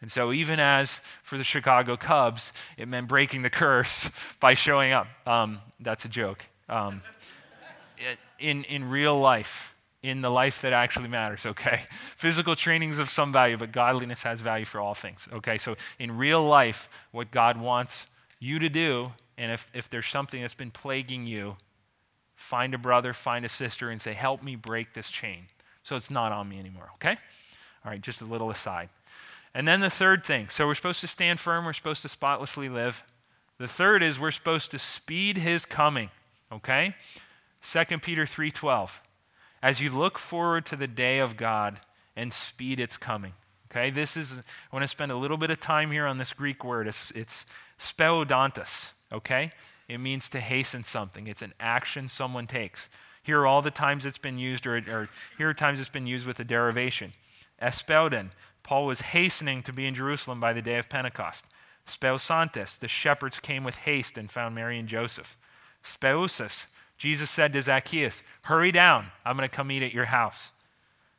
And 0.00 0.10
so, 0.10 0.32
even 0.32 0.60
as 0.60 1.00
for 1.22 1.36
the 1.36 1.44
Chicago 1.44 1.96
Cubs, 1.96 2.52
it 2.78 2.88
meant 2.88 3.08
breaking 3.08 3.42
the 3.42 3.50
curse 3.50 4.08
by 4.40 4.54
showing 4.54 4.92
up. 4.92 5.08
Um, 5.26 5.60
that's 5.80 6.04
a 6.04 6.08
joke. 6.08 6.44
Um, 6.68 7.02
in, 8.38 8.64
in 8.64 8.88
real 8.88 9.18
life, 9.18 9.74
in 10.02 10.22
the 10.22 10.30
life 10.30 10.62
that 10.62 10.72
actually 10.72 11.08
matters, 11.08 11.44
okay? 11.44 11.82
Physical 12.16 12.54
training 12.54 12.90
is 12.90 12.98
of 12.98 13.10
some 13.10 13.32
value, 13.32 13.56
but 13.56 13.70
godliness 13.70 14.22
has 14.22 14.40
value 14.40 14.64
for 14.64 14.80
all 14.80 14.94
things, 14.94 15.28
okay? 15.32 15.58
So 15.58 15.76
in 15.98 16.16
real 16.16 16.42
life, 16.42 16.88
what 17.12 17.30
God 17.30 17.60
wants 17.60 18.06
you 18.38 18.58
to 18.58 18.68
do, 18.68 19.12
and 19.36 19.52
if, 19.52 19.68
if 19.74 19.90
there's 19.90 20.08
something 20.08 20.40
that's 20.40 20.54
been 20.54 20.70
plaguing 20.70 21.26
you, 21.26 21.56
find 22.34 22.72
a 22.72 22.78
brother, 22.78 23.12
find 23.12 23.44
a 23.44 23.48
sister, 23.48 23.90
and 23.90 24.00
say, 24.00 24.14
help 24.14 24.42
me 24.42 24.56
break 24.56 24.94
this 24.94 25.10
chain 25.10 25.44
so 25.82 25.96
it's 25.96 26.10
not 26.10 26.32
on 26.32 26.48
me 26.48 26.58
anymore, 26.58 26.88
okay? 26.94 27.16
All 27.84 27.90
right, 27.90 28.00
just 28.00 28.22
a 28.22 28.24
little 28.24 28.50
aside. 28.50 28.88
And 29.54 29.66
then 29.66 29.80
the 29.80 29.90
third 29.90 30.24
thing 30.24 30.48
so 30.48 30.66
we're 30.66 30.74
supposed 30.74 31.00
to 31.00 31.08
stand 31.08 31.40
firm, 31.40 31.64
we're 31.64 31.72
supposed 31.72 32.02
to 32.02 32.08
spotlessly 32.08 32.68
live. 32.68 33.02
The 33.58 33.68
third 33.68 34.02
is 34.02 34.18
we're 34.18 34.30
supposed 34.30 34.70
to 34.70 34.78
speed 34.78 35.36
his 35.36 35.66
coming, 35.66 36.10
okay? 36.50 36.94
2 37.62 37.98
Peter 37.98 38.24
3:12 38.24 38.90
as 39.62 39.80
you 39.80 39.90
look 39.90 40.18
forward 40.18 40.64
to 40.66 40.76
the 40.76 40.86
day 40.86 41.18
of 41.18 41.36
God 41.36 41.80
and 42.16 42.32
speed 42.32 42.80
its 42.80 42.96
coming. 42.96 43.32
Okay, 43.70 43.90
this 43.90 44.16
is, 44.16 44.38
I 44.38 44.76
want 44.76 44.82
to 44.82 44.88
spend 44.88 45.12
a 45.12 45.16
little 45.16 45.36
bit 45.36 45.50
of 45.50 45.60
time 45.60 45.92
here 45.92 46.06
on 46.06 46.18
this 46.18 46.32
Greek 46.32 46.64
word. 46.64 46.88
It's, 46.88 47.12
it's 47.12 47.46
speodontos, 47.78 48.90
okay? 49.12 49.52
It 49.88 49.98
means 49.98 50.28
to 50.30 50.40
hasten 50.40 50.82
something, 50.82 51.26
it's 51.26 51.42
an 51.42 51.54
action 51.60 52.08
someone 52.08 52.46
takes. 52.46 52.88
Here 53.22 53.38
are 53.40 53.46
all 53.46 53.62
the 53.62 53.70
times 53.70 54.06
it's 54.06 54.18
been 54.18 54.38
used, 54.38 54.66
or, 54.66 54.76
or 54.76 55.08
here 55.38 55.50
are 55.50 55.54
times 55.54 55.78
it's 55.78 55.88
been 55.88 56.06
used 56.06 56.26
with 56.26 56.40
a 56.40 56.44
derivation. 56.44 57.12
Espeudon, 57.62 58.30
Paul 58.62 58.86
was 58.86 59.00
hastening 59.00 59.62
to 59.64 59.72
be 59.72 59.86
in 59.86 59.94
Jerusalem 59.94 60.40
by 60.40 60.52
the 60.52 60.62
day 60.62 60.78
of 60.78 60.88
Pentecost. 60.88 61.44
Speosantes, 61.86 62.78
the 62.78 62.88
shepherds 62.88 63.38
came 63.38 63.64
with 63.64 63.74
haste 63.74 64.16
and 64.16 64.30
found 64.30 64.54
Mary 64.54 64.78
and 64.78 64.88
Joseph. 64.88 65.36
Speusis, 65.84 66.66
Jesus 67.00 67.30
said 67.30 67.54
to 67.54 67.62
Zacchaeus, 67.62 68.22
Hurry 68.42 68.70
down, 68.70 69.06
I'm 69.24 69.34
going 69.34 69.48
to 69.48 69.56
come 69.56 69.72
eat 69.72 69.82
at 69.82 69.94
your 69.94 70.04
house. 70.04 70.50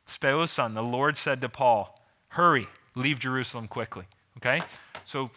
Speosan, 0.08 0.74
the 0.74 0.82
Lord 0.82 1.16
said 1.16 1.40
to 1.40 1.48
Paul, 1.48 2.00
Hurry, 2.28 2.68
leave 2.94 3.18
Jerusalem 3.18 3.66
quickly. 3.66 4.04
Okay? 4.36 4.60
So, 5.04 5.32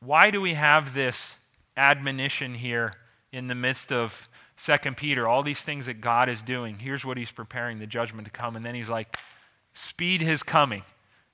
why 0.00 0.30
do 0.30 0.40
we 0.40 0.54
have 0.54 0.94
this 0.94 1.34
admonition 1.76 2.54
here 2.54 2.94
in 3.30 3.46
the 3.46 3.54
midst 3.54 3.92
of 3.92 4.26
Second 4.56 4.96
Peter, 4.96 5.28
all 5.28 5.42
these 5.42 5.64
things 5.64 5.84
that 5.84 6.00
God 6.00 6.30
is 6.30 6.40
doing? 6.40 6.78
Here's 6.78 7.04
what 7.04 7.18
he's 7.18 7.30
preparing 7.30 7.78
the 7.78 7.86
judgment 7.86 8.24
to 8.24 8.30
come. 8.30 8.56
And 8.56 8.64
then 8.64 8.74
he's 8.74 8.88
like, 8.88 9.18
speed 9.74 10.22
his 10.22 10.42
coming, 10.42 10.82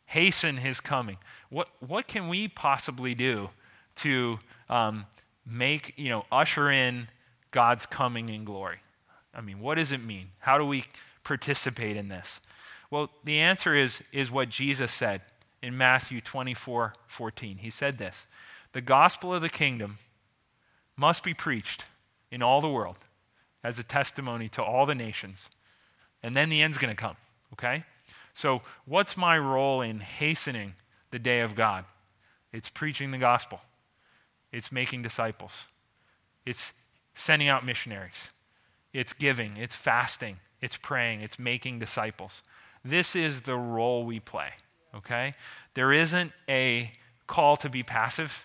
hasten 0.06 0.56
his 0.56 0.80
coming. 0.80 1.18
What, 1.50 1.68
what 1.78 2.08
can 2.08 2.28
we 2.28 2.48
possibly 2.48 3.14
do 3.14 3.48
to 3.96 4.40
um, 4.68 5.06
make, 5.46 5.94
you 5.96 6.08
know, 6.08 6.26
usher 6.32 6.68
in 6.72 7.06
God's 7.56 7.86
coming 7.86 8.28
in 8.28 8.44
glory? 8.44 8.80
I 9.34 9.40
mean, 9.40 9.60
what 9.60 9.76
does 9.76 9.90
it 9.90 10.04
mean? 10.04 10.26
How 10.40 10.58
do 10.58 10.66
we 10.66 10.84
participate 11.24 11.96
in 11.96 12.08
this? 12.08 12.42
Well, 12.90 13.08
the 13.24 13.38
answer 13.38 13.74
is, 13.74 14.02
is 14.12 14.30
what 14.30 14.50
Jesus 14.50 14.92
said 14.92 15.22
in 15.62 15.74
Matthew 15.74 16.20
24 16.20 16.92
14. 17.06 17.56
He 17.56 17.70
said 17.70 17.96
this 17.96 18.26
The 18.74 18.82
gospel 18.82 19.32
of 19.32 19.40
the 19.40 19.48
kingdom 19.48 19.96
must 20.98 21.22
be 21.22 21.32
preached 21.32 21.86
in 22.30 22.42
all 22.42 22.60
the 22.60 22.68
world 22.68 22.98
as 23.64 23.78
a 23.78 23.82
testimony 23.82 24.50
to 24.50 24.62
all 24.62 24.84
the 24.84 24.94
nations, 24.94 25.48
and 26.22 26.36
then 26.36 26.50
the 26.50 26.60
end's 26.60 26.76
going 26.76 26.94
to 26.94 27.02
come, 27.02 27.16
okay? 27.54 27.84
So, 28.34 28.60
what's 28.84 29.16
my 29.16 29.38
role 29.38 29.80
in 29.80 30.00
hastening 30.00 30.74
the 31.10 31.18
day 31.18 31.40
of 31.40 31.54
God? 31.54 31.86
It's 32.52 32.68
preaching 32.68 33.12
the 33.12 33.18
gospel, 33.18 33.62
it's 34.52 34.70
making 34.70 35.00
disciples, 35.00 35.52
it's 36.44 36.74
sending 37.16 37.48
out 37.48 37.66
missionaries, 37.66 38.28
it's 38.92 39.12
giving, 39.12 39.56
it's 39.56 39.74
fasting, 39.74 40.36
it's 40.60 40.76
praying, 40.76 41.22
it's 41.22 41.38
making 41.38 41.80
disciples. 41.80 42.42
This 42.84 43.16
is 43.16 43.40
the 43.40 43.56
role 43.56 44.04
we 44.04 44.20
play, 44.20 44.50
okay? 44.94 45.34
There 45.74 45.92
isn't 45.92 46.30
a 46.48 46.92
call 47.26 47.56
to 47.56 47.68
be 47.68 47.82
passive. 47.82 48.44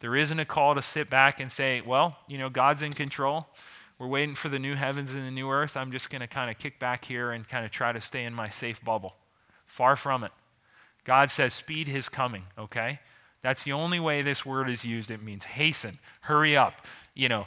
There 0.00 0.14
isn't 0.14 0.38
a 0.38 0.44
call 0.44 0.74
to 0.74 0.82
sit 0.82 1.10
back 1.10 1.40
and 1.40 1.50
say, 1.50 1.80
well, 1.80 2.16
you 2.28 2.38
know, 2.38 2.48
God's 2.48 2.82
in 2.82 2.92
control. 2.92 3.48
We're 3.98 4.06
waiting 4.06 4.34
for 4.34 4.48
the 4.48 4.58
new 4.58 4.74
heavens 4.74 5.10
and 5.10 5.26
the 5.26 5.30
new 5.30 5.50
earth. 5.50 5.76
I'm 5.76 5.90
just 5.90 6.08
going 6.08 6.20
to 6.20 6.26
kind 6.26 6.50
of 6.50 6.58
kick 6.58 6.78
back 6.78 7.04
here 7.04 7.32
and 7.32 7.46
kind 7.46 7.64
of 7.66 7.70
try 7.70 7.92
to 7.92 8.00
stay 8.00 8.24
in 8.24 8.32
my 8.32 8.48
safe 8.48 8.82
bubble. 8.84 9.14
Far 9.66 9.96
from 9.96 10.24
it. 10.24 10.32
God 11.04 11.30
says, 11.30 11.52
speed 11.52 11.88
his 11.88 12.08
coming, 12.08 12.44
okay? 12.58 13.00
That's 13.42 13.64
the 13.64 13.72
only 13.72 14.00
way 14.00 14.22
this 14.22 14.44
word 14.46 14.70
is 14.70 14.84
used. 14.84 15.10
It 15.10 15.22
means 15.22 15.44
hasten, 15.44 15.98
hurry 16.20 16.56
up. 16.56 16.86
You 17.14 17.28
know, 17.28 17.46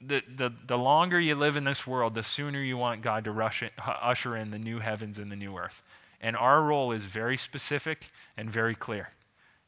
the, 0.00 0.22
the, 0.36 0.52
the 0.66 0.76
longer 0.76 1.20
you 1.20 1.34
live 1.34 1.56
in 1.56 1.64
this 1.64 1.86
world, 1.86 2.14
the 2.14 2.22
sooner 2.22 2.60
you 2.60 2.76
want 2.76 3.02
God 3.02 3.24
to 3.24 3.32
rush 3.32 3.62
in, 3.62 3.70
usher 3.78 4.36
in 4.36 4.50
the 4.50 4.58
new 4.58 4.78
heavens 4.78 5.18
and 5.18 5.30
the 5.30 5.36
new 5.36 5.56
earth. 5.56 5.82
And 6.20 6.36
our 6.36 6.62
role 6.62 6.92
is 6.92 7.04
very 7.04 7.36
specific 7.36 8.06
and 8.36 8.50
very 8.50 8.74
clear 8.74 9.10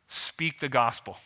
speak 0.09 0.61
the 0.61 0.68
gospel, 0.68 1.18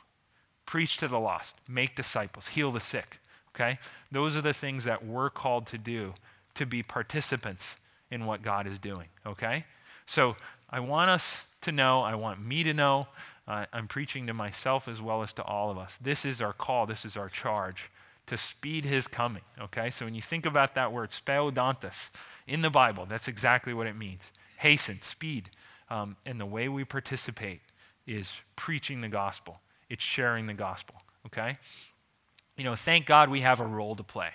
preach 0.64 0.96
to 0.96 1.06
the 1.06 1.20
lost, 1.20 1.54
make 1.68 1.94
disciples, 1.94 2.46
heal 2.46 2.70
the 2.70 2.80
sick. 2.80 3.18
Okay? 3.54 3.78
Those 4.10 4.36
are 4.36 4.40
the 4.40 4.54
things 4.54 4.84
that 4.84 5.04
we're 5.04 5.28
called 5.28 5.66
to 5.68 5.78
do 5.78 6.14
to 6.54 6.64
be 6.64 6.82
participants 6.82 7.76
in 8.10 8.24
what 8.24 8.42
God 8.42 8.66
is 8.66 8.78
doing. 8.78 9.08
Okay? 9.26 9.66
So 10.06 10.34
I 10.70 10.80
want 10.80 11.10
us 11.10 11.42
to 11.62 11.72
know, 11.72 12.00
I 12.00 12.14
want 12.14 12.42
me 12.42 12.62
to 12.64 12.72
know, 12.72 13.06
uh, 13.46 13.66
I'm 13.72 13.86
preaching 13.86 14.26
to 14.28 14.34
myself 14.34 14.88
as 14.88 15.02
well 15.02 15.22
as 15.22 15.32
to 15.34 15.42
all 15.42 15.70
of 15.70 15.76
us. 15.76 15.98
This 16.00 16.24
is 16.24 16.40
our 16.40 16.54
call, 16.54 16.86
this 16.86 17.04
is 17.04 17.16
our 17.16 17.28
charge 17.28 17.90
to 18.30 18.38
speed 18.38 18.84
his 18.84 19.08
coming. 19.08 19.42
Okay, 19.60 19.90
so 19.90 20.04
when 20.04 20.14
you 20.14 20.22
think 20.22 20.46
about 20.46 20.76
that 20.76 20.92
word, 20.92 21.10
speodontos, 21.10 22.10
in 22.46 22.60
the 22.60 22.70
Bible, 22.70 23.04
that's 23.04 23.26
exactly 23.26 23.74
what 23.74 23.88
it 23.88 23.96
means 23.96 24.30
hasten, 24.56 25.02
speed. 25.02 25.50
Um, 25.88 26.16
and 26.24 26.38
the 26.38 26.46
way 26.46 26.68
we 26.68 26.84
participate 26.84 27.60
is 28.06 28.32
preaching 28.54 29.00
the 29.00 29.08
gospel, 29.08 29.58
it's 29.88 30.02
sharing 30.02 30.46
the 30.46 30.54
gospel. 30.54 30.94
Okay? 31.26 31.58
You 32.56 32.62
know, 32.62 32.76
thank 32.76 33.04
God 33.04 33.30
we 33.30 33.40
have 33.40 33.58
a 33.58 33.66
role 33.66 33.96
to 33.96 34.04
play. 34.04 34.30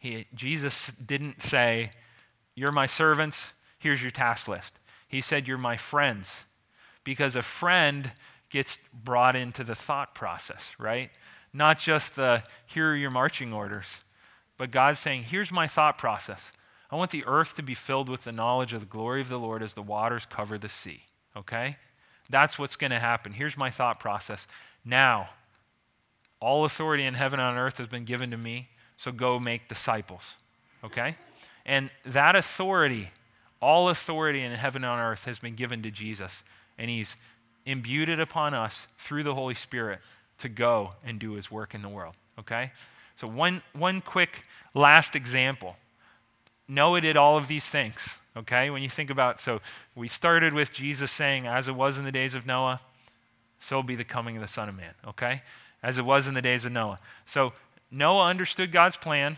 He, 0.00 0.26
Jesus 0.34 0.90
didn't 1.06 1.42
say, 1.42 1.92
You're 2.56 2.72
my 2.72 2.86
servants, 2.86 3.52
here's 3.78 4.02
your 4.02 4.10
task 4.10 4.48
list. 4.48 4.72
He 5.06 5.20
said, 5.20 5.46
You're 5.46 5.58
my 5.58 5.76
friends. 5.76 6.34
Because 7.04 7.36
a 7.36 7.42
friend 7.42 8.10
gets 8.50 8.78
brought 9.04 9.36
into 9.36 9.62
the 9.62 9.76
thought 9.76 10.12
process, 10.12 10.72
right? 10.76 11.10
Not 11.52 11.78
just 11.78 12.14
the 12.16 12.42
here 12.66 12.92
are 12.92 12.96
your 12.96 13.10
marching 13.10 13.52
orders, 13.52 14.00
but 14.56 14.70
God's 14.70 14.98
saying, 14.98 15.24
here's 15.24 15.52
my 15.52 15.66
thought 15.66 15.98
process. 15.98 16.52
I 16.90 16.96
want 16.96 17.10
the 17.10 17.24
earth 17.24 17.56
to 17.56 17.62
be 17.62 17.74
filled 17.74 18.08
with 18.08 18.22
the 18.22 18.32
knowledge 18.32 18.72
of 18.72 18.80
the 18.80 18.86
glory 18.86 19.20
of 19.20 19.28
the 19.28 19.38
Lord 19.38 19.62
as 19.62 19.74
the 19.74 19.82
waters 19.82 20.26
cover 20.28 20.58
the 20.58 20.68
sea. 20.68 21.02
Okay? 21.36 21.76
That's 22.30 22.58
what's 22.58 22.76
going 22.76 22.90
to 22.90 22.98
happen. 22.98 23.32
Here's 23.32 23.56
my 23.56 23.70
thought 23.70 23.98
process. 23.98 24.46
Now, 24.84 25.30
all 26.40 26.64
authority 26.64 27.04
in 27.04 27.14
heaven 27.14 27.40
and 27.40 27.48
on 27.48 27.56
earth 27.56 27.78
has 27.78 27.88
been 27.88 28.04
given 28.04 28.30
to 28.30 28.36
me, 28.36 28.68
so 28.96 29.10
go 29.10 29.38
make 29.38 29.68
disciples. 29.68 30.22
Okay? 30.84 31.16
And 31.64 31.90
that 32.04 32.36
authority, 32.36 33.10
all 33.60 33.88
authority 33.88 34.42
in 34.42 34.52
heaven 34.52 34.84
and 34.84 34.92
on 34.92 34.98
earth 34.98 35.24
has 35.24 35.38
been 35.38 35.54
given 35.54 35.82
to 35.82 35.90
Jesus, 35.90 36.42
and 36.78 36.90
he's 36.90 37.16
imbued 37.64 38.08
it 38.08 38.20
upon 38.20 38.54
us 38.54 38.86
through 38.98 39.22
the 39.22 39.34
Holy 39.34 39.54
Spirit 39.54 40.00
to 40.38 40.48
go 40.48 40.92
and 41.04 41.18
do 41.18 41.32
his 41.32 41.50
work 41.50 41.74
in 41.74 41.82
the 41.82 41.88
world. 41.88 42.14
Okay? 42.38 42.72
So, 43.16 43.30
one, 43.30 43.62
one 43.72 44.00
quick 44.00 44.44
last 44.74 45.14
example. 45.14 45.76
Noah 46.68 47.00
did 47.00 47.16
all 47.16 47.36
of 47.36 47.48
these 47.48 47.68
things. 47.68 48.08
Okay? 48.36 48.70
When 48.70 48.82
you 48.82 48.88
think 48.88 49.10
about, 49.10 49.40
so 49.40 49.60
we 49.94 50.08
started 50.08 50.52
with 50.52 50.72
Jesus 50.72 51.10
saying, 51.10 51.46
as 51.46 51.68
it 51.68 51.74
was 51.74 51.98
in 51.98 52.04
the 52.04 52.12
days 52.12 52.34
of 52.34 52.46
Noah, 52.46 52.80
so 53.60 53.82
be 53.82 53.94
the 53.94 54.04
coming 54.04 54.36
of 54.36 54.42
the 54.42 54.48
Son 54.48 54.68
of 54.68 54.76
Man. 54.76 54.94
Okay? 55.06 55.42
As 55.82 55.98
it 55.98 56.04
was 56.04 56.26
in 56.26 56.34
the 56.34 56.42
days 56.42 56.64
of 56.64 56.72
Noah. 56.72 56.98
So, 57.26 57.52
Noah 57.90 58.26
understood 58.26 58.72
God's 58.72 58.96
plan 58.96 59.36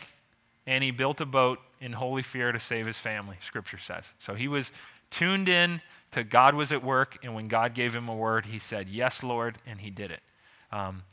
and 0.66 0.82
he 0.82 0.90
built 0.90 1.20
a 1.20 1.26
boat 1.26 1.58
in 1.80 1.92
holy 1.92 2.22
fear 2.22 2.52
to 2.52 2.60
save 2.60 2.86
his 2.86 2.98
family, 2.98 3.36
scripture 3.44 3.78
says. 3.78 4.08
So 4.18 4.34
he 4.34 4.48
was 4.48 4.72
tuned 5.10 5.48
in 5.48 5.80
to 6.12 6.24
God 6.24 6.54
was 6.54 6.70
at 6.72 6.82
work, 6.82 7.18
and 7.22 7.34
when 7.34 7.48
God 7.48 7.74
gave 7.74 7.94
him 7.94 8.08
a 8.08 8.14
word, 8.14 8.46
he 8.46 8.58
said, 8.58 8.88
Yes, 8.88 9.22
Lord, 9.22 9.56
and 9.66 9.80
he 9.80 9.90
did 9.90 10.12
it. 10.12 10.20
Um, 10.74 11.04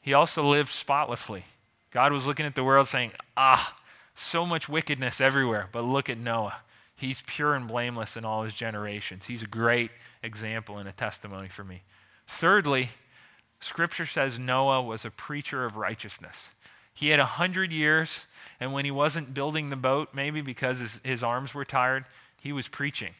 he 0.00 0.14
also 0.14 0.42
lived 0.42 0.70
spotlessly. 0.70 1.44
God 1.90 2.12
was 2.12 2.26
looking 2.26 2.46
at 2.46 2.54
the 2.54 2.64
world 2.64 2.88
saying, 2.88 3.12
Ah, 3.36 3.76
so 4.14 4.46
much 4.46 4.68
wickedness 4.68 5.20
everywhere, 5.20 5.68
but 5.70 5.84
look 5.84 6.08
at 6.08 6.16
Noah. 6.16 6.56
He's 6.96 7.22
pure 7.26 7.54
and 7.54 7.68
blameless 7.68 8.16
in 8.16 8.24
all 8.24 8.42
his 8.42 8.54
generations. 8.54 9.26
He's 9.26 9.42
a 9.42 9.46
great 9.46 9.90
example 10.22 10.78
and 10.78 10.88
a 10.88 10.92
testimony 10.92 11.48
for 11.48 11.62
me. 11.62 11.82
Thirdly, 12.26 12.90
Scripture 13.60 14.06
says 14.06 14.38
Noah 14.38 14.82
was 14.82 15.04
a 15.04 15.10
preacher 15.10 15.66
of 15.66 15.76
righteousness. 15.76 16.50
He 16.94 17.08
had 17.08 17.20
a 17.20 17.26
hundred 17.26 17.72
years, 17.72 18.26
and 18.60 18.72
when 18.72 18.84
he 18.84 18.90
wasn't 18.90 19.34
building 19.34 19.68
the 19.68 19.76
boat, 19.76 20.10
maybe 20.14 20.40
because 20.40 20.78
his, 20.78 21.00
his 21.04 21.22
arms 21.22 21.54
were 21.54 21.64
tired, 21.64 22.04
he 22.42 22.52
was 22.52 22.68
preaching. 22.68 23.14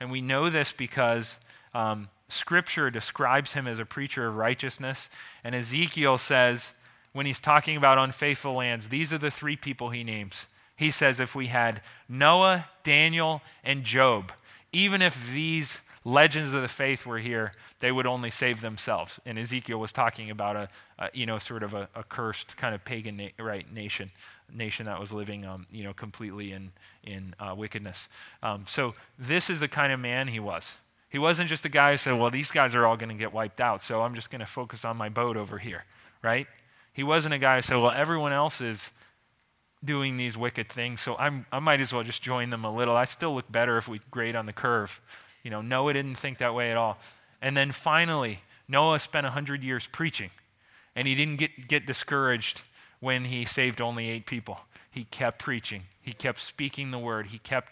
And 0.00 0.10
we 0.10 0.20
know 0.20 0.50
this 0.50 0.72
because 0.72 1.38
um, 1.72 2.08
Scripture 2.28 2.90
describes 2.90 3.52
him 3.52 3.66
as 3.66 3.78
a 3.78 3.84
preacher 3.84 4.26
of 4.26 4.36
righteousness. 4.36 5.10
And 5.42 5.54
Ezekiel 5.54 6.18
says, 6.18 6.72
when 7.12 7.26
he's 7.26 7.40
talking 7.40 7.76
about 7.76 7.98
unfaithful 7.98 8.54
lands, 8.54 8.88
these 8.88 9.12
are 9.12 9.18
the 9.18 9.30
three 9.30 9.56
people 9.56 9.90
he 9.90 10.02
names. 10.04 10.46
He 10.76 10.90
says, 10.90 11.20
if 11.20 11.34
we 11.34 11.46
had 11.46 11.80
Noah, 12.08 12.66
Daniel, 12.82 13.42
and 13.62 13.84
Job, 13.84 14.32
even 14.72 15.02
if 15.02 15.16
these 15.32 15.78
legends 16.04 16.52
of 16.52 16.62
the 16.62 16.68
faith 16.68 17.06
were 17.06 17.18
here, 17.18 17.52
they 17.80 17.92
would 17.92 18.06
only 18.06 18.30
save 18.30 18.60
themselves. 18.60 19.20
And 19.24 19.38
Ezekiel 19.38 19.78
was 19.78 19.92
talking 19.92 20.30
about 20.30 20.56
a, 20.56 20.68
a 20.98 21.10
you 21.14 21.26
know, 21.26 21.38
sort 21.38 21.62
of 21.62 21.74
a, 21.74 21.88
a 21.94 22.02
cursed 22.02 22.56
kind 22.56 22.74
of 22.74 22.84
pagan 22.84 23.16
na- 23.16 23.44
right 23.44 23.72
nation, 23.72 24.10
nation 24.52 24.86
that 24.86 24.98
was 25.00 25.12
living, 25.12 25.46
um, 25.46 25.66
you 25.70 25.84
know, 25.84 25.92
completely 25.92 26.52
in 26.52 26.72
in 27.04 27.34
uh, 27.38 27.54
wickedness. 27.56 28.08
Um, 28.42 28.64
so 28.66 28.94
this 29.18 29.48
is 29.48 29.60
the 29.60 29.68
kind 29.68 29.92
of 29.92 30.00
man 30.00 30.28
he 30.28 30.40
was. 30.40 30.76
He 31.14 31.18
wasn't 31.20 31.48
just 31.48 31.64
a 31.64 31.68
guy 31.68 31.92
who 31.92 31.96
said, 31.96 32.18
well, 32.18 32.28
these 32.28 32.50
guys 32.50 32.74
are 32.74 32.84
all 32.84 32.96
going 32.96 33.08
to 33.10 33.14
get 33.14 33.32
wiped 33.32 33.60
out, 33.60 33.84
so 33.84 34.02
I'm 34.02 34.16
just 34.16 34.32
going 34.32 34.40
to 34.40 34.46
focus 34.46 34.84
on 34.84 34.96
my 34.96 35.08
boat 35.08 35.36
over 35.36 35.58
here, 35.58 35.84
right? 36.24 36.48
He 36.92 37.04
wasn't 37.04 37.34
a 37.34 37.38
guy 37.38 37.54
who 37.54 37.62
said, 37.62 37.76
well, 37.76 37.92
everyone 37.92 38.32
else 38.32 38.60
is 38.60 38.90
doing 39.84 40.16
these 40.16 40.36
wicked 40.36 40.68
things, 40.68 41.00
so 41.00 41.14
I'm, 41.16 41.46
I 41.52 41.60
might 41.60 41.80
as 41.80 41.92
well 41.92 42.02
just 42.02 42.20
join 42.20 42.50
them 42.50 42.64
a 42.64 42.74
little. 42.74 42.96
I 42.96 43.04
still 43.04 43.32
look 43.32 43.44
better 43.52 43.78
if 43.78 43.86
we 43.86 44.00
grade 44.10 44.34
on 44.34 44.46
the 44.46 44.52
curve. 44.52 45.00
You 45.44 45.52
know, 45.52 45.62
Noah 45.62 45.92
didn't 45.92 46.16
think 46.16 46.38
that 46.38 46.52
way 46.52 46.72
at 46.72 46.76
all. 46.76 46.98
And 47.40 47.56
then 47.56 47.70
finally, 47.70 48.40
Noah 48.66 48.98
spent 48.98 49.22
100 49.22 49.62
years 49.62 49.86
preaching, 49.92 50.30
and 50.96 51.06
he 51.06 51.14
didn't 51.14 51.36
get, 51.36 51.68
get 51.68 51.86
discouraged 51.86 52.62
when 52.98 53.26
he 53.26 53.44
saved 53.44 53.80
only 53.80 54.10
eight 54.10 54.26
people. 54.26 54.58
He 54.90 55.04
kept 55.04 55.38
preaching, 55.38 55.82
he 56.02 56.12
kept 56.12 56.40
speaking 56.40 56.90
the 56.90 56.98
word, 56.98 57.28
he 57.28 57.38
kept, 57.38 57.70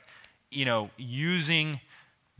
you 0.48 0.64
know, 0.64 0.90
using 0.96 1.80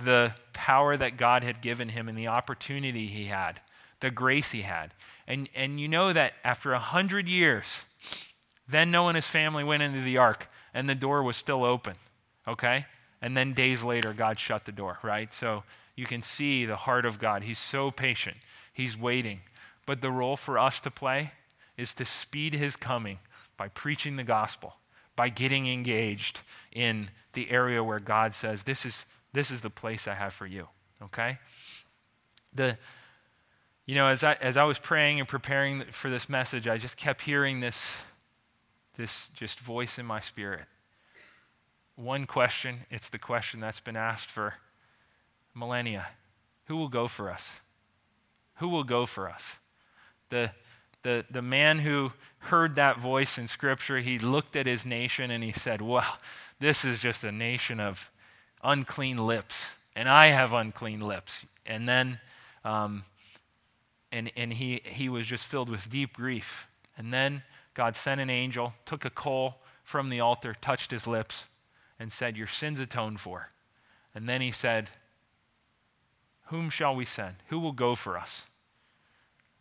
the 0.04 0.34
power 0.52 0.96
that 0.96 1.16
God 1.16 1.44
had 1.44 1.60
given 1.60 1.88
him 1.88 2.08
and 2.08 2.16
the 2.16 2.28
opportunity 2.28 3.06
he 3.06 3.26
had, 3.26 3.60
the 4.00 4.10
grace 4.10 4.50
he 4.50 4.62
had. 4.62 4.92
And, 5.26 5.48
and 5.54 5.80
you 5.80 5.88
know 5.88 6.12
that 6.12 6.34
after 6.44 6.72
a 6.72 6.78
hundred 6.78 7.28
years, 7.28 7.66
then 8.68 8.90
Noah 8.90 9.08
and 9.08 9.16
his 9.16 9.26
family 9.26 9.64
went 9.64 9.82
into 9.82 10.02
the 10.02 10.18
ark 10.18 10.48
and 10.74 10.88
the 10.88 10.94
door 10.94 11.22
was 11.22 11.36
still 11.36 11.64
open. 11.64 11.94
Okay? 12.46 12.86
And 13.20 13.36
then 13.36 13.54
days 13.54 13.82
later, 13.82 14.12
God 14.12 14.38
shut 14.38 14.64
the 14.64 14.72
door, 14.72 14.98
right? 15.02 15.32
So 15.32 15.62
you 15.94 16.06
can 16.06 16.22
see 16.22 16.64
the 16.64 16.76
heart 16.76 17.06
of 17.06 17.18
God. 17.18 17.42
He's 17.44 17.58
so 17.58 17.90
patient, 17.90 18.36
He's 18.72 18.96
waiting. 18.96 19.40
But 19.84 20.00
the 20.00 20.10
role 20.10 20.36
for 20.36 20.58
us 20.58 20.80
to 20.80 20.90
play 20.90 21.32
is 21.76 21.94
to 21.94 22.04
speed 22.04 22.54
His 22.54 22.76
coming 22.76 23.18
by 23.56 23.68
preaching 23.68 24.16
the 24.16 24.24
gospel, 24.24 24.74
by 25.14 25.28
getting 25.28 25.68
engaged 25.68 26.40
in 26.72 27.10
the 27.34 27.50
area 27.50 27.82
where 27.84 27.98
God 27.98 28.34
says, 28.34 28.62
This 28.62 28.84
is 28.86 29.04
This 29.32 29.50
is 29.50 29.60
the 29.60 29.70
place 29.70 30.06
I 30.06 30.14
have 30.14 30.32
for 30.32 30.46
you. 30.46 30.68
Okay? 31.02 31.38
The 32.54 32.78
you 33.86 33.96
know, 33.96 34.06
as 34.06 34.22
I 34.22 34.34
as 34.34 34.56
I 34.56 34.64
was 34.64 34.78
praying 34.78 35.18
and 35.18 35.28
preparing 35.28 35.84
for 35.90 36.08
this 36.08 36.28
message, 36.28 36.68
I 36.68 36.78
just 36.78 36.96
kept 36.96 37.22
hearing 37.22 37.60
this 37.60 37.90
this 38.96 39.28
just 39.34 39.60
voice 39.60 39.98
in 39.98 40.06
my 40.06 40.20
spirit. 40.20 40.66
One 41.96 42.26
question, 42.26 42.80
it's 42.90 43.08
the 43.08 43.18
question 43.18 43.60
that's 43.60 43.80
been 43.80 43.96
asked 43.96 44.30
for 44.30 44.54
millennia. 45.54 46.06
Who 46.66 46.76
will 46.76 46.88
go 46.88 47.08
for 47.08 47.30
us? 47.30 47.60
Who 48.56 48.68
will 48.68 48.84
go 48.84 49.06
for 49.06 49.28
us? 49.28 49.56
The 50.30 50.52
the, 51.02 51.24
the 51.30 51.42
man 51.42 51.80
who 51.80 52.12
heard 52.38 52.76
that 52.76 53.00
voice 53.00 53.36
in 53.36 53.48
Scripture, 53.48 53.98
he 53.98 54.18
looked 54.18 54.54
at 54.54 54.66
his 54.66 54.86
nation 54.86 55.30
and 55.30 55.42
he 55.42 55.52
said, 55.52 55.82
Well, 55.82 56.18
this 56.60 56.84
is 56.84 57.00
just 57.00 57.24
a 57.24 57.32
nation 57.32 57.80
of 57.80 58.10
unclean 58.62 59.18
lips, 59.18 59.70
and 59.94 60.08
I 60.08 60.26
have 60.26 60.52
unclean 60.52 61.00
lips. 61.00 61.40
And 61.66 61.88
then, 61.88 62.20
um, 62.64 63.04
and, 64.10 64.30
and 64.36 64.52
he, 64.52 64.82
he 64.84 65.08
was 65.08 65.26
just 65.26 65.44
filled 65.44 65.68
with 65.68 65.90
deep 65.90 66.14
grief. 66.14 66.66
And 66.96 67.12
then 67.12 67.42
God 67.74 67.96
sent 67.96 68.20
an 68.20 68.30
angel, 68.30 68.74
took 68.84 69.04
a 69.04 69.10
coal 69.10 69.56
from 69.84 70.10
the 70.10 70.20
altar, 70.20 70.54
touched 70.60 70.90
his 70.90 71.06
lips, 71.06 71.46
and 71.98 72.12
said, 72.12 72.36
Your 72.36 72.46
sin's 72.46 72.80
atoned 72.80 73.20
for. 73.20 73.50
And 74.14 74.28
then 74.28 74.40
he 74.40 74.52
said, 74.52 74.90
Whom 76.46 76.70
shall 76.70 76.94
we 76.94 77.04
send? 77.04 77.36
Who 77.48 77.58
will 77.58 77.72
go 77.72 77.94
for 77.94 78.18
us? 78.18 78.46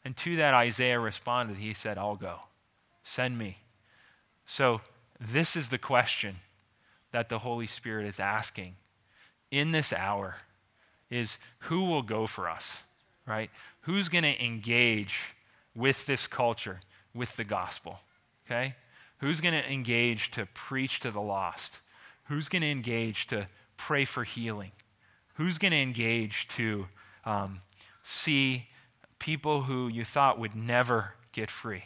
And 0.04 0.18
to 0.18 0.36
that, 0.38 0.54
Isaiah 0.54 1.00
responded, 1.00 1.58
He 1.58 1.74
said, 1.74 1.98
I'll 1.98 2.16
go. 2.16 2.40
Send 3.04 3.38
me. 3.38 3.58
So, 4.46 4.82
this 5.20 5.56
is 5.56 5.70
the 5.70 5.78
question 5.78 6.38
that 7.12 7.30
the 7.30 7.40
Holy 7.40 7.68
Spirit 7.68 8.08
is 8.08 8.20
asking 8.20 8.76
in 9.52 9.72
this 9.72 9.94
hour 9.94 10.38
is 11.10 11.38
who 11.60 11.84
will 11.84 12.02
go 12.02 12.26
for 12.26 12.50
us, 12.50 12.78
right? 13.28 13.52
Who's 13.82 14.10
going 14.10 14.24
to 14.24 14.44
engage 14.44 15.20
with 15.76 16.06
this 16.06 16.26
culture, 16.26 16.80
with 17.14 17.36
the 17.36 17.44
gospel, 17.44 18.00
okay? 18.46 18.76
Who's 19.20 19.42
going 19.42 19.54
to 19.54 19.72
engage 19.72 20.32
to 20.32 20.48
preach 20.48 21.02
to 21.02 21.12
the 21.12 21.22
lost? 21.22 21.80
Who's 22.26 22.50
going 22.50 22.62
to 22.62 22.72
engage 22.72 23.28
to 23.28 23.48
pray 23.78 24.06
for 24.06 24.24
healing? 24.24 24.72
Who's 25.36 25.58
going 25.58 25.72
to 25.72 25.78
engage 25.78 26.48
to 26.50 26.88
um, 27.26 27.62
see 28.04 28.68
people 29.20 29.64
who 29.64 29.90
you 29.90 30.06
thought 30.06 30.40
would 30.40 30.56
never 30.56 31.14
get 31.34 31.52
free? 31.52 31.84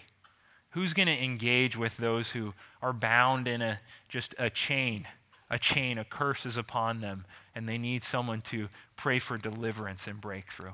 Who's 0.71 0.93
going 0.93 1.07
to 1.07 1.23
engage 1.23 1.77
with 1.77 1.97
those 1.97 2.31
who 2.31 2.53
are 2.81 2.93
bound 2.93 3.47
in 3.47 3.61
a 3.61 3.77
just 4.09 4.35
a 4.37 4.49
chain 4.49 5.07
a 5.49 5.59
chain, 5.59 5.97
a 5.97 6.05
curse 6.05 6.45
is 6.45 6.57
upon 6.57 7.01
them, 7.01 7.25
and 7.53 7.67
they 7.67 7.77
need 7.77 8.03
someone 8.03 8.41
to 8.41 8.67
pray 8.95 9.19
for 9.19 9.37
deliverance 9.37 10.07
and 10.07 10.19
breakthrough. 10.19 10.73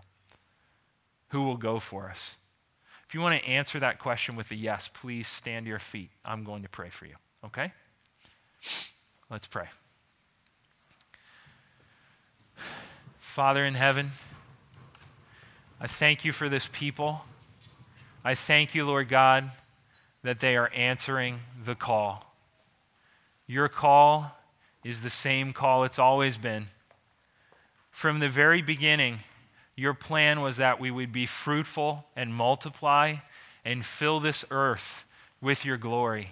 Who 1.29 1.43
will 1.43 1.57
go 1.57 1.79
for 1.79 2.09
us? 2.09 2.35
If 3.07 3.13
you 3.13 3.21
want 3.21 3.41
to 3.41 3.49
answer 3.49 3.79
that 3.79 3.99
question 3.99 4.35
with 4.35 4.51
a 4.51 4.55
yes, 4.55 4.89
please 4.93 5.27
stand 5.27 5.65
to 5.65 5.69
your 5.69 5.79
feet. 5.79 6.09
I'm 6.23 6.43
going 6.43 6.63
to 6.63 6.69
pray 6.69 6.89
for 6.89 7.05
you, 7.05 7.15
okay? 7.45 7.73
Let's 9.29 9.47
pray. 9.47 9.67
Father 13.19 13.65
in 13.65 13.75
heaven, 13.75 14.11
I 15.79 15.87
thank 15.87 16.23
you 16.23 16.31
for 16.31 16.47
this 16.47 16.69
people. 16.71 17.21
I 18.23 18.35
thank 18.35 18.75
you, 18.75 18.85
Lord 18.85 19.09
God, 19.09 19.51
that 20.23 20.39
they 20.39 20.55
are 20.55 20.69
answering 20.75 21.39
the 21.63 21.75
call. 21.75 22.33
Your 23.47 23.67
call 23.67 24.37
is 24.83 25.01
the 25.01 25.09
same 25.09 25.53
call 25.53 25.83
it's 25.83 25.99
always 25.99 26.37
been. 26.37 26.67
From 27.91 28.19
the 28.19 28.27
very 28.27 28.61
beginning, 28.61 29.19
your 29.75 29.93
plan 29.93 30.41
was 30.41 30.57
that 30.57 30.79
we 30.79 30.91
would 30.91 31.11
be 31.11 31.25
fruitful 31.25 32.05
and 32.15 32.33
multiply 32.33 33.15
and 33.63 33.85
fill 33.85 34.19
this 34.19 34.43
earth 34.49 35.05
with 35.41 35.65
your 35.65 35.77
glory. 35.77 36.29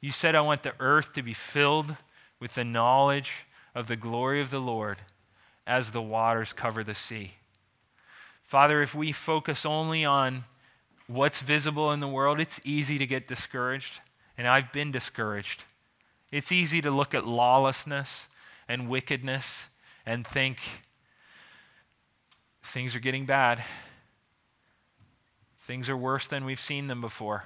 You 0.00 0.12
said, 0.12 0.34
I 0.34 0.40
want 0.40 0.62
the 0.62 0.74
earth 0.78 1.12
to 1.14 1.22
be 1.22 1.34
filled 1.34 1.96
with 2.40 2.54
the 2.54 2.64
knowledge 2.64 3.32
of 3.74 3.88
the 3.88 3.96
glory 3.96 4.40
of 4.40 4.50
the 4.50 4.60
Lord 4.60 4.98
as 5.66 5.90
the 5.90 6.02
waters 6.02 6.52
cover 6.52 6.84
the 6.84 6.94
sea. 6.94 7.32
Father, 8.44 8.80
if 8.80 8.94
we 8.94 9.12
focus 9.12 9.66
only 9.66 10.04
on 10.04 10.44
what's 11.06 11.40
visible 11.40 11.92
in 11.92 12.00
the 12.00 12.08
world, 12.08 12.40
it's 12.40 12.60
easy 12.64 12.96
to 12.98 13.06
get 13.06 13.28
discouraged, 13.28 14.00
and 14.38 14.46
I've 14.46 14.72
been 14.72 14.90
discouraged. 14.92 15.64
It's 16.30 16.52
easy 16.52 16.80
to 16.82 16.90
look 16.90 17.14
at 17.14 17.26
lawlessness 17.26 18.26
and 18.68 18.88
wickedness 18.88 19.68
and 20.04 20.26
think 20.26 20.58
things 22.62 22.94
are 22.94 23.00
getting 23.00 23.26
bad. 23.26 23.62
Things 25.60 25.88
are 25.88 25.96
worse 25.96 26.28
than 26.28 26.44
we've 26.44 26.60
seen 26.60 26.86
them 26.86 27.00
before. 27.00 27.44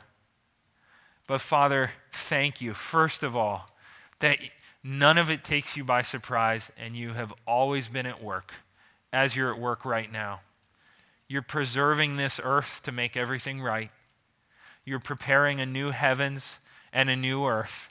But 1.26 1.40
Father, 1.40 1.92
thank 2.12 2.60
you, 2.60 2.74
first 2.74 3.22
of 3.22 3.36
all, 3.36 3.70
that 4.18 4.38
none 4.82 5.18
of 5.18 5.30
it 5.30 5.44
takes 5.44 5.76
you 5.76 5.84
by 5.84 6.02
surprise 6.02 6.70
and 6.76 6.96
you 6.96 7.12
have 7.12 7.32
always 7.46 7.88
been 7.88 8.06
at 8.06 8.22
work 8.22 8.52
as 9.12 9.36
you're 9.36 9.52
at 9.52 9.60
work 9.60 9.84
right 9.84 10.10
now. 10.10 10.40
You're 11.28 11.42
preserving 11.42 12.16
this 12.16 12.40
earth 12.42 12.80
to 12.84 12.92
make 12.92 13.16
everything 13.16 13.62
right. 13.62 13.90
You're 14.84 15.00
preparing 15.00 15.60
a 15.60 15.66
new 15.66 15.90
heavens 15.90 16.58
and 16.92 17.08
a 17.08 17.16
new 17.16 17.46
earth. 17.46 17.88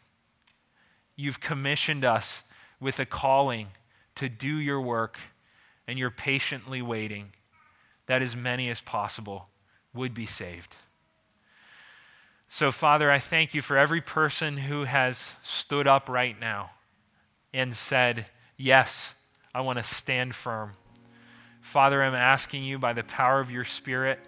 You've 1.16 1.40
commissioned 1.40 2.06
us 2.06 2.44
with 2.80 3.00
a 3.00 3.06
calling 3.06 3.68
to 4.16 4.30
do 4.30 4.56
your 4.56 4.82
work, 4.82 5.18
and 5.88 5.98
you're 5.98 6.12
patiently 6.12 6.82
waiting 6.82 7.34
that 8.08 8.22
as 8.22 8.36
many 8.36 8.70
as 8.70 8.82
possible 8.82 9.48
would 9.94 10.14
be 10.14 10.26
saved. 10.26 10.76
So, 12.50 12.72
Father, 12.72 13.10
I 13.10 13.20
thank 13.20 13.54
you 13.54 13.62
for 13.62 13.78
every 13.78 14.02
person 14.02 14.58
who 14.58 14.84
has 14.84 15.32
stood 15.44 15.88
up 15.88 16.10
right 16.10 16.38
now 16.38 16.72
and 17.54 17.76
said, 17.76 18.26
Yes, 18.58 19.14
I 19.56 19.62
want 19.62 19.78
to 19.78 19.84
stand 19.84 20.36
firm. 20.36 20.74
Father, 21.62 22.04
I'm 22.04 22.16
asking 22.16 22.64
you 22.64 22.78
by 22.78 22.94
the 22.94 23.04
power 23.04 23.40
of 23.40 23.52
your 23.52 23.64
Spirit 23.64 24.20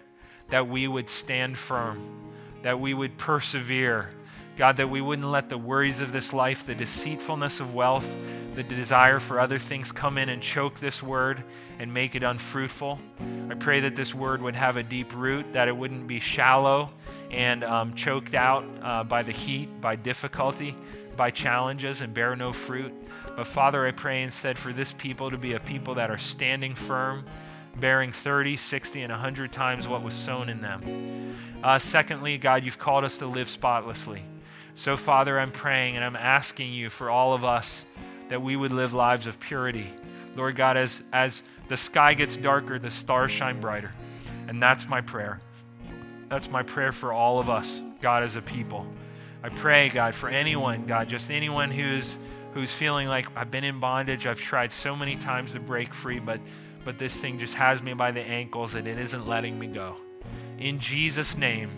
that 0.48 0.68
we 0.68 0.88
would 0.88 1.08
stand 1.08 1.58
firm, 1.58 2.32
that 2.62 2.80
we 2.80 2.94
would 2.94 3.18
persevere 3.18 4.10
God, 4.56 4.76
that 4.76 4.88
we 4.88 5.00
wouldn't 5.00 5.28
let 5.28 5.48
the 5.48 5.58
worries 5.58 6.00
of 6.00 6.12
this 6.12 6.32
life, 6.32 6.66
the 6.66 6.74
deceitfulness 6.74 7.58
of 7.58 7.74
wealth, 7.74 8.06
the 8.54 8.62
desire 8.62 9.18
for 9.18 9.40
other 9.40 9.58
things 9.58 9.90
come 9.90 10.16
in 10.16 10.28
and 10.28 10.40
choke 10.40 10.78
this 10.78 11.02
word 11.02 11.42
and 11.80 11.92
make 11.92 12.14
it 12.14 12.22
unfruitful. 12.22 13.00
I 13.50 13.54
pray 13.54 13.80
that 13.80 13.96
this 13.96 14.14
word 14.14 14.40
would 14.42 14.54
have 14.54 14.76
a 14.76 14.82
deep 14.82 15.12
root, 15.14 15.52
that 15.52 15.66
it 15.66 15.76
wouldn't 15.76 16.06
be 16.06 16.20
shallow 16.20 16.90
and 17.32 17.64
um, 17.64 17.94
choked 17.94 18.34
out 18.34 18.64
uh, 18.82 19.02
by 19.02 19.24
the 19.24 19.32
heat, 19.32 19.80
by 19.80 19.96
difficulty, 19.96 20.76
by 21.16 21.32
challenges, 21.32 22.00
and 22.00 22.14
bear 22.14 22.36
no 22.36 22.52
fruit. 22.52 22.92
But 23.36 23.48
Father, 23.48 23.84
I 23.86 23.90
pray 23.90 24.22
instead 24.22 24.56
for 24.56 24.72
this 24.72 24.92
people 24.92 25.30
to 25.30 25.38
be 25.38 25.54
a 25.54 25.60
people 25.60 25.96
that 25.96 26.10
are 26.10 26.18
standing 26.18 26.76
firm, 26.76 27.24
bearing 27.80 28.12
30, 28.12 28.56
60, 28.56 29.02
and 29.02 29.10
100 29.10 29.50
times 29.50 29.88
what 29.88 30.04
was 30.04 30.14
sown 30.14 30.48
in 30.48 30.60
them. 30.60 31.34
Uh, 31.60 31.80
secondly, 31.80 32.38
God, 32.38 32.62
you've 32.62 32.78
called 32.78 33.02
us 33.02 33.18
to 33.18 33.26
live 33.26 33.50
spotlessly. 33.50 34.22
So, 34.74 34.96
Father, 34.96 35.38
I'm 35.38 35.52
praying 35.52 35.96
and 35.96 36.04
I'm 36.04 36.16
asking 36.16 36.72
you 36.72 36.90
for 36.90 37.08
all 37.08 37.32
of 37.32 37.44
us 37.44 37.84
that 38.28 38.42
we 38.42 38.56
would 38.56 38.72
live 38.72 38.92
lives 38.92 39.26
of 39.26 39.38
purity. 39.38 39.92
Lord 40.34 40.56
God, 40.56 40.76
as, 40.76 41.00
as 41.12 41.42
the 41.68 41.76
sky 41.76 42.14
gets 42.14 42.36
darker, 42.36 42.78
the 42.78 42.90
stars 42.90 43.30
shine 43.30 43.60
brighter. 43.60 43.92
And 44.48 44.60
that's 44.62 44.88
my 44.88 45.00
prayer. 45.00 45.40
That's 46.28 46.50
my 46.50 46.62
prayer 46.62 46.90
for 46.90 47.12
all 47.12 47.38
of 47.38 47.48
us, 47.48 47.80
God, 48.00 48.24
as 48.24 48.34
a 48.34 48.42
people. 48.42 48.86
I 49.42 49.48
pray, 49.50 49.90
God, 49.90 50.14
for 50.14 50.28
anyone, 50.28 50.86
God, 50.86 51.08
just 51.08 51.30
anyone 51.30 51.70
who's 51.70 52.16
who's 52.54 52.72
feeling 52.72 53.08
like 53.08 53.26
I've 53.36 53.50
been 53.50 53.64
in 53.64 53.80
bondage. 53.80 54.26
I've 54.26 54.40
tried 54.40 54.72
so 54.72 54.94
many 54.94 55.16
times 55.16 55.52
to 55.52 55.60
break 55.60 55.92
free, 55.92 56.18
but 56.18 56.40
but 56.84 56.98
this 56.98 57.14
thing 57.16 57.38
just 57.38 57.54
has 57.54 57.82
me 57.82 57.94
by 57.94 58.10
the 58.10 58.20
ankles 58.20 58.74
and 58.74 58.86
it 58.86 58.98
isn't 58.98 59.26
letting 59.26 59.58
me 59.58 59.66
go. 59.66 59.96
In 60.58 60.78
Jesus' 60.78 61.36
name 61.36 61.70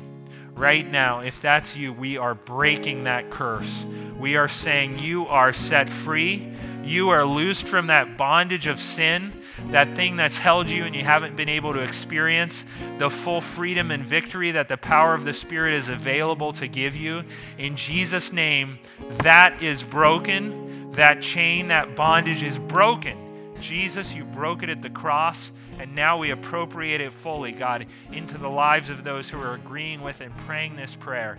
right 0.56 0.90
now, 0.90 1.20
if 1.20 1.40
that's 1.40 1.76
you, 1.76 1.92
we 1.92 2.16
are 2.16 2.34
breaking 2.34 3.04
that 3.04 3.30
curse. 3.30 3.84
We 4.18 4.36
are 4.36 4.48
saying 4.48 4.98
you 4.98 5.26
are 5.26 5.52
set 5.52 5.88
free. 5.88 6.52
You 6.84 7.10
are 7.10 7.24
loosed 7.24 7.66
from 7.66 7.88
that 7.88 8.16
bondage 8.16 8.66
of 8.66 8.80
sin, 8.80 9.32
that 9.70 9.94
thing 9.94 10.16
that's 10.16 10.38
held 10.38 10.70
you 10.70 10.84
and 10.84 10.94
you 10.94 11.02
haven't 11.02 11.36
been 11.36 11.48
able 11.48 11.72
to 11.72 11.80
experience 11.80 12.64
the 12.98 13.10
full 13.10 13.40
freedom 13.40 13.90
and 13.90 14.04
victory 14.04 14.52
that 14.52 14.68
the 14.68 14.76
power 14.76 15.12
of 15.12 15.24
the 15.24 15.32
Spirit 15.32 15.74
is 15.74 15.88
available 15.88 16.52
to 16.54 16.68
give 16.68 16.94
you. 16.96 17.24
In 17.58 17.76
Jesus' 17.76 18.32
name, 18.32 18.78
that 19.18 19.62
is 19.62 19.82
broken. 19.82 20.92
That 20.92 21.20
chain, 21.20 21.68
that 21.68 21.94
bondage 21.94 22.42
is 22.42 22.56
broken 22.56 23.26
Jesus, 23.60 24.12
you 24.12 24.24
broke 24.24 24.62
it 24.62 24.68
at 24.68 24.82
the 24.82 24.90
cross, 24.90 25.50
and 25.78 25.94
now 25.94 26.18
we 26.18 26.30
appropriate 26.30 27.00
it 27.00 27.12
fully, 27.12 27.52
God, 27.52 27.86
into 28.12 28.38
the 28.38 28.48
lives 28.48 28.90
of 28.90 29.04
those 29.04 29.28
who 29.28 29.40
are 29.40 29.54
agreeing 29.54 30.00
with 30.00 30.20
and 30.20 30.34
praying 30.38 30.76
this 30.76 30.94
prayer. 30.94 31.36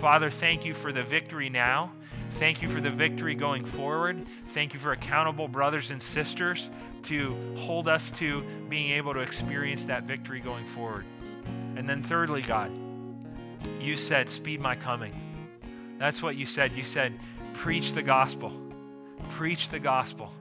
Father, 0.00 0.30
thank 0.30 0.64
you 0.64 0.74
for 0.74 0.92
the 0.92 1.02
victory 1.02 1.50
now. 1.50 1.92
Thank 2.38 2.62
you 2.62 2.68
for 2.68 2.80
the 2.80 2.90
victory 2.90 3.34
going 3.34 3.64
forward. 3.64 4.26
Thank 4.48 4.74
you 4.74 4.80
for 4.80 4.92
accountable 4.92 5.46
brothers 5.46 5.90
and 5.90 6.02
sisters 6.02 6.70
to 7.04 7.36
hold 7.56 7.86
us 7.86 8.10
to 8.12 8.42
being 8.68 8.90
able 8.92 9.14
to 9.14 9.20
experience 9.20 9.84
that 9.84 10.04
victory 10.04 10.40
going 10.40 10.66
forward. 10.66 11.04
And 11.76 11.88
then, 11.88 12.02
thirdly, 12.02 12.42
God, 12.42 12.72
you 13.80 13.96
said, 13.96 14.30
Speed 14.30 14.60
my 14.60 14.74
coming. 14.74 15.12
That's 15.98 16.22
what 16.22 16.36
you 16.36 16.46
said. 16.46 16.72
You 16.72 16.84
said, 16.84 17.18
Preach 17.52 17.92
the 17.92 18.02
gospel. 18.02 18.52
Preach 19.30 19.68
the 19.68 19.78
gospel. 19.78 20.32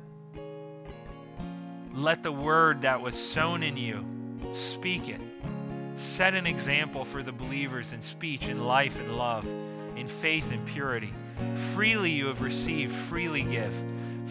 Let 1.94 2.24
the 2.24 2.32
word 2.32 2.82
that 2.82 3.02
was 3.02 3.16
sown 3.16 3.62
in 3.62 3.78
you 3.78 4.04
speak 4.56 5.10
it. 5.10 5.22
Set 5.96 6.34
an 6.34 6.48
example 6.48 7.06
for 7.06 7.22
the 7.22 7.32
believers 7.32 7.94
in 7.94 8.02
speech, 8.02 8.48
in 8.48 8.66
life, 8.66 9.00
and 9.00 9.16
love, 9.16 9.46
in 9.96 10.08
faith 10.08 10.52
and 10.52 10.66
purity. 10.66 11.14
Freely 11.76 12.10
you 12.10 12.26
have 12.26 12.42
received, 12.42 12.96
freely 12.96 13.44
give. 13.44 13.72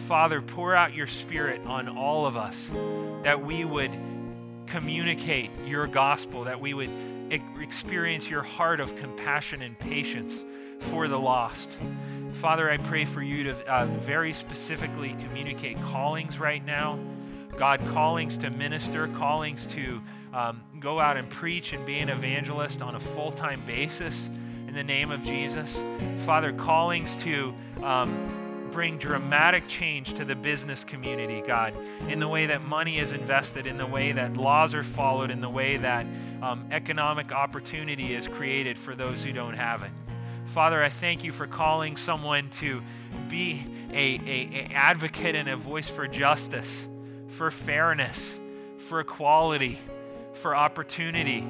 Father, 0.07 0.41
pour 0.41 0.75
out 0.75 0.93
your 0.93 1.07
spirit 1.07 1.61
on 1.65 1.87
all 1.87 2.25
of 2.25 2.35
us 2.35 2.69
that 3.23 3.41
we 3.41 3.63
would 3.63 3.91
communicate 4.67 5.49
your 5.65 5.87
gospel, 5.87 6.43
that 6.43 6.59
we 6.59 6.73
would 6.73 6.89
experience 7.61 8.29
your 8.29 8.43
heart 8.43 8.81
of 8.81 8.93
compassion 8.97 9.61
and 9.61 9.79
patience 9.79 10.43
for 10.79 11.07
the 11.07 11.17
lost. 11.17 11.77
Father, 12.41 12.69
I 12.69 12.75
pray 12.75 13.05
for 13.05 13.23
you 13.23 13.45
to 13.45 13.73
uh, 13.73 13.85
very 13.85 14.33
specifically 14.33 15.15
communicate 15.25 15.77
callings 15.77 16.39
right 16.39 16.63
now. 16.65 16.99
God, 17.57 17.79
callings 17.91 18.37
to 18.39 18.49
minister, 18.49 19.07
callings 19.09 19.67
to 19.67 20.01
um, 20.33 20.61
go 20.79 20.99
out 20.99 21.17
and 21.17 21.29
preach 21.29 21.73
and 21.73 21.85
be 21.85 21.99
an 21.99 22.09
evangelist 22.09 22.81
on 22.81 22.95
a 22.95 22.99
full 22.99 23.31
time 23.31 23.61
basis 23.65 24.29
in 24.67 24.73
the 24.73 24.83
name 24.83 25.11
of 25.11 25.23
Jesus. 25.23 25.79
Father, 26.25 26.51
callings 26.51 27.15
to 27.23 27.53
um, 27.83 28.69
bring 28.71 28.97
dramatic 28.97 29.67
change 29.67 30.15
to 30.15 30.25
the 30.25 30.33
business 30.33 30.83
community, 30.83 31.43
God, 31.45 31.75
in 32.09 32.19
the 32.19 32.27
way 32.27 32.47
that 32.47 32.63
money 32.63 32.97
is 32.97 33.11
invested, 33.11 33.67
in 33.67 33.77
the 33.77 33.85
way 33.85 34.11
that 34.13 34.35
laws 34.35 34.73
are 34.73 34.83
followed, 34.83 35.29
in 35.29 35.41
the 35.41 35.49
way 35.49 35.77
that 35.77 36.07
um, 36.41 36.67
economic 36.71 37.31
opportunity 37.31 38.15
is 38.15 38.27
created 38.27 38.77
for 38.77 38.95
those 38.95 39.23
who 39.23 39.31
don't 39.31 39.53
have 39.53 39.83
it. 39.83 39.91
Father, 40.47 40.83
I 40.83 40.89
thank 40.89 41.23
you 41.23 41.31
for 41.31 41.45
calling 41.45 41.95
someone 41.95 42.49
to 42.61 42.81
be 43.29 43.63
a, 43.91 44.19
a, 44.25 44.69
a 44.69 44.69
advocate 44.73 45.35
and 45.35 45.49
a 45.49 45.55
voice 45.55 45.87
for 45.87 46.07
justice, 46.07 46.87
for 47.33 47.51
fairness, 47.51 48.37
for 48.77 48.99
equality, 48.99 49.79
for 50.33 50.55
opportunity, 50.55 51.45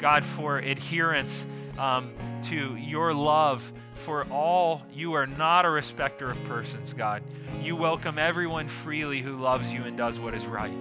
God, 0.00 0.24
for 0.24 0.58
adherence 0.58 1.46
um, 1.78 2.12
to 2.44 2.76
your 2.76 3.12
love 3.12 3.72
for 4.04 4.26
all. 4.30 4.82
You 4.92 5.14
are 5.14 5.26
not 5.26 5.64
a 5.64 5.70
respecter 5.70 6.30
of 6.30 6.42
persons, 6.44 6.92
God. 6.92 7.22
You 7.62 7.74
welcome 7.76 8.18
everyone 8.18 8.68
freely 8.68 9.22
who 9.22 9.36
loves 9.36 9.68
you 9.70 9.82
and 9.84 9.96
does 9.96 10.18
what 10.18 10.34
is 10.34 10.44
right. 10.46 10.74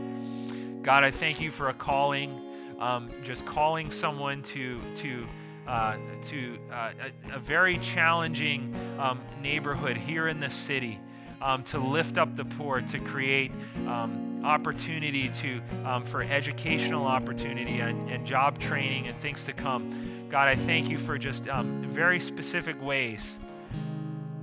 God, 0.84 1.04
I 1.04 1.12
thank 1.12 1.39
you 1.39 1.49
for 1.49 1.70
a 1.70 1.74
calling, 1.74 2.39
um, 2.80 3.10
just 3.24 3.45
calling 3.45 3.89
someone 3.89 4.43
to 4.43 4.80
to 4.95 5.26
uh, 5.68 5.95
to 6.24 6.58
uh, 6.72 6.91
a, 7.32 7.36
a, 7.36 7.39
very 7.39 7.78
challenging 7.78 8.76
um, 8.99 9.22
neighborhood 9.41 9.95
here 9.95 10.28
in 10.28 10.41
the 10.41 10.49
city 10.49 10.99
um, 11.41 11.64
to 11.64 11.78
lift 11.78 12.18
up 12.18 12.36
the 12.36 12.43
poor, 12.43 12.82
to 12.82 12.99
create 12.99 13.49
um, 13.88 14.33
opportunity 14.44 15.30
to 15.30 15.62
um, 15.86 16.04
for 16.04 16.22
educational 16.22 17.06
opportunity 17.06 17.80
and, 17.80 18.04
and, 18.10 18.26
job 18.26 18.60
training 18.60 19.08
and 19.08 19.20
things 19.22 19.46
to 19.46 19.54
come. 19.54 20.28
God, 20.30 20.48
I 20.48 20.56
thank 20.56 20.89
you 20.89 20.98
for 20.98 21.18
just 21.18 21.48
um, 21.48 21.82
very 21.89 22.20
specific 22.20 22.82
ways, 22.82 23.38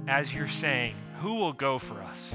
as 0.07 0.33
you're 0.33 0.49
saying, 0.49 0.95
who 1.21 1.35
will 1.35 1.53
go 1.53 1.79
for 1.79 2.01
us? 2.01 2.33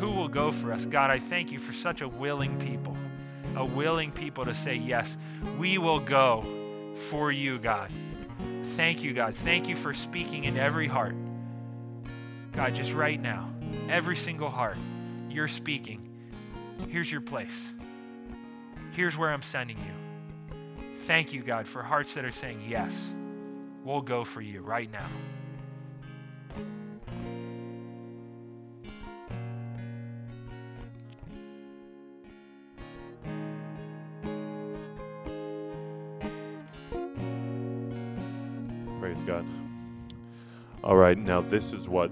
Who 0.00 0.10
will 0.10 0.28
go 0.28 0.50
for 0.50 0.72
us? 0.72 0.84
God, 0.84 1.10
I 1.10 1.18
thank 1.18 1.52
you 1.52 1.58
for 1.58 1.72
such 1.72 2.00
a 2.00 2.08
willing 2.08 2.58
people, 2.58 2.96
a 3.54 3.64
willing 3.64 4.10
people 4.10 4.44
to 4.44 4.54
say, 4.54 4.74
yes, 4.74 5.16
we 5.58 5.78
will 5.78 6.00
go 6.00 6.44
for 7.10 7.30
you, 7.30 7.58
God. 7.58 7.90
Thank 8.74 9.02
you, 9.02 9.12
God. 9.12 9.36
Thank 9.36 9.68
you 9.68 9.76
for 9.76 9.94
speaking 9.94 10.44
in 10.44 10.56
every 10.56 10.88
heart. 10.88 11.14
God, 12.52 12.74
just 12.74 12.92
right 12.92 13.20
now, 13.20 13.50
every 13.88 14.16
single 14.16 14.50
heart, 14.50 14.76
you're 15.30 15.48
speaking. 15.48 16.05
Here's 16.88 17.10
your 17.10 17.20
place. 17.20 17.66
Here's 18.92 19.16
where 19.16 19.30
I'm 19.30 19.42
sending 19.42 19.76
you. 19.78 20.84
Thank 21.00 21.32
you, 21.32 21.42
God, 21.42 21.68
for 21.68 21.82
hearts 21.82 22.14
that 22.14 22.24
are 22.24 22.32
saying, 22.32 22.64
Yes, 22.68 22.94
we'll 23.84 24.00
go 24.00 24.24
for 24.24 24.40
you 24.40 24.60
right 24.60 24.90
now. 24.90 25.08
Praise 39.00 39.22
God. 39.24 39.46
All 40.82 40.96
right, 40.96 41.16
now 41.16 41.40
this 41.40 41.72
is 41.72 41.88
what 41.88 42.10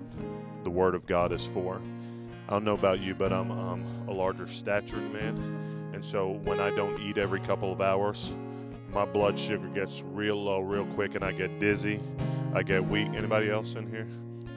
the 0.63 0.71
Word 0.71 0.95
of 0.95 1.07
God 1.07 1.33
is 1.33 1.47
for. 1.47 1.81
I 2.49 2.53
don't 2.53 2.65
know 2.65 2.75
about 2.75 3.01
you, 3.01 3.15
but 3.15 3.33
I'm 3.33 3.51
um, 3.51 3.85
larger 4.15 4.47
statured 4.47 5.13
man. 5.13 5.91
And 5.93 6.05
so 6.05 6.33
when 6.45 6.61
I 6.61 6.71
don't 6.71 7.01
eat 7.01 7.19
every 7.19 7.41
couple 7.41 7.73
of 7.73 7.81
hours, 7.81 8.33
my 8.91 9.05
blood 9.05 9.39
sugar 9.39 9.69
gets 9.69 10.03
real 10.03 10.37
low 10.37 10.61
real 10.61 10.87
quick 10.87 11.15
and 11.15 11.25
I 11.25 11.33
get 11.33 11.59
dizzy. 11.61 12.01
I 12.55 12.63
get 12.63 12.85
weak. 12.85 13.09
Anybody 13.15 13.51
else 13.51 13.75
in 13.75 13.91
here? 13.91 14.09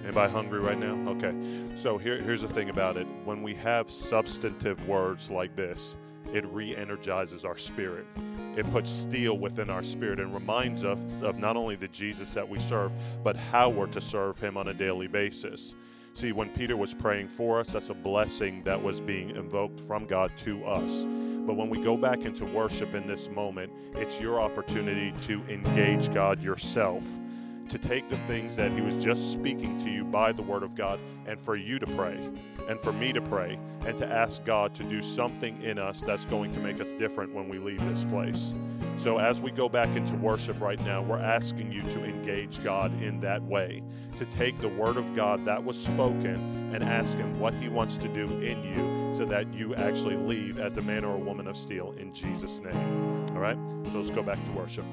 Anybody 0.03 0.31
hungry 0.31 0.59
right 0.59 0.77
now? 0.77 0.95
Okay. 1.11 1.35
So 1.75 1.97
here, 1.97 2.21
here's 2.21 2.41
the 2.41 2.47
thing 2.47 2.69
about 2.69 2.97
it. 2.97 3.07
When 3.25 3.41
we 3.41 3.53
have 3.55 3.91
substantive 3.91 4.87
words 4.87 5.29
like 5.29 5.55
this, 5.55 5.97
it 6.33 6.45
re 6.45 6.75
energizes 6.75 7.45
our 7.45 7.57
spirit. 7.57 8.05
It 8.55 8.69
puts 8.71 8.91
steel 8.91 9.37
within 9.37 9.69
our 9.69 9.83
spirit 9.83 10.19
and 10.19 10.33
reminds 10.33 10.83
us 10.83 11.21
of 11.21 11.39
not 11.39 11.57
only 11.57 11.75
the 11.75 11.87
Jesus 11.89 12.33
that 12.33 12.47
we 12.47 12.59
serve, 12.59 12.91
but 13.23 13.35
how 13.35 13.69
we're 13.69 13.87
to 13.87 14.01
serve 14.01 14.39
him 14.39 14.57
on 14.57 14.69
a 14.69 14.73
daily 14.73 15.07
basis. 15.07 15.75
See, 16.17 16.31
when 16.31 16.49
Peter 16.49 16.75
was 16.75 16.95
praying 16.95 17.27
for 17.27 17.59
us, 17.59 17.73
that's 17.73 17.91
a 17.91 17.93
blessing 17.93 18.63
that 18.63 18.81
was 18.81 19.01
being 19.01 19.35
invoked 19.35 19.79
from 19.79 20.07
God 20.07 20.31
to 20.37 20.65
us. 20.65 21.05
But 21.05 21.57
when 21.57 21.69
we 21.69 21.79
go 21.83 21.95
back 21.95 22.25
into 22.25 22.43
worship 22.45 22.95
in 22.95 23.05
this 23.05 23.29
moment, 23.29 23.71
it's 23.93 24.19
your 24.19 24.41
opportunity 24.41 25.13
to 25.27 25.43
engage 25.47 26.11
God 26.11 26.41
yourself 26.41 27.03
to 27.69 27.77
take 27.77 28.07
the 28.07 28.17
things 28.17 28.55
that 28.55 28.71
He 28.71 28.81
was 28.81 28.93
just 28.95 29.31
speaking 29.31 29.77
to 29.79 29.89
you 29.89 30.03
by 30.03 30.31
the 30.31 30.41
Word 30.41 30.63
of 30.63 30.75
God 30.75 30.99
and 31.25 31.39
for 31.39 31.55
you 31.55 31.79
to 31.79 31.87
pray 31.87 32.17
and 32.67 32.79
for 32.79 32.91
me 32.91 33.13
to 33.13 33.21
pray 33.21 33.59
and 33.85 33.97
to 33.97 34.07
ask 34.07 34.43
God 34.43 34.73
to 34.75 34.83
do 34.83 35.01
something 35.01 35.61
in 35.61 35.77
us 35.77 36.03
that's 36.03 36.25
going 36.25 36.51
to 36.51 36.59
make 36.59 36.81
us 36.81 36.93
different 36.93 37.33
when 37.33 37.47
we 37.47 37.59
leave 37.59 37.83
this 37.87 38.05
place. 38.05 38.53
So, 38.97 39.19
as 39.19 39.41
we 39.41 39.51
go 39.51 39.69
back 39.69 39.95
into 39.95 40.15
worship 40.15 40.59
right 40.59 40.79
now, 40.81 41.01
we're 41.01 41.19
asking 41.19 41.71
you 41.71 41.81
to 41.83 42.03
engage 42.03 42.63
God 42.63 43.01
in 43.01 43.19
that 43.21 43.41
way, 43.43 43.83
to 44.15 44.25
take 44.25 44.59
the 44.59 44.69
Word 44.69 44.97
of 44.97 45.15
God 45.15 45.45
that 45.45 45.63
was 45.63 45.81
spoken 45.81 46.73
and 46.73 46.83
ask 46.83 47.17
Him 47.17 47.39
what 47.39 47.53
He 47.55 47.69
wants 47.69 47.97
to 47.99 48.07
do 48.09 48.25
in 48.41 48.63
you 48.63 49.13
so 49.13 49.25
that 49.25 49.51
you 49.53 49.75
actually 49.75 50.15
leave 50.15 50.59
as 50.59 50.77
a 50.77 50.81
man 50.81 51.05
or 51.05 51.15
a 51.15 51.19
woman 51.19 51.47
of 51.47 51.55
steel 51.55 51.93
in 51.97 52.13
Jesus' 52.13 52.59
name. 52.59 53.25
All 53.31 53.39
right? 53.39 53.57
So, 53.91 53.97
let's 53.99 54.09
go 54.09 54.23
back 54.23 54.43
to 54.43 54.51
worship. 54.51 54.85